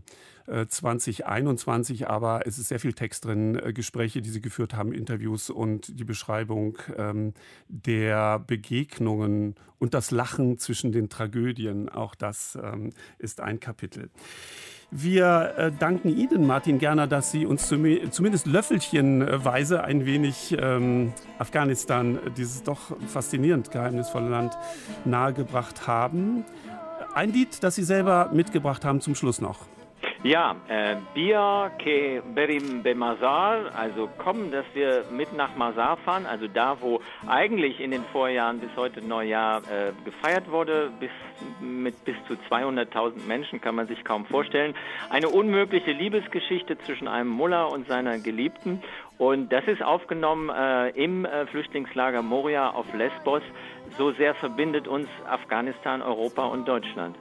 2021, 0.48 2.08
aber 2.08 2.48
es 2.48 2.58
ist 2.58 2.70
sehr 2.70 2.80
viel 2.80 2.94
Text 2.94 3.26
drin, 3.26 3.60
äh, 3.60 3.74
Gespräche, 3.74 4.22
die 4.22 4.30
Sie 4.30 4.42
geführt 4.42 4.74
haben, 4.74 4.94
Interviews 4.94 5.50
und 5.50 6.00
die 6.00 6.06
Beschreibung 6.06 6.78
ähm, 6.96 7.34
der 7.68 8.40
Begegnungen 8.40 9.56
und 9.78 9.94
das 9.94 10.12
Lachen 10.12 10.58
zwischen 10.58 10.94
den 10.94 11.10
Tragödien. 11.10 11.90
Auch 11.90 12.16
das 12.16 12.58
ähm, 12.62 12.92
ist 13.20 13.42
ein 13.42 13.60
Kapitel. 13.60 14.10
Wir 14.90 15.54
äh, 15.58 15.72
danken 15.78 16.08
Ihnen, 16.18 16.48
Martin 16.48 16.80
Gerner, 16.80 17.08
dass 17.08 17.32
Sie 17.32 17.46
uns 17.46 17.68
zumindest 17.68 18.48
löffelchenweise 18.48 19.84
ein 19.84 20.06
wenig 20.06 20.56
ähm, 20.58 21.12
Afghanistan, 21.40 22.20
dieses 22.38 22.64
doch 22.64 22.96
faszinierend 23.08 23.70
geheimnisvolle 23.70 24.30
Land, 24.30 24.58
nahegebracht 25.04 25.88
haben. 25.88 26.46
Ein 27.14 27.34
Lied, 27.34 27.64
das 27.64 27.76
Sie 27.76 27.84
selber 27.84 28.30
mitgebracht 28.32 28.86
haben 28.86 29.02
zum 29.02 29.14
Schluss 29.14 29.42
noch. 29.42 29.66
Ja, 30.28 30.58
äh, 30.68 30.98
Bia 31.14 31.72
ke 31.80 32.22
berim 32.36 32.84
be 32.84 32.94
Mazar, 32.94 33.74
also 33.74 34.10
kommen, 34.18 34.52
dass 34.52 34.66
wir 34.74 35.06
mit 35.10 35.32
nach 35.32 35.56
Mazar 35.56 35.96
fahren, 35.96 36.26
also 36.26 36.50
da, 36.50 36.82
wo 36.82 37.00
eigentlich 37.26 37.80
in 37.80 37.92
den 37.92 38.04
Vorjahren 38.12 38.60
bis 38.60 38.70
heute 38.76 39.02
Neujahr 39.02 39.62
äh, 39.72 39.94
gefeiert 40.04 40.52
wurde, 40.52 40.92
bis 41.00 41.12
mit 41.62 42.04
bis 42.04 42.18
zu 42.28 42.34
200.000 42.34 43.26
Menschen 43.26 43.62
kann 43.62 43.76
man 43.76 43.88
sich 43.88 44.04
kaum 44.04 44.26
vorstellen. 44.26 44.76
Eine 45.10 45.30
unmögliche 45.30 45.94
Liebesgeschichte 45.94 46.78
zwischen 46.80 47.08
einem 47.08 47.30
Mullah 47.30 47.64
und 47.64 47.88
seiner 47.88 48.20
Geliebten 48.20 48.84
und 49.18 49.54
das 49.54 49.66
ist 49.66 49.82
aufgenommen 49.82 50.50
äh, 50.50 50.90
im 50.90 51.24
äh, 51.24 51.46
Flüchtlingslager 51.46 52.22
Moria 52.22 52.72
auf 52.72 52.94
Lesbos. 52.94 53.44
So 53.98 54.12
sehr 54.12 54.36
verbindet 54.36 54.90
uns 54.90 55.08
Afghanistan, 55.26 56.02
Europa 56.02 56.48
und 56.48 56.68
Deutschland. 56.68 57.16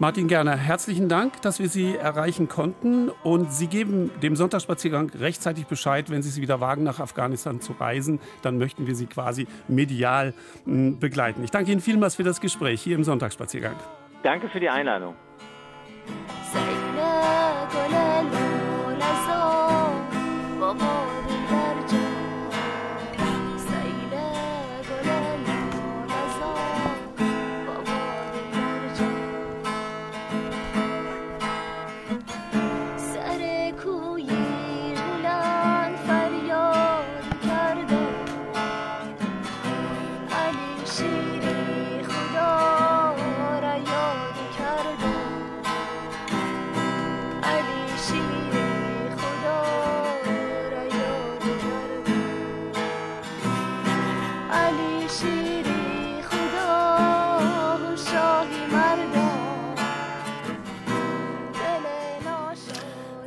Martin 0.00 0.26
Gerner, 0.26 0.56
herzlichen 0.56 1.08
Dank, 1.08 1.40
dass 1.42 1.60
wir 1.60 1.68
Sie 1.68 1.94
erreichen 1.94 2.48
konnten. 2.48 3.10
Und 3.22 3.52
Sie 3.52 3.68
geben 3.68 4.10
dem 4.22 4.34
Sonntagsspaziergang 4.34 5.10
rechtzeitig 5.10 5.66
Bescheid, 5.66 6.10
wenn 6.10 6.20
Sie 6.20 6.30
es 6.30 6.40
wieder 6.40 6.60
wagen, 6.60 6.82
nach 6.82 6.98
Afghanistan 6.98 7.60
zu 7.60 7.74
reisen. 7.74 8.18
Dann 8.42 8.58
möchten 8.58 8.88
wir 8.88 8.96
Sie 8.96 9.06
quasi 9.06 9.46
medial 9.68 10.34
hm, 10.64 10.98
begleiten. 10.98 11.44
Ich 11.44 11.52
danke 11.52 11.70
Ihnen 11.70 11.80
vielmals 11.80 12.16
für 12.16 12.24
das 12.24 12.40
Gespräch 12.40 12.82
hier 12.82 12.96
im 12.96 13.04
Sonntagsspaziergang. 13.04 13.76
Danke 14.24 14.48
für 14.48 14.58
die 14.58 14.68
Einladung. 14.68 15.14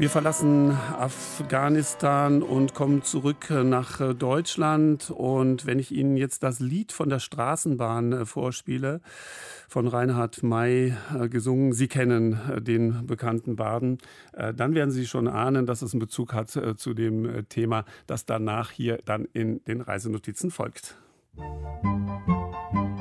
Wir 0.07 0.11
verlassen 0.11 0.71
Afghanistan 0.71 2.41
und 2.41 2.73
kommen 2.73 3.03
zurück 3.03 3.49
nach 3.49 4.13
Deutschland. 4.13 5.11
Und 5.11 5.65
wenn 5.65 5.79
ich 5.79 5.91
Ihnen 5.91 6.15
jetzt 6.15 6.43
das 6.43 6.61
Lied 6.61 6.93
von 6.93 7.09
der 7.09 7.19
Straßenbahn 7.19 8.13
äh, 8.13 8.25
vorspiele, 8.25 9.01
von 9.67 9.85
Reinhard 9.85 10.43
May 10.43 10.95
äh, 11.13 11.27
gesungen, 11.27 11.73
Sie 11.73 11.89
kennen 11.89 12.39
äh, 12.49 12.61
den 12.61 13.05
bekannten 13.05 13.57
Baden, 13.57 13.97
dann 14.31 14.75
werden 14.75 14.91
Sie 14.91 15.05
schon 15.07 15.27
ahnen, 15.27 15.65
dass 15.65 15.81
es 15.81 15.91
einen 15.91 15.99
Bezug 15.99 16.33
hat 16.33 16.51
zu 16.51 16.93
dem 16.93 17.45
Thema, 17.49 17.83
das 18.05 18.25
danach 18.25 18.71
hier 18.71 18.99
dann 19.03 19.27
in 19.33 19.61
den 19.65 19.81
Reisenotizen 19.81 20.51
folgt. 20.51 20.95
Musik 21.35 22.96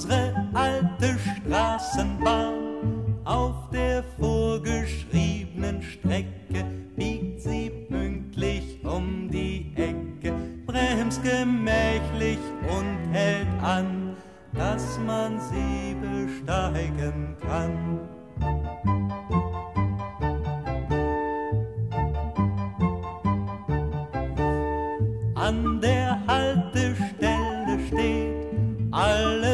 unsere 0.00 0.32
alte 0.54 1.18
Straßenbahn. 1.18 2.54
Auf 3.24 3.68
der 3.70 4.02
vorgeschriebenen 4.18 5.82
Strecke 5.82 6.64
biegt 6.96 7.42
sie 7.42 7.70
pünktlich 7.88 8.82
um 8.82 9.28
die 9.30 9.72
Ecke, 9.76 10.32
bremst 10.66 11.22
gemächlich 11.22 12.38
und 12.62 13.12
hält 13.12 13.46
an, 13.62 14.16
dass 14.54 14.98
man 15.06 15.38
sie 15.38 15.94
besteigen 16.00 17.36
kann. 17.46 18.09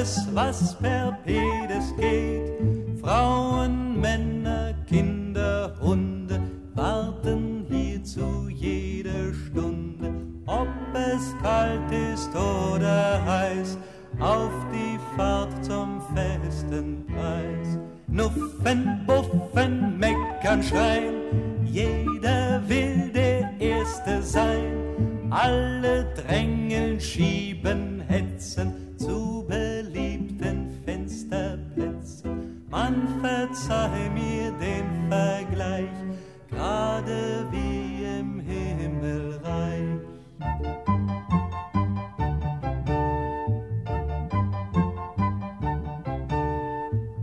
Alles, 0.07 0.29
was 0.33 0.75
per 0.75 1.19
Pedes 1.25 1.95
geht. 1.97 3.01
Frauen, 3.01 4.01
Männer, 4.01 4.75
Kinder, 4.89 5.75
Hunde 5.81 6.41
warten 6.75 7.67
hier 7.69 8.03
zu 8.05 8.49
jeder 8.49 9.33
Stunde. 9.47 10.13
Ob 10.47 10.69
es 10.95 11.35
kalt 11.43 11.91
ist 11.91 12.31
oder 12.35 13.25
heiß, 13.25 13.79
auf 14.21 14.53
die 14.73 14.99
Fahrt 15.17 15.65
zum 15.65 16.01
festen 16.15 17.05
Preis. 17.07 17.79
Nuffen, 18.07 19.01
buffen, 19.07 19.99
meckern, 19.99 20.63
schreien, 20.63 21.15
jeder 21.65 22.63
will 22.69 23.11
der 23.13 23.51
Erste 23.59 24.23
sein. 24.23 24.73
Alle 25.31 26.07
drängeln, 26.15 27.01
schieben, 27.01 28.01
hetzen, 28.07 28.86
verzeih 33.27 34.11
mir 34.15 34.53
den 34.53 35.09
Vergleich, 35.09 35.99
gerade 36.49 37.47
wie 37.51 38.05
im 38.21 38.41
Himmelreich. 38.41 40.01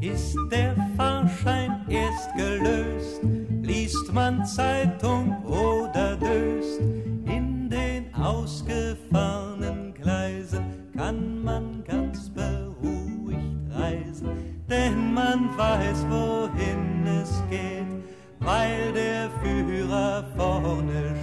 Ist 0.01 0.37
der 0.51 0.75
Fahrschein 0.97 1.85
erst 1.87 2.35
gelöst, 2.35 3.21
liest 3.61 4.13
man 4.13 4.45
Zeitung 4.45 5.41
oder 5.45 6.17
döst 6.17 6.81
in 7.25 7.69
den 7.69 8.13
ausgefahrenen 8.13 9.93
Gleisen 9.93 10.65
kann 10.95 11.43
man 11.43 11.83
ganz 11.85 12.02
man 15.13 15.55
weiß, 15.57 16.05
wohin 16.09 17.05
es 17.05 17.43
geht, 17.49 17.85
weil 18.39 18.91
der 18.93 19.29
Führer 19.41 20.25
vorne 20.35 21.15
steht. 21.15 21.22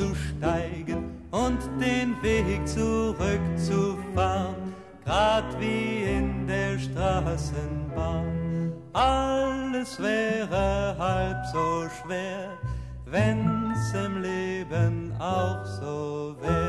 Auszusteigen 0.00 1.10
und 1.30 1.58
den 1.80 2.20
Weg 2.22 2.66
zurückzufahren, 2.66 4.74
grad 5.04 5.60
wie 5.60 6.04
in 6.04 6.46
der 6.46 6.78
Straßenbahn. 6.78 8.72
Alles 8.92 10.00
wäre 10.00 10.96
halb 10.98 11.46
so 11.52 11.86
schwer, 12.02 12.58
wenn's 13.06 13.94
im 13.94 14.22
Leben 14.22 15.12
auch 15.18 15.64
so 15.64 16.34
wär. 16.40 16.59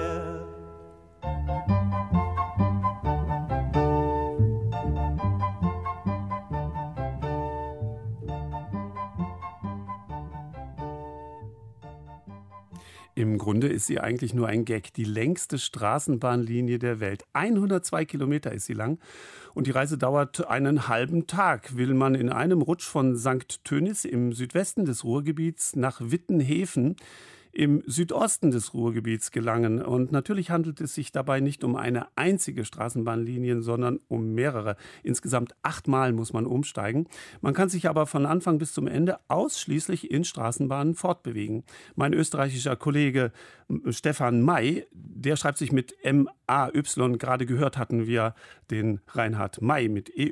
Im 13.22 13.38
Grunde 13.38 13.68
ist 13.68 13.86
sie 13.86 14.00
eigentlich 14.00 14.34
nur 14.34 14.48
ein 14.48 14.66
Gag. 14.66 14.96
Die 14.96 15.04
längste 15.04 15.60
Straßenbahnlinie 15.60 16.80
der 16.80 17.00
Welt. 17.00 17.24
102 17.34 18.04
Kilometer 18.06 18.52
ist 18.52 18.66
sie 18.66 18.74
lang 18.74 18.98
und 19.54 19.68
die 19.68 19.72
Reise 19.72 19.96
dauert 20.00 20.48
einen 20.48 20.88
halben 20.88 21.28
Tag. 21.28 21.78
Will 21.78 21.94
man 21.94 22.16
in 22.16 22.30
einem 22.30 22.64
Rutsch 22.64 22.88
von 22.88 23.16
St. 23.16 23.64
Tönis 23.64 24.06
im 24.06 24.34
Südwesten 24.34 24.86
des 24.86 25.04
Ruhrgebiets 25.04 25.76
nach 25.76 26.02
Wittenhefen 26.04 26.96
im 27.52 27.84
Südosten 27.86 28.52
des 28.52 28.74
Ruhrgebiets 28.74 29.32
gelangen. 29.32 29.82
Und 29.82 30.12
natürlich 30.12 30.52
handelt 30.52 30.82
es 30.82 30.94
sich 30.94 31.12
dabei 31.12 31.40
nicht 31.40 31.64
um 31.64 31.76
eine 31.76 32.08
einzige 32.16 32.66
Straßenbahnlinie, 32.66 33.62
sondern 33.62 34.00
um 34.08 34.34
mehrere. 34.34 34.76
Insgesamt 35.04 35.56
achtmal 35.62 36.14
muss 36.14 36.34
man 36.34 36.46
umsteigen. 36.46 37.08
Man 37.42 37.54
kann 37.54 37.70
sich 37.70 37.90
aber 37.90 38.08
von 38.08 38.26
Anfang 38.26 38.58
bis 38.58 38.74
zum 38.74 38.88
Ende 38.88 39.18
ausschließlich 39.28 40.12
in 40.12 40.24
Straßenbahnen 40.24 40.96
fortbewegen. 40.96 41.64
Mein 41.96 42.14
österreichischer 42.14 42.76
Kollege 42.76 43.32
Stefan 43.90 44.42
May, 44.42 44.86
der 44.92 45.36
schreibt 45.36 45.58
sich 45.58 45.72
mit 45.72 45.96
M-A-Y. 46.04 47.18
Gerade 47.18 47.46
gehört 47.46 47.78
hatten 47.78 48.08
wir 48.08 48.36
den 48.72 49.02
Reinhard 49.10 49.62
May 49.62 49.90
mit 49.90 50.10
EY. 50.18 50.32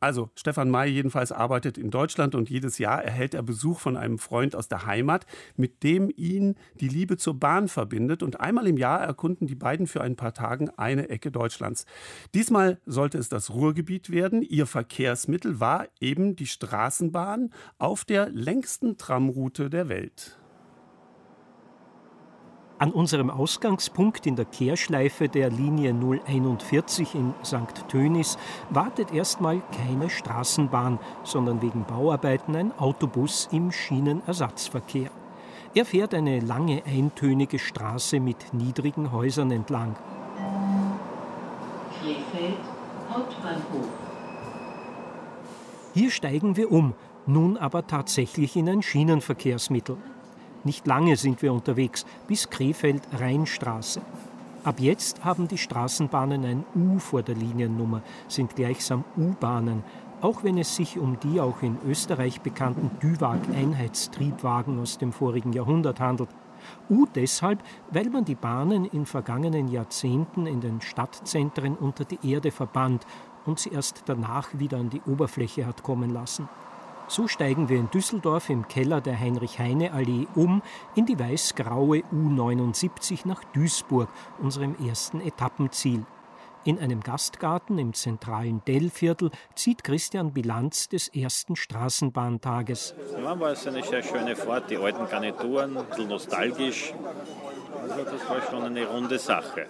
Also 0.00 0.30
Stefan 0.36 0.70
May 0.70 0.88
jedenfalls 0.88 1.32
arbeitet 1.32 1.76
in 1.76 1.90
Deutschland 1.90 2.34
und 2.34 2.48
jedes 2.48 2.78
Jahr 2.78 3.04
erhält 3.04 3.34
er 3.34 3.42
Besuch 3.42 3.80
von 3.80 3.96
einem 3.96 4.18
Freund 4.18 4.54
aus 4.54 4.68
der 4.68 4.86
Heimat, 4.86 5.26
mit 5.56 5.82
dem 5.82 6.10
ihn 6.16 6.54
die 6.80 6.88
Liebe 6.88 7.16
zur 7.16 7.38
Bahn 7.38 7.68
verbindet. 7.68 8.22
Und 8.22 8.40
einmal 8.40 8.66
im 8.66 8.76
Jahr 8.76 9.00
erkunden 9.00 9.46
die 9.46 9.54
beiden 9.54 9.86
für 9.86 10.00
ein 10.00 10.16
paar 10.16 10.32
Tage 10.32 10.72
eine 10.78 11.08
Ecke 11.08 11.30
Deutschlands. 11.30 11.84
Diesmal 12.34 12.78
sollte 12.86 13.18
es 13.18 13.28
das 13.28 13.50
Ruhrgebiet 13.50 14.10
werden. 14.10 14.42
Ihr 14.42 14.66
Verkehrsmittel 14.66 15.60
war 15.60 15.88
eben 16.00 16.36
die 16.36 16.46
Straßenbahn 16.46 17.52
auf 17.78 18.04
der 18.04 18.30
längsten 18.30 18.96
Tramroute 18.96 19.68
der 19.68 19.88
Welt. 19.88 20.39
An 22.80 22.92
unserem 22.92 23.28
Ausgangspunkt 23.28 24.24
in 24.24 24.36
der 24.36 24.46
Kehrschleife 24.46 25.28
der 25.28 25.50
Linie 25.50 25.92
041 25.92 27.14
in 27.14 27.34
St. 27.44 27.86
Tönis 27.88 28.38
wartet 28.70 29.12
erstmal 29.12 29.60
keine 29.84 30.08
Straßenbahn, 30.08 30.98
sondern 31.22 31.60
wegen 31.60 31.84
Bauarbeiten 31.84 32.56
ein 32.56 32.72
Autobus 32.78 33.50
im 33.52 33.70
Schienenersatzverkehr. 33.70 35.10
Er 35.74 35.84
fährt 35.84 36.14
eine 36.14 36.40
lange 36.40 36.82
eintönige 36.86 37.58
Straße 37.58 38.18
mit 38.18 38.54
niedrigen 38.54 39.12
Häusern 39.12 39.50
entlang. 39.50 39.94
Krefeld, 42.00 42.60
Hauptbahnhof. 43.12 43.88
Hier 45.92 46.10
steigen 46.10 46.56
wir 46.56 46.72
um, 46.72 46.94
nun 47.26 47.58
aber 47.58 47.86
tatsächlich 47.86 48.56
in 48.56 48.70
ein 48.70 48.80
Schienenverkehrsmittel. 48.82 49.98
Nicht 50.62 50.86
lange 50.86 51.16
sind 51.16 51.40
wir 51.40 51.52
unterwegs, 51.54 52.04
bis 52.28 52.50
Krefeld-Rheinstraße. 52.50 54.02
Ab 54.62 54.78
jetzt 54.78 55.24
haben 55.24 55.48
die 55.48 55.56
Straßenbahnen 55.56 56.44
ein 56.44 56.64
U 56.74 56.98
vor 56.98 57.22
der 57.22 57.34
Liniennummer, 57.34 58.02
sind 58.28 58.56
gleichsam 58.56 59.04
U-Bahnen, 59.16 59.82
auch 60.20 60.44
wenn 60.44 60.58
es 60.58 60.76
sich 60.76 60.98
um 60.98 61.18
die 61.20 61.40
auch 61.40 61.62
in 61.62 61.78
Österreich 61.86 62.42
bekannten 62.42 62.90
Düwag-Einheitstriebwagen 63.00 64.78
aus 64.78 64.98
dem 64.98 65.12
vorigen 65.12 65.54
Jahrhundert 65.54 65.98
handelt. 65.98 66.28
U 66.90 67.06
deshalb, 67.14 67.62
weil 67.90 68.10
man 68.10 68.26
die 68.26 68.34
Bahnen 68.34 68.84
in 68.84 69.06
vergangenen 69.06 69.68
Jahrzehnten 69.68 70.46
in 70.46 70.60
den 70.60 70.82
Stadtzentren 70.82 71.74
unter 71.74 72.04
die 72.04 72.18
Erde 72.30 72.50
verbannt 72.50 73.06
und 73.46 73.58
sie 73.58 73.70
erst 73.70 74.02
danach 74.04 74.48
wieder 74.52 74.76
an 74.76 74.90
die 74.90 75.00
Oberfläche 75.06 75.64
hat 75.64 75.82
kommen 75.82 76.10
lassen. 76.10 76.50
So 77.10 77.26
steigen 77.26 77.68
wir 77.68 77.76
in 77.76 77.90
Düsseldorf 77.90 78.50
im 78.50 78.68
Keller 78.68 79.00
der 79.00 79.18
Heinrich-Heine-Allee 79.18 80.28
um 80.36 80.62
in 80.94 81.06
die 81.06 81.18
weiß-graue 81.18 82.04
U79 82.12 83.26
nach 83.26 83.42
Duisburg, 83.52 84.08
unserem 84.38 84.76
ersten 84.76 85.20
Etappenziel. 85.20 86.06
In 86.62 86.78
einem 86.78 87.00
Gastgarten 87.00 87.78
im 87.80 87.94
zentralen 87.94 88.62
Dellviertel 88.64 89.32
zieht 89.56 89.82
Christian 89.82 90.32
Bilanz 90.32 90.88
des 90.88 91.08
ersten 91.08 91.56
Straßenbahntages. 91.56 92.94
Ja, 93.20 93.40
war 93.40 93.50
es 93.50 93.66
eine 93.66 93.82
sehr 93.82 94.04
schöne 94.04 94.36
Fahrt, 94.36 94.70
die 94.70 94.76
alten 94.76 95.08
Garnituren, 95.08 95.76
ein 95.76 95.86
bisschen 95.86 96.06
nostalgisch. 96.10 96.94
Also 97.82 98.04
das 98.04 98.28
war 98.28 98.40
schon 98.42 98.62
eine 98.62 98.86
runde 98.86 99.18
Sache. 99.18 99.66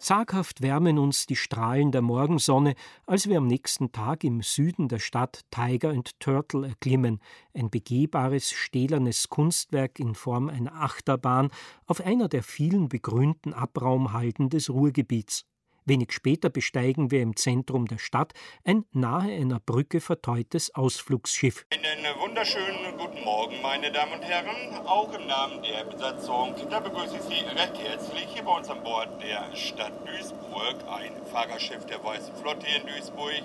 Zaghaft 0.00 0.62
wärmen 0.62 0.98
uns 0.98 1.26
die 1.26 1.36
Strahlen 1.36 1.92
der 1.92 2.00
Morgensonne, 2.00 2.74
als 3.06 3.28
wir 3.28 3.36
am 3.36 3.46
nächsten 3.46 3.92
Tag 3.92 4.24
im 4.24 4.40
Süden 4.40 4.88
der 4.88 4.98
Stadt 4.98 5.42
Tiger 5.50 5.90
and 5.90 6.18
Turtle 6.20 6.66
erklimmen, 6.66 7.20
ein 7.52 7.68
begehbares 7.68 8.50
stählernes 8.50 9.28
Kunstwerk 9.28 10.00
in 10.00 10.14
Form 10.14 10.48
einer 10.48 10.74
Achterbahn 10.74 11.50
auf 11.84 12.00
einer 12.00 12.28
der 12.28 12.42
vielen 12.42 12.88
begrünten 12.88 13.52
Abraumhalden 13.52 14.48
des 14.48 14.70
Ruhrgebiets. 14.70 15.44
Wenig 15.84 16.12
später 16.12 16.50
besteigen 16.50 17.10
wir 17.10 17.22
im 17.22 17.36
Zentrum 17.36 17.86
der 17.86 17.98
Stadt 17.98 18.32
ein 18.64 18.84
nahe 18.92 19.32
einer 19.32 19.60
Brücke 19.60 20.00
verteutes 20.00 20.74
Ausflugsschiff. 20.74 21.66
Einen 21.72 22.20
wunderschönen 22.20 22.98
guten 22.98 23.24
Morgen, 23.24 23.60
meine 23.62 23.90
Damen 23.90 24.12
und 24.12 24.22
Herren. 24.22 24.86
Auch 24.86 25.12
im 25.14 25.26
Namen 25.26 25.62
der 25.62 25.84
Besatzung, 25.84 26.54
da 26.70 26.80
begrüße 26.80 27.16
ich 27.16 27.22
Sie 27.22 27.44
recht 27.44 27.78
herzlich 27.78 28.26
hier 28.34 28.42
bei 28.42 28.56
uns 28.56 28.68
an 28.68 28.82
Bord 28.82 29.22
der 29.22 29.54
Stadt 29.56 29.92
Duisburg, 30.06 30.76
ein 30.88 31.12
Fahrerschiff 31.32 31.86
der 31.86 32.02
Weißen 32.04 32.34
Flotte 32.36 32.66
in 32.66 32.86
Duisburg. 32.86 33.42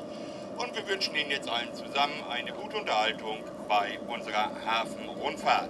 Und 0.58 0.76
wir 0.76 0.88
wünschen 0.88 1.16
Ihnen 1.16 1.32
jetzt 1.32 1.50
allen 1.50 1.74
zusammen 1.74 2.14
eine 2.30 2.52
gute 2.52 2.78
Unterhaltung 2.78 3.40
bei 3.68 4.00
unserer 4.08 4.52
Hafenrundfahrt. 4.66 5.70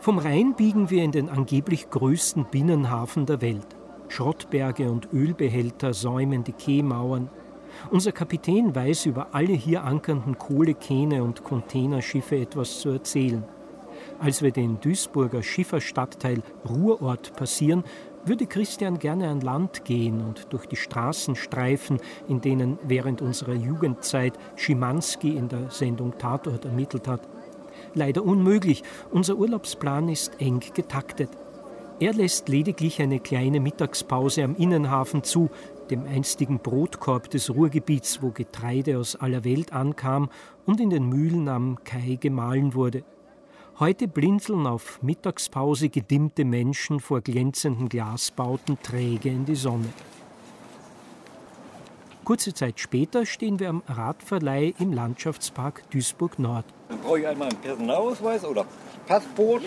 Vom 0.00 0.18
Rhein 0.18 0.54
biegen 0.54 0.90
wir 0.90 1.04
in 1.04 1.12
den 1.12 1.28
angeblich 1.28 1.90
größten 1.90 2.46
Binnenhafen 2.50 3.26
der 3.26 3.40
Welt. 3.40 3.75
Schrottberge 4.08 4.90
und 4.90 5.12
Ölbehälter 5.12 5.92
säumen 5.94 6.44
die 6.44 6.52
Quaymauern. 6.52 7.28
Unser 7.90 8.12
Kapitän 8.12 8.74
weiß 8.74 9.06
über 9.06 9.34
alle 9.34 9.52
hier 9.52 9.84
ankernden 9.84 10.38
Kohlekähne 10.38 11.22
und 11.22 11.44
Containerschiffe 11.44 12.36
etwas 12.36 12.80
zu 12.80 12.90
erzählen. 12.90 13.44
Als 14.18 14.42
wir 14.42 14.50
den 14.50 14.80
Duisburger 14.80 15.42
Schifferstadtteil 15.42 16.42
Ruhrort 16.68 17.34
passieren, 17.36 17.84
würde 18.24 18.46
Christian 18.46 18.98
gerne 18.98 19.28
an 19.28 19.40
Land 19.40 19.84
gehen 19.84 20.20
und 20.20 20.52
durch 20.52 20.66
die 20.66 20.76
Straßen 20.76 21.36
streifen, 21.36 21.98
in 22.28 22.40
denen 22.40 22.78
während 22.82 23.22
unserer 23.22 23.54
Jugendzeit 23.54 24.34
Schimanski 24.56 25.36
in 25.36 25.48
der 25.48 25.70
Sendung 25.70 26.18
Tatort 26.18 26.64
ermittelt 26.64 27.06
hat. 27.06 27.20
Leider 27.94 28.24
unmöglich, 28.24 28.82
unser 29.10 29.36
Urlaubsplan 29.36 30.08
ist 30.08 30.40
eng 30.40 30.60
getaktet. 30.74 31.30
Er 31.98 32.12
lässt 32.12 32.50
lediglich 32.50 33.00
eine 33.00 33.20
kleine 33.20 33.58
Mittagspause 33.58 34.44
am 34.44 34.54
Innenhafen 34.56 35.24
zu, 35.24 35.48
dem 35.88 36.04
einstigen 36.04 36.58
Brotkorb 36.58 37.30
des 37.30 37.54
Ruhrgebiets, 37.54 38.20
wo 38.20 38.32
Getreide 38.32 38.98
aus 38.98 39.16
aller 39.16 39.44
Welt 39.44 39.72
ankam 39.72 40.28
und 40.66 40.78
in 40.78 40.90
den 40.90 41.08
Mühlen 41.08 41.48
am 41.48 41.78
Kai 41.84 42.18
gemahlen 42.20 42.74
wurde. 42.74 43.02
Heute 43.80 44.08
blinzeln 44.08 44.66
auf 44.66 45.02
Mittagspause 45.02 45.88
gedimmte 45.88 46.44
Menschen 46.44 47.00
vor 47.00 47.22
glänzenden 47.22 47.88
Glasbauten 47.88 48.76
träge 48.82 49.30
in 49.30 49.46
die 49.46 49.54
Sonne. 49.54 49.88
Kurze 52.24 52.52
Zeit 52.52 52.78
später 52.78 53.24
stehen 53.24 53.58
wir 53.58 53.70
am 53.70 53.82
Radverleih 53.86 54.74
im 54.78 54.92
Landschaftspark 54.92 55.88
Duisburg 55.90 56.38
Nord. 56.38 56.66
Dann 56.88 57.00
brauche 57.00 57.20
ich 57.20 57.26
einmal 57.26 57.48
einen 57.48 57.58
Personalausweis 57.58 58.44
oder 58.44 58.66
Passport. 59.06 59.62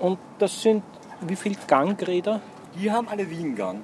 Und 0.00 0.18
das 0.38 0.62
sind 0.62 0.82
wie 1.20 1.36
viele 1.36 1.56
Gangräder? 1.66 2.40
Die 2.80 2.90
haben 2.90 3.08
alle 3.08 3.28
Wiegengang. 3.28 3.82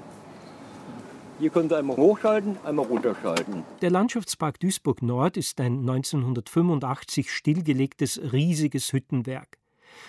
Hier 1.39 1.51
können 1.51 1.69
Sie 1.69 1.77
einmal 1.77 1.99
hochschalten, 1.99 2.57
einmal 2.65 2.87
runterschalten. 2.87 3.63
Der 3.83 3.91
Landschaftspark 3.91 4.59
Duisburg 4.59 5.03
Nord 5.03 5.37
ist 5.37 5.61
ein 5.61 5.81
1985 5.81 7.31
stillgelegtes 7.31 8.19
riesiges 8.33 8.95
Hüttenwerk. 8.95 9.59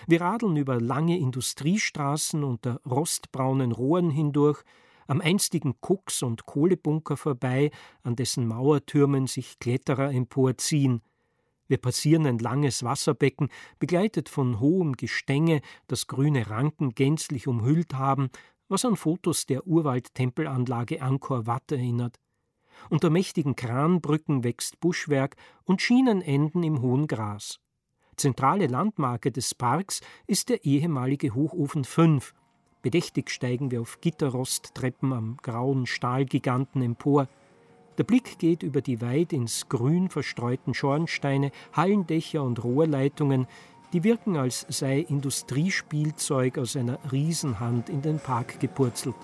Wir 0.07 0.21
radeln 0.21 0.55
über 0.55 0.79
lange 0.79 1.17
Industriestraßen 1.17 2.45
unter 2.45 2.79
rostbraunen 2.89 3.73
Rohren 3.73 4.09
hindurch, 4.09 4.63
am 5.07 5.19
einstigen 5.19 5.75
Koks- 5.81 6.23
und 6.23 6.45
Kohlebunker 6.45 7.17
vorbei, 7.17 7.71
an 8.03 8.15
dessen 8.15 8.47
Mauertürmen 8.47 9.27
sich 9.27 9.59
Kletterer 9.59 10.11
emporziehen– 10.11 11.01
wir 11.67 11.77
passieren 11.77 12.25
ein 12.25 12.39
langes 12.39 12.83
Wasserbecken, 12.83 13.49
begleitet 13.79 14.29
von 14.29 14.59
hohem 14.59 14.93
Gestänge, 14.93 15.61
das 15.87 16.07
grüne 16.07 16.49
Ranken 16.49 16.91
gänzlich 16.91 17.47
umhüllt 17.47 17.93
haben, 17.93 18.29
was 18.69 18.85
an 18.85 18.95
Fotos 18.95 19.45
der 19.45 19.65
Urwaldtempelanlage 19.67 21.01
Angkor 21.01 21.47
Wat 21.47 21.71
erinnert. 21.71 22.19
Unter 22.89 23.09
mächtigen 23.09 23.55
Kranbrücken 23.55 24.43
wächst 24.43 24.79
Buschwerk 24.79 25.35
und 25.63 25.81
Schienen 25.81 26.21
enden 26.21 26.63
im 26.63 26.81
hohen 26.81 27.07
Gras. 27.07 27.59
Zentrale 28.15 28.67
Landmarke 28.67 29.31
des 29.31 29.53
Parks 29.53 30.01
ist 30.25 30.49
der 30.49 30.65
ehemalige 30.65 31.35
Hochofen 31.35 31.83
5. 31.83 32.33
Bedächtig 32.81 33.29
steigen 33.29 33.71
wir 33.71 33.81
auf 33.81 34.01
Gitterrosttreppen 34.01 35.13
am 35.13 35.37
grauen 35.37 35.85
Stahlgiganten 35.85 36.81
empor. 36.81 37.27
Der 37.97 38.03
Blick 38.03 38.37
geht 38.37 38.61
über 38.61 38.81
die 38.81 39.01
weit 39.01 39.33
ins 39.33 39.69
Grün 39.69 40.09
verstreuten 40.09 40.75
Schornsteine, 40.75 41.51
Hallendächer 41.73 42.43
und 42.43 42.63
Rohrleitungen, 42.63 43.47
die 43.91 44.03
wirken, 44.03 44.37
als 44.37 44.67
sei 44.69 44.99
Industriespielzeug 44.99 46.59
aus 46.59 46.75
einer 46.75 46.99
Riesenhand 47.11 47.89
in 47.89 48.03
den 48.03 48.19
Park 48.19 48.59
gepurzelt. 48.59 49.15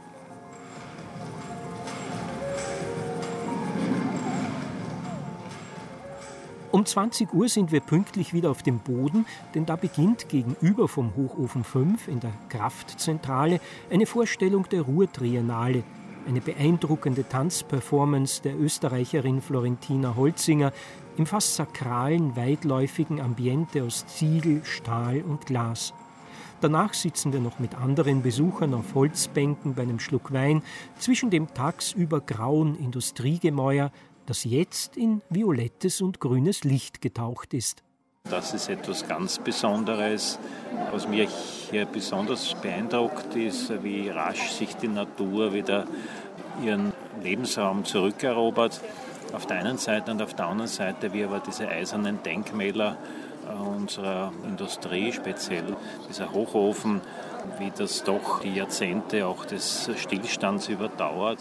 Um 6.71 6.84
20 6.84 7.32
Uhr 7.32 7.49
sind 7.49 7.71
wir 7.71 7.82
pünktlich 7.82 8.34
wieder 8.34 8.49
auf 8.49 8.63
dem 8.63 8.80
Boden, 8.80 9.28
denn 9.53 9.67
da 9.67 9.76
beginnt 9.76 10.28
gegenüber 10.30 10.88
vom 10.88 11.15
Hochofen 11.15 11.63
5 11.63 12.07
in 12.07 12.19
der 12.19 12.34
Kraftzentrale 12.49 13.59
eine 13.91 14.07
Vorstellung 14.07 14.67
der 14.69 14.82
Ruhrtriennale, 14.82 15.84
eine 16.28 16.41
beeindruckende 16.41 17.28
Tanzperformance 17.28 18.41
der 18.41 18.59
Österreicherin 18.59 19.41
Florentina 19.41 20.15
Holzinger 20.15 20.71
im 21.17 21.26
fast 21.26 21.55
sakralen, 21.55 22.36
weitläufigen 22.36 23.21
Ambiente 23.21 23.84
aus 23.84 24.05
Ziegel, 24.07 24.63
Stahl 24.63 25.21
und 25.21 25.45
Glas. 25.45 25.93
Danach 26.61 26.93
sitzen 26.93 27.34
wir 27.34 27.41
noch 27.41 27.59
mit 27.59 27.76
anderen 27.76 28.21
Besuchern 28.21 28.74
auf 28.74 28.95
Holzbänken 28.95 29.76
bei 29.76 29.82
einem 29.82 29.99
Schluck 29.99 30.32
Wein 30.32 30.63
zwischen 30.97 31.30
dem 31.30 31.53
tagsüber 31.53 32.21
grauen 32.21 32.76
Industriegemäuer, 32.78 33.91
das 34.26 34.45
jetzt 34.45 34.95
in 34.95 35.21
violettes 35.30 36.01
und 36.01 36.19
grünes 36.21 36.63
Licht 36.63 37.01
getaucht 37.01 37.53
ist. 37.53 37.84
Das 38.34 38.51
ist 38.51 38.67
etwas 38.67 39.07
ganz 39.07 39.38
Besonderes. 39.38 40.39
Was 40.91 41.07
mich 41.07 41.30
hier 41.69 41.86
besonders 41.86 42.55
beeindruckt, 42.55 43.36
ist, 43.36 43.84
wie 43.84 44.09
rasch 44.09 44.49
sich 44.49 44.76
die 44.76 44.88
Natur 44.88 45.53
wieder 45.53 45.86
ihren 46.65 46.93
Lebensraum 47.21 47.86
zurückerobert. 47.86 48.82
Auf 49.34 49.45
der 49.45 49.57
einen 49.57 49.78
Seite 49.78 50.09
und 50.09 50.19
auf 50.19 50.34
der 50.34 50.47
anderen 50.47 50.67
Seite, 50.67 51.13
wie 51.13 51.24
aber 51.24 51.41
diese 51.45 51.67
eisernen 51.67 52.24
Denkmäler 52.24 52.97
unserer 53.78 54.34
Industrie, 54.47 55.11
speziell 55.11 55.76
dieser 56.09 56.34
Hochofen, 56.34 57.01
wie 57.59 57.71
das 57.78 58.03
doch 58.03 58.39
die 58.39 58.55
Jahrzehnte 58.55 59.28
auch 59.28 59.45
des 59.45 59.91
Stillstands 59.95 60.69
überdauert. 60.69 61.38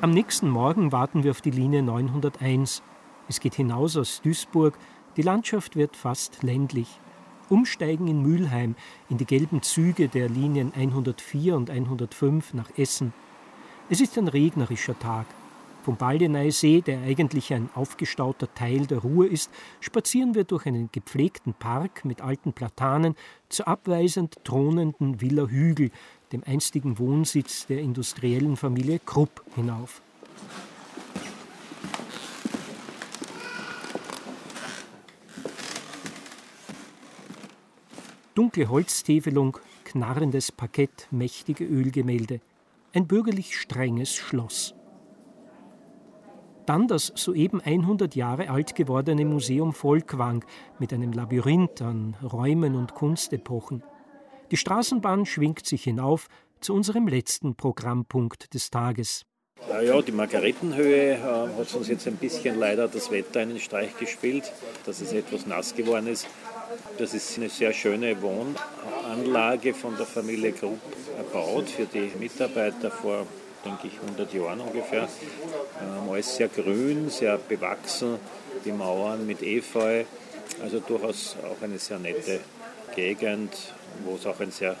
Am 0.00 0.12
nächsten 0.12 0.48
Morgen 0.48 0.92
warten 0.92 1.24
wir 1.24 1.32
auf 1.32 1.40
die 1.40 1.50
Linie 1.50 1.82
901. 1.82 2.84
Es 3.28 3.40
geht 3.40 3.56
hinaus 3.56 3.96
aus 3.96 4.22
Duisburg. 4.22 4.78
Die 5.16 5.22
Landschaft 5.22 5.74
wird 5.74 5.96
fast 5.96 6.44
ländlich. 6.44 7.00
Umsteigen 7.48 8.06
in 8.06 8.22
Mülheim 8.22 8.76
in 9.10 9.18
die 9.18 9.24
gelben 9.24 9.60
Züge 9.60 10.06
der 10.06 10.28
Linien 10.28 10.72
104 10.72 11.56
und 11.56 11.68
105 11.68 12.54
nach 12.54 12.70
Essen. 12.78 13.12
Es 13.90 14.00
ist 14.00 14.16
ein 14.16 14.28
regnerischer 14.28 14.96
Tag. 15.00 15.26
Vom 15.82 15.96
Baldeneyer 15.96 16.52
See, 16.52 16.80
der 16.80 17.00
eigentlich 17.00 17.52
ein 17.52 17.68
aufgestauter 17.74 18.52
Teil 18.54 18.86
der 18.86 18.98
Ruhr 18.98 19.28
ist, 19.28 19.50
spazieren 19.80 20.36
wir 20.36 20.44
durch 20.44 20.66
einen 20.66 20.90
gepflegten 20.92 21.54
Park 21.54 22.04
mit 22.04 22.20
alten 22.20 22.52
Platanen 22.52 23.16
zur 23.48 23.66
abweisend 23.66 24.36
thronenden 24.44 25.20
Villa 25.20 25.46
Hügel, 25.46 25.90
dem 26.32 26.42
einstigen 26.44 26.98
Wohnsitz 26.98 27.66
der 27.66 27.80
industriellen 27.80 28.56
Familie 28.56 28.98
Krupp, 28.98 29.42
hinauf. 29.54 30.02
Dunkle 38.34 38.68
Holztäfelung, 38.68 39.58
knarrendes 39.84 40.52
Parkett, 40.52 41.08
mächtige 41.10 41.64
Ölgemälde. 41.64 42.40
Ein 42.92 43.06
bürgerlich 43.06 43.58
strenges 43.58 44.14
Schloss. 44.14 44.74
Dann 46.64 46.86
das 46.86 47.12
soeben 47.16 47.60
100 47.60 48.14
Jahre 48.14 48.50
alt 48.50 48.74
gewordene 48.74 49.24
Museum 49.24 49.72
Volkwang 49.72 50.44
mit 50.78 50.92
einem 50.92 51.12
Labyrinth 51.12 51.82
an 51.82 52.14
Räumen 52.22 52.76
und 52.76 52.94
Kunstepochen. 52.94 53.82
Die 54.50 54.56
Straßenbahn 54.56 55.26
schwingt 55.26 55.66
sich 55.66 55.84
hinauf 55.84 56.28
zu 56.60 56.74
unserem 56.74 57.06
letzten 57.06 57.54
Programmpunkt 57.54 58.54
des 58.54 58.70
Tages. 58.70 59.26
Ja, 59.82 60.00
die 60.00 60.12
Margaretenhöhe 60.12 61.14
äh, 61.14 61.18
hat 61.18 61.74
uns 61.74 61.88
jetzt 61.88 62.06
ein 62.06 62.16
bisschen 62.16 62.58
leider 62.58 62.88
das 62.88 63.10
Wetter 63.10 63.40
einen 63.40 63.58
Streich 63.60 63.96
gespielt, 63.98 64.50
dass 64.86 65.00
es 65.00 65.12
etwas 65.12 65.46
nass 65.46 65.74
geworden 65.74 66.06
ist. 66.06 66.26
Das 66.96 67.12
ist 67.12 67.36
eine 67.36 67.50
sehr 67.50 67.72
schöne 67.72 68.16
Wohnanlage 68.22 69.74
von 69.74 69.96
der 69.96 70.06
Familie 70.06 70.52
Grupp 70.52 70.80
erbaut 71.16 71.68
für 71.68 71.86
die 71.86 72.10
Mitarbeiter 72.18 72.90
vor, 72.90 73.26
denke 73.64 73.88
ich, 73.88 74.00
100 74.00 74.32
Jahren 74.32 74.60
ungefähr. 74.60 75.08
Ähm, 75.82 76.10
alles 76.10 76.36
sehr 76.36 76.48
grün, 76.48 77.10
sehr 77.10 77.36
bewachsen, 77.36 78.16
die 78.64 78.72
Mauern 78.72 79.26
mit 79.26 79.42
Efeu. 79.42 80.04
Also 80.62 80.80
durchaus 80.80 81.36
auch 81.44 81.62
eine 81.62 81.78
sehr 81.78 81.98
nette 81.98 82.40
Gegend, 82.94 83.74
wo 84.04 84.14
es 84.14 84.26
auch 84.26 84.40
ein 84.40 84.50
sehr 84.50 84.76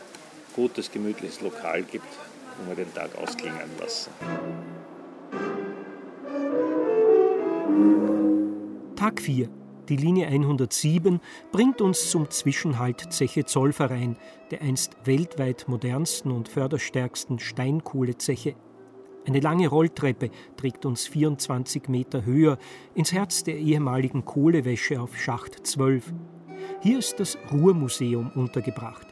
gutes, 0.54 0.90
gemütliches 0.90 1.40
Lokal 1.40 1.82
gibt, 1.82 2.06
wo 2.58 2.68
wir 2.68 2.76
den 2.76 2.92
Tag 2.94 3.16
ausklingen 3.16 3.70
lassen. 3.80 4.10
Tag 8.96 9.20
4. 9.20 9.48
Die 9.88 9.96
Linie 9.96 10.26
107 10.26 11.20
bringt 11.50 11.80
uns 11.80 12.10
zum 12.10 12.28
Zwischenhalt 12.30 13.10
Zeche 13.10 13.46
Zollverein, 13.46 14.16
der 14.50 14.60
einst 14.60 14.96
weltweit 15.04 15.66
modernsten 15.66 16.30
und 16.30 16.48
förderstärksten 16.48 17.38
Steinkohlezeche. 17.38 18.54
Eine 19.26 19.40
lange 19.40 19.68
Rolltreppe 19.68 20.30
trägt 20.56 20.84
uns 20.84 21.06
24 21.06 21.88
Meter 21.88 22.24
höher 22.24 22.58
ins 22.94 23.12
Herz 23.12 23.44
der 23.44 23.56
ehemaligen 23.56 24.24
Kohlewäsche 24.24 25.00
auf 25.00 25.16
Schacht 25.16 25.66
12. 25.66 26.12
Hier 26.80 26.98
ist 26.98 27.20
das 27.20 27.38
Ruhrmuseum 27.52 28.30
untergebracht. 28.34 29.06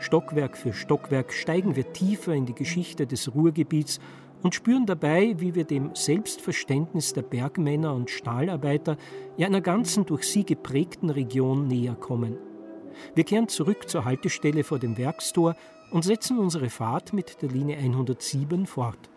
Stockwerk 0.00 0.56
für 0.56 0.72
Stockwerk 0.72 1.32
steigen 1.32 1.76
wir 1.76 1.92
tiefer 1.92 2.34
in 2.34 2.46
die 2.46 2.54
Geschichte 2.54 3.06
des 3.06 3.34
Ruhrgebiets 3.34 3.98
und 4.42 4.54
spüren 4.54 4.86
dabei, 4.86 5.34
wie 5.38 5.54
wir 5.54 5.64
dem 5.64 5.94
Selbstverständnis 5.94 7.12
der 7.12 7.22
Bergmänner 7.22 7.94
und 7.94 8.10
Stahlarbeiter 8.10 8.96
in 9.36 9.44
einer 9.46 9.60
ganzen 9.60 10.04
durch 10.06 10.24
sie 10.24 10.44
geprägten 10.44 11.10
Region 11.10 11.66
näher 11.66 11.94
kommen. 11.94 12.36
Wir 13.14 13.24
kehren 13.24 13.48
zurück 13.48 13.88
zur 13.88 14.04
Haltestelle 14.04 14.64
vor 14.64 14.78
dem 14.78 14.96
Werkstor 14.98 15.56
und 15.90 16.04
setzen 16.04 16.38
unsere 16.38 16.70
Fahrt 16.70 17.12
mit 17.12 17.42
der 17.42 17.48
Linie 17.48 17.76
107 17.78 18.66
fort. 18.66 19.10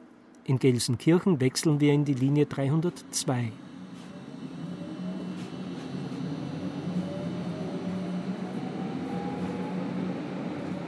In 0.45 0.57
Gelsenkirchen 0.57 1.39
wechseln 1.39 1.79
wir 1.79 1.93
in 1.93 2.05
die 2.05 2.13
Linie 2.13 2.45
302. 2.45 3.51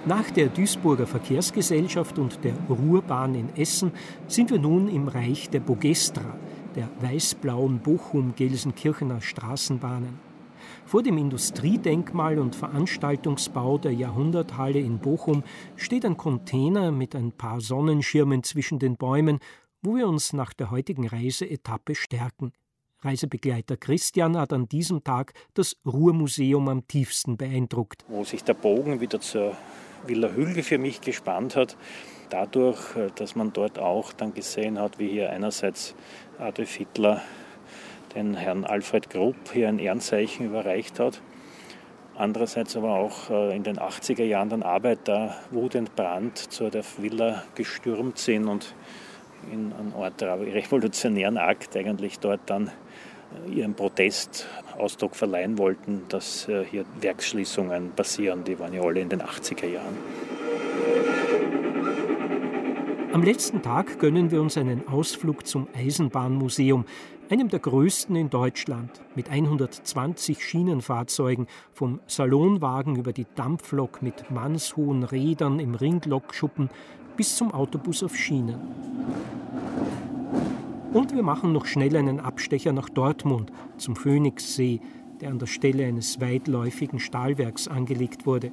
Nach 0.08 0.32
der 0.32 0.48
Duisburger 0.48 1.06
Verkehrsgesellschaft 1.06 2.18
und 2.18 2.44
der 2.44 2.56
Ruhrbahn 2.68 3.36
in 3.36 3.56
Essen 3.56 3.92
sind 4.28 4.50
wir 4.50 4.58
nun 4.58 4.88
im 4.88 5.08
Reich 5.08 5.52
der 5.52 5.60
Bogestra, 5.60 6.38
der 6.76 6.90
weiß-blauen 7.02 7.78
Bochum-Gelsenkirchener 7.78 9.22
Straßenbahnen. 9.22 10.18
Vor 10.88 11.04
dem 11.04 11.20
Industriedenkmal 11.20 12.40
und 12.40 12.56
Veranstaltungsbau 12.56 13.78
der 13.78 13.94
Jahrhunderthalle 13.94 14.80
in 14.80 14.98
Bochum 14.98 15.44
steht 15.76 16.04
ein 16.04 16.18
Container 16.18 16.92
mit 16.92 17.16
ein 17.16 17.32
paar 17.32 17.62
Sonnenschirmen 17.62 18.42
zwischen 18.42 18.80
den 18.80 18.98
Bäumen, 18.98 19.38
wo 19.84 19.96
wir 19.96 20.08
uns 20.08 20.34
nach 20.34 20.54
der 20.54 20.72
heutigen 20.72 21.08
Reiseetappe 21.08 21.94
stärken. 21.94 22.54
Reisebegleiter 23.04 23.78
Christian 23.78 24.36
hat 24.36 24.52
an 24.52 24.68
diesem 24.68 25.04
Tag 25.04 25.34
das 25.54 25.76
Ruhrmuseum 25.86 26.68
am 26.70 26.88
tiefsten 26.88 27.38
beeindruckt. 27.38 28.04
Wo 28.08 28.24
sich 28.24 28.44
der 28.44 28.56
Bogen 28.56 29.00
wieder 29.00 29.20
zur 29.20 29.56
Villa 30.06 30.30
Hügel 30.30 30.64
für 30.64 30.78
mich 30.78 31.02
gespannt 31.02 31.56
hat. 31.56 31.78
Dadurch, 32.30 32.96
äh, 32.96 33.10
dass 33.16 33.36
man 33.36 33.54
dort 33.54 33.80
auch 33.80 34.14
dann 34.14 34.34
gesehen 34.34 34.80
hat, 34.80 35.00
wie 35.00 35.10
hier 35.10 35.30
einerseits 35.30 35.96
Adolf 36.40 36.76
Hitler 36.76 37.22
den 38.16 38.36
Herrn 38.36 38.66
Alfred 38.66 39.10
Grupp 39.10 39.36
hier 39.54 39.68
ein 39.68 39.80
Ehrenzeichen 39.80 40.46
überreicht 40.46 41.00
hat. 41.00 41.22
Andererseits 42.16 42.76
aber 42.76 42.96
auch 42.96 43.30
äh, 43.30 43.56
in 43.56 43.64
den 43.64 43.80
80er 43.80 44.24
Jahren 44.24 44.50
dann 44.50 44.64
Arbeiter 44.64 45.36
wutentbrannt 45.50 46.38
zu 46.38 46.70
der 46.70 46.84
Villa 46.98 47.44
gestürmt 47.56 48.18
sind 48.18 48.48
und 48.48 48.76
in 49.52 49.74
einem 49.74 49.94
Ort 49.96 50.22
revolutionären 50.22 51.38
Akt 51.38 51.76
eigentlich 51.76 52.20
dort 52.20 52.42
dann 52.46 52.70
ihren 53.50 53.74
Protest 53.74 54.48
Ausdruck 54.78 55.16
verleihen 55.16 55.58
wollten, 55.58 56.04
dass 56.10 56.48
äh, 56.48 56.66
hier 56.66 56.86
Werksschließungen 57.00 57.92
passieren. 57.92 58.44
Die 58.44 58.58
waren 58.60 58.74
ja 58.74 58.82
alle 58.82 59.00
in 59.00 59.10
den 59.10 59.22
80er 59.22 59.68
Jahren. 59.68 59.98
Am 63.14 63.24
letzten 63.24 63.62
Tag 63.62 64.00
gönnen 64.00 64.32
wir 64.32 64.42
uns 64.42 64.58
einen 64.58 64.88
Ausflug 64.88 65.46
zum 65.46 65.68
Eisenbahnmuseum, 65.76 66.86
einem 67.30 67.50
der 67.50 67.60
größten 67.60 68.16
in 68.16 68.30
Deutschland, 68.30 69.02
mit 69.16 69.30
120 69.30 70.44
Schienenfahrzeugen, 70.44 71.48
vom 71.74 72.00
Salonwagen 72.08 72.96
über 72.96 73.12
die 73.12 73.28
Dampflok 73.36 74.02
mit 74.02 74.32
mannshohen 74.32 75.04
Rädern 75.04 75.60
im 75.60 75.76
Ringlokschuppen 75.76 76.70
bis 77.18 77.36
zum 77.36 77.54
Autobus 77.54 78.02
auf 78.02 78.16
Schienen. 78.16 78.60
Und 80.94 81.16
wir 81.16 81.24
machen 81.24 81.54
noch 81.54 81.66
schnell 81.66 81.96
einen 81.96 82.20
Abstecher 82.20 82.74
nach 82.74 82.90
Dortmund 82.90 83.52
zum 83.78 83.96
Phoenixsee, 83.96 84.82
der 85.22 85.30
an 85.30 85.40
der 85.40 85.46
Stelle 85.46 85.86
eines 85.86 86.20
weitläufigen 86.20 87.00
Stahlwerks 87.00 87.70
angelegt 87.70 88.26
wurde. 88.26 88.52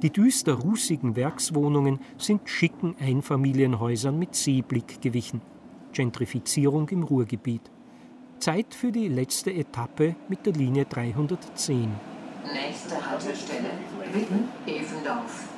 Die 0.00 0.10
düster 0.10 0.54
rußigen 0.54 1.14
Werkswohnungen 1.14 2.00
sind 2.16 2.48
schicken 2.48 2.96
Einfamilienhäusern 2.98 4.18
mit 4.18 4.34
Seeblick 4.34 5.02
gewichen. 5.02 5.42
Gentrifizierung 5.92 6.88
im 6.88 7.02
Ruhrgebiet. 7.02 7.70
Zeit 8.38 8.74
für 8.74 8.90
die 8.90 9.08
letzte 9.08 9.52
Etappe 9.52 10.16
mit 10.28 10.46
der 10.46 10.54
Linie 10.54 10.86
310. 10.86 11.90
Nächste 12.44 13.10
Haltestelle 13.10 13.70
Witten-Evendorf. 14.12 15.48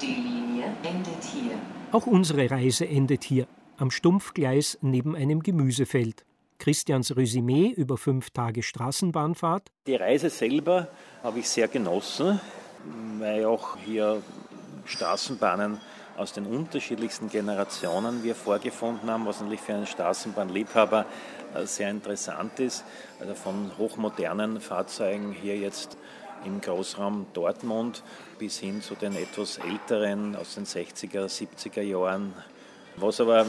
Die 0.00 0.06
Linie 0.06 0.64
endet 0.82 1.22
hier. 1.22 1.52
Auch 1.92 2.06
unsere 2.06 2.50
Reise 2.50 2.88
endet 2.88 3.22
hier, 3.22 3.46
am 3.76 3.90
Stumpfgleis 3.90 4.78
neben 4.82 5.16
einem 5.16 5.42
Gemüsefeld. 5.42 6.24
Christians 6.58 7.16
Resümee 7.16 7.68
über 7.68 7.96
fünf 7.96 8.30
Tage 8.30 8.62
Straßenbahnfahrt. 8.62 9.70
Die 9.86 9.96
Reise 9.96 10.30
selber 10.30 10.88
habe 11.22 11.40
ich 11.40 11.48
sehr 11.48 11.68
genossen, 11.68 12.40
weil 13.18 13.44
auch 13.44 13.76
hier 13.84 14.22
Straßenbahnen 14.86 15.78
aus 16.16 16.32
den 16.32 16.46
unterschiedlichsten 16.46 17.28
Generationen 17.28 18.22
wir 18.22 18.34
vorgefunden 18.34 19.10
haben, 19.10 19.26
was 19.26 19.40
natürlich 19.40 19.60
für 19.60 19.74
einen 19.74 19.86
Straßenbahnliebhaber 19.86 21.06
äh, 21.54 21.66
sehr 21.66 21.90
interessant 21.90 22.60
ist. 22.60 22.84
Also 23.18 23.34
von 23.34 23.72
hochmodernen 23.78 24.60
Fahrzeugen 24.60 25.32
hier 25.32 25.56
jetzt 25.56 25.96
im 26.44 26.60
Großraum 26.60 27.26
Dortmund 27.32 28.02
bis 28.38 28.58
hin 28.58 28.80
zu 28.80 28.94
den 28.94 29.16
etwas 29.16 29.58
älteren 29.58 30.36
aus 30.36 30.54
den 30.54 30.66
60er, 30.66 31.24
70er 31.26 31.82
Jahren. 31.82 32.34
Was 32.96 33.20
aber 33.20 33.46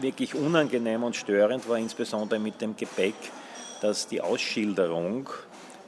wirklich 0.00 0.34
unangenehm 0.34 1.02
und 1.02 1.16
störend 1.16 1.68
war, 1.68 1.78
insbesondere 1.78 2.38
mit 2.38 2.60
dem 2.60 2.76
Gepäck, 2.76 3.14
dass 3.80 4.06
die 4.08 4.20
Ausschilderung 4.20 5.28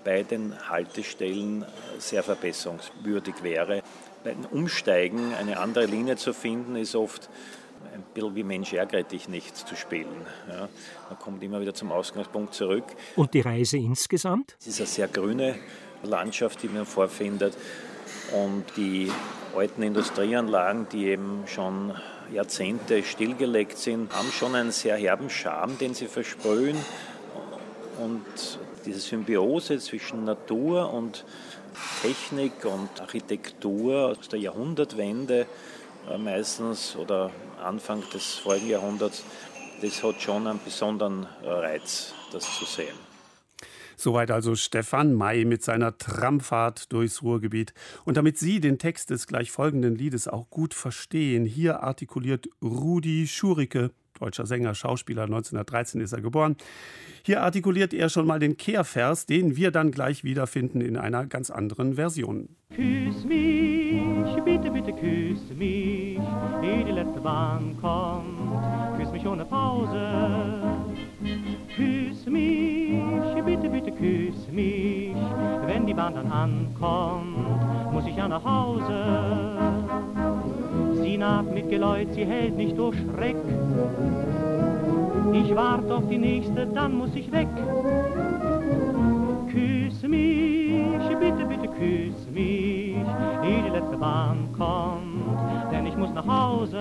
bei 0.05 0.23
den 0.23 0.55
Haltestellen 0.69 1.65
sehr 1.99 2.23
verbesserungswürdig 2.23 3.43
wäre. 3.43 3.83
Beim 4.25 4.45
Umsteigen 4.51 5.35
eine 5.35 5.59
andere 5.59 5.87
Linie 5.87 6.17
zu 6.17 6.33
finden, 6.33 6.77
ist 6.77 6.95
oft 6.95 7.29
ein 7.95 8.03
bisschen 8.15 8.35
wie 8.35 8.43
Mensch 8.45 8.73
ärgere 8.73 9.03
dich 9.03 9.29
nicht 9.29 9.57
zu 9.57 9.75
spielen. 9.75 10.27
Ja, 10.49 10.69
man 11.09 11.19
kommt 11.19 11.43
immer 11.43 11.61
wieder 11.61 11.75
zum 11.75 11.91
Ausgangspunkt 11.91 12.55
zurück. 12.55 12.85
Und 13.17 13.35
die 13.35 13.41
Reise 13.41 13.79
insgesamt? 13.79 14.57
Es 14.61 14.69
ist 14.69 14.81
eine 14.81 14.87
sehr 14.87 15.09
grüne 15.09 15.57
Landschaft, 16.03 16.63
die 16.63 16.69
man 16.69 16.87
vorfindet. 16.87 17.57
Und 18.33 18.65
die 18.77 19.11
alten 19.57 19.83
Industrieanlagen, 19.83 20.89
die 20.91 21.07
eben 21.07 21.43
schon 21.47 21.95
Jahrzehnte 22.33 23.03
stillgelegt 23.03 23.79
sind, 23.79 24.13
haben 24.15 24.31
schon 24.33 24.55
einen 24.55 24.73
sehr 24.73 24.97
herben 24.97 25.31
Charme, 25.31 25.77
den 25.79 25.95
sie 25.95 26.07
versprühen. 26.07 26.77
Und 27.99 28.25
diese 28.87 29.01
Symbiose 29.01 29.79
zwischen 29.79 30.25
Natur 30.25 30.93
und 30.93 31.25
Technik 32.03 32.65
und 32.65 33.01
Architektur 33.01 34.09
aus 34.09 34.29
der 34.29 34.41
Jahrhundertwende 34.41 35.47
äh, 36.09 36.19
meistens 36.19 36.97
oder 36.97 37.31
Anfang 37.63 38.03
des 38.13 38.37
vorigen 38.37 38.71
Jahrhunderts, 38.71 39.23
das 39.83 40.03
hat 40.03 40.21
schon 40.21 40.47
einen 40.47 40.61
besonderen 40.65 41.27
Reiz, 41.43 42.13
das 42.33 42.45
zu 42.59 42.65
sehen. 42.65 43.10
Soweit 44.01 44.31
also 44.31 44.55
Stefan 44.55 45.13
May 45.13 45.45
mit 45.45 45.63
seiner 45.63 45.99
Tramfahrt 45.99 46.91
durchs 46.91 47.23
Ruhrgebiet. 47.23 47.75
Und 48.07 48.17
damit 48.17 48.39
Sie 48.39 48.59
den 48.59 48.79
Text 48.79 49.11
des 49.11 49.27
gleich 49.27 49.51
folgenden 49.51 49.95
Liedes 49.95 50.27
auch 50.27 50.49
gut 50.49 50.73
verstehen, 50.73 51.45
hier 51.45 51.83
artikuliert 51.83 52.49
Rudi 52.63 53.27
Schurike, 53.27 53.91
deutscher 54.19 54.47
Sänger, 54.47 54.75
Schauspieler, 54.75 55.25
1913 55.25 56.01
ist 56.01 56.13
er 56.15 56.23
geboren. 56.23 56.57
Hier 57.27 57.43
artikuliert 57.43 57.93
er 57.93 58.09
schon 58.09 58.27
mal 58.27 58.39
den 58.39 58.57
Kehrvers, 58.57 59.27
den 59.27 59.57
wir 59.57 59.71
dann 59.71 59.91
gleich 59.91 60.25
wiederfinden 60.25 60.81
in 60.81 60.97
einer 60.97 61.27
ganz 61.27 61.51
anderen 61.51 61.97
Version. 61.97 62.49
Küss 62.75 63.25
mich, 63.27 64.43
bitte, 64.47 64.71
bitte 64.71 64.95
küss 64.95 65.43
mich, 65.59 66.19
ehe 66.63 66.85
die 66.87 66.93
letzte 66.93 67.21
Bahn 67.21 67.77
kommt. 67.79 68.97
Küss 68.97 69.13
mich 69.13 69.27
ohne 69.27 69.45
Pause. 69.45 70.60
Küss 72.21 72.31
mich, 72.31 73.45
bitte, 73.47 73.71
bitte 73.71 73.91
küss 73.93 74.47
mich. 74.53 75.17
Wenn 75.67 75.87
die 75.87 75.95
Bahn 75.95 76.15
dann 76.15 76.31
ankommt, 76.31 77.95
muss 77.95 78.07
ich 78.07 78.15
ja 78.15 78.29
nach 78.29 78.45
Hause. 78.45 79.57
Sie 81.01 81.17
naht 81.17 81.51
mit 81.55 81.71
Geläut, 81.71 82.09
sie 82.13 82.27
hält 82.27 82.59
nicht 82.59 82.77
durch 82.77 82.97
Schreck. 82.99 83.37
Ich 85.33 85.57
warte 85.57 85.95
auf 85.95 86.07
die 86.11 86.19
nächste, 86.19 86.67
dann 86.67 86.99
muss 86.99 87.15
ich 87.15 87.33
weg. 87.33 87.49
Küss 89.51 90.03
mich, 90.03 91.17
bitte, 91.21 91.47
bitte 91.49 91.69
küss 91.69 92.29
mich, 92.35 92.97
ehe 93.45 93.63
die 93.65 93.71
letzte 93.71 93.97
Bahn 93.97 94.47
kommt, 94.59 95.73
denn 95.73 95.87
ich 95.87 95.97
muss 95.97 96.13
nach 96.13 96.27
Hause. 96.27 96.79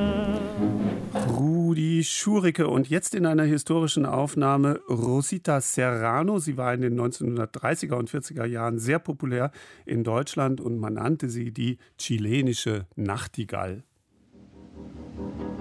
Rudi 1.15 2.03
Schurike 2.03 2.67
und 2.67 2.89
jetzt 2.89 3.15
in 3.15 3.25
einer 3.25 3.43
historischen 3.43 4.05
Aufnahme 4.05 4.79
Rosita 4.89 5.59
Serrano. 5.61 6.39
Sie 6.39 6.57
war 6.57 6.73
in 6.73 6.81
den 6.81 6.99
1930er 6.99 7.93
und 7.93 8.09
40er 8.09 8.45
Jahren 8.45 8.77
sehr 8.79 8.99
populär 8.99 9.51
in 9.85 10.03
Deutschland 10.03 10.61
und 10.61 10.77
man 10.77 10.93
nannte 10.93 11.29
sie 11.29 11.51
die 11.51 11.77
chilenische 11.97 12.85
Nachtigall. 12.95 13.83
bitte 15.19 15.58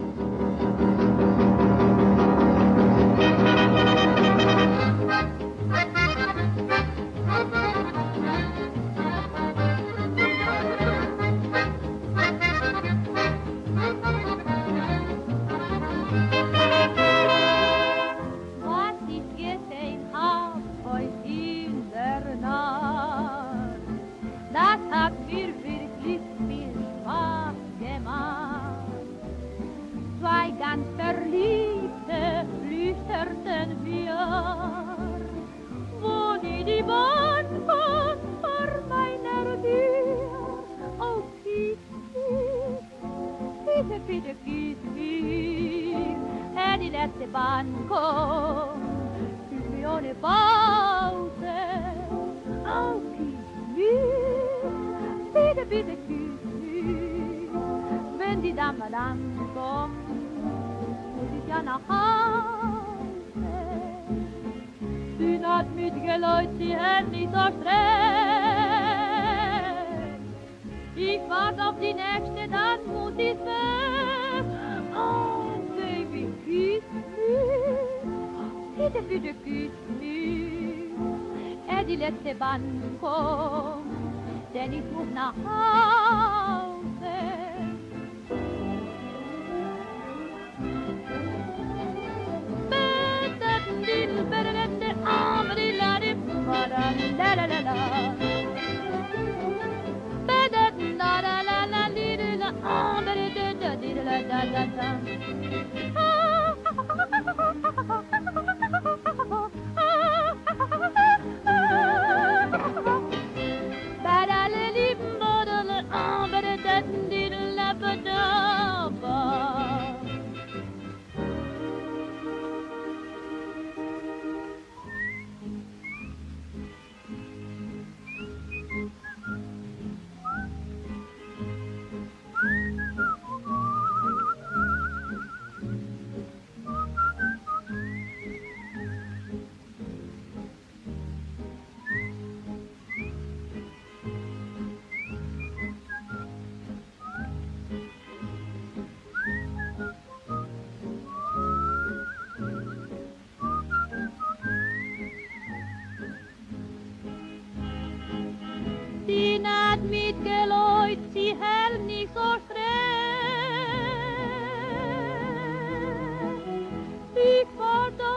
banco. 47.32 48.07
ne 78.88 78.94
de 78.94 79.10
büdüküsmüş 79.10 79.68
Edilette 81.80 82.40
ben 82.40 82.60
kom 83.00 83.82
Denn 84.54 84.72
ich 84.72 84.84
muss 84.92 85.08
nach 85.14 85.34
Hause 85.44 87.18
Betet 92.70 93.66
din 93.86 94.30
berelen 94.30 94.72
la 97.18 97.34
la 97.36 97.46
la 97.46 97.60
la. 97.68 97.76
Betet 100.28 100.76
na 100.98 101.12
la 101.24 101.36
la 101.48 101.58
la 101.72 101.82
Lirila 101.94 102.50
amri 102.64 103.26
de 103.36 103.46
de 103.60 103.70
dirila 103.82 104.16
da 104.30 104.40
da 104.52 104.62
da 104.76 104.88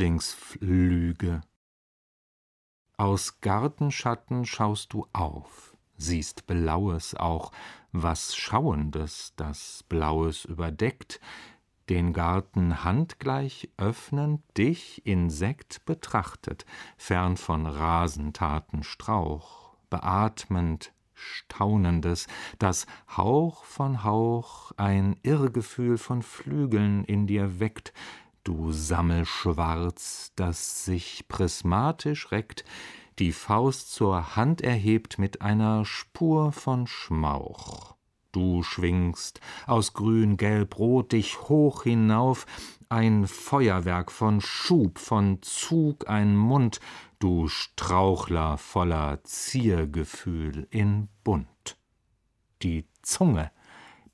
Frühlingsflüge. 0.00 1.42
Aus 2.96 3.42
Gartenschatten 3.42 4.46
schaust 4.46 4.94
du 4.94 5.06
auf, 5.12 5.76
siehst 5.98 6.46
Blaues 6.46 7.14
auch, 7.14 7.52
was 7.92 8.34
Schauendes, 8.34 9.34
das 9.36 9.84
Blaues 9.90 10.46
überdeckt, 10.46 11.20
den 11.90 12.14
Garten 12.14 12.82
handgleich 12.82 13.68
öffnend, 13.76 14.40
dich 14.56 15.04
Insekt 15.04 15.84
betrachtet, 15.84 16.64
fern 16.96 17.36
von 17.36 17.66
Rasentaten 17.66 18.84
Strauch, 18.84 19.74
beatmend 19.90 20.94
Staunendes, 21.12 22.26
das 22.58 22.86
Hauch 23.14 23.64
von 23.64 24.02
Hauch 24.02 24.72
ein 24.78 25.18
Irrgefühl 25.22 25.98
von 25.98 26.22
Flügeln 26.22 27.04
in 27.04 27.26
dir 27.26 27.60
weckt, 27.60 27.92
du 28.44 28.72
Sammelschwarz, 28.72 30.32
das 30.36 30.84
sich 30.84 31.26
prismatisch 31.28 32.32
reckt, 32.32 32.64
die 33.18 33.32
Faust 33.32 33.92
zur 33.92 34.36
Hand 34.36 34.62
erhebt 34.62 35.18
mit 35.18 35.42
einer 35.42 35.84
Spur 35.84 36.52
von 36.52 36.86
Schmauch. 36.86 37.96
Du 38.32 38.62
schwingst 38.62 39.40
aus 39.66 39.92
grün, 39.92 40.36
gelb, 40.36 40.78
rot 40.78 41.12
dich 41.12 41.40
hoch 41.42 41.82
hinauf, 41.82 42.46
ein 42.88 43.26
Feuerwerk 43.26 44.12
von 44.12 44.40
Schub, 44.40 44.98
von 44.98 45.42
Zug, 45.42 46.08
ein 46.08 46.36
Mund, 46.36 46.80
du 47.18 47.48
Strauchler 47.48 48.56
voller 48.56 49.22
Ziergefühl 49.24 50.68
in 50.70 51.08
Bunt. 51.24 51.76
Die 52.62 52.86
Zunge, 53.02 53.50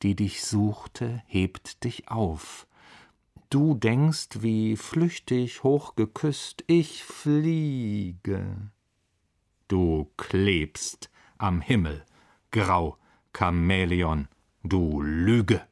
die 0.03 0.17
dich 0.17 0.45
suchte, 0.45 1.23
hebt 1.27 1.85
dich 1.85 2.09
auf. 2.09 2.67
Du 3.49 3.75
denkst, 3.75 4.41
wie 4.41 4.77
flüchtig 4.77 5.63
hochgeküsst, 5.63 6.65
ich 6.67 7.05
fliege. 7.05 8.45
Du 9.69 10.11
klebst 10.17 11.11
am 11.39 11.61
Himmel, 11.61 12.05
grau, 12.51 12.97
Chamäleon, 13.37 14.27
du 14.65 15.01
Lüge. 15.01 15.63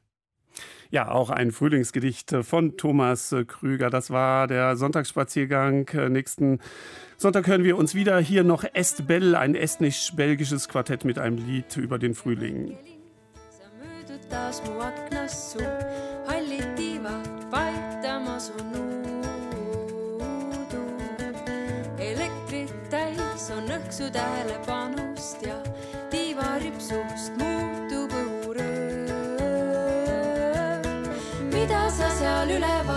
Ja, 0.91 1.11
auch 1.11 1.31
ein 1.31 1.51
Frühlingsgedicht 1.51 2.37
von 2.43 2.77
Thomas 2.77 3.35
Krüger. 3.49 3.91
Das 3.91 4.11
war 4.11 4.47
der 4.47 4.77
Sonntagsspaziergang. 4.77 5.91
Nächsten 6.11 6.61
Sonntag 7.17 7.49
hören 7.49 7.65
wir 7.65 7.77
uns 7.77 7.97
wieder. 7.97 8.21
Hier 8.21 8.45
noch 8.45 8.63
Estbell, 8.75 9.35
ein 9.35 9.57
estnisch-belgisches 9.57 10.69
Quartett 10.69 11.05
mit 11.05 11.19
einem 11.19 11.39
Lied 11.39 11.77
über 11.77 11.99
den 11.99 12.15
Frühling. 12.15 12.79
Taas 14.35 14.59
mu 14.67 14.75
aknas 14.91 15.35
su 15.51 15.63
hallid 16.27 16.69
tiivad 16.77 17.27
paitamas 17.51 18.45
on 18.59 18.67
uudu. 18.83 20.83
elektrit 22.11 22.75
täis 22.91 23.45
on 23.57 23.65
õhksu 23.77 24.05
tähelepanust 24.19 25.39
ja 25.47 25.57
tiivaripsust 26.11 27.33
muutub 27.39 28.11
õhurööv. 28.23 28.75
mida 31.55 31.83
sa 31.99 32.09
seal 32.19 32.49
üleval 32.59 32.94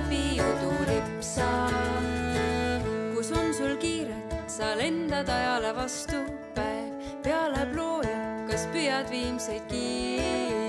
läbi 0.00 0.40
udu 0.40 0.72
ripsad. 0.88 2.84
kus 3.14 3.30
on 3.32 3.54
sul 3.54 3.76
kiiret, 3.76 4.32
sa 4.46 4.74
lendad 4.74 5.28
ajale 5.28 5.72
vastu, 5.76 6.16
päev 6.54 6.92
peale 7.22 7.66
plooja, 7.72 8.20
kas 8.48 8.66
püüad 8.72 9.10
viimseid 9.10 9.62
kiiri? 9.68 10.60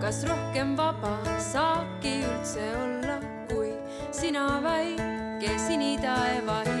kas 0.00 0.24
rohkem 0.28 0.76
vaba 0.76 1.16
saabki 1.52 2.14
üldse 2.30 2.66
olla, 2.82 3.18
kui 3.50 3.72
sina 4.12 4.46
väike 4.62 5.58
sinitaeva 5.66 6.60
hiir? 6.68 6.79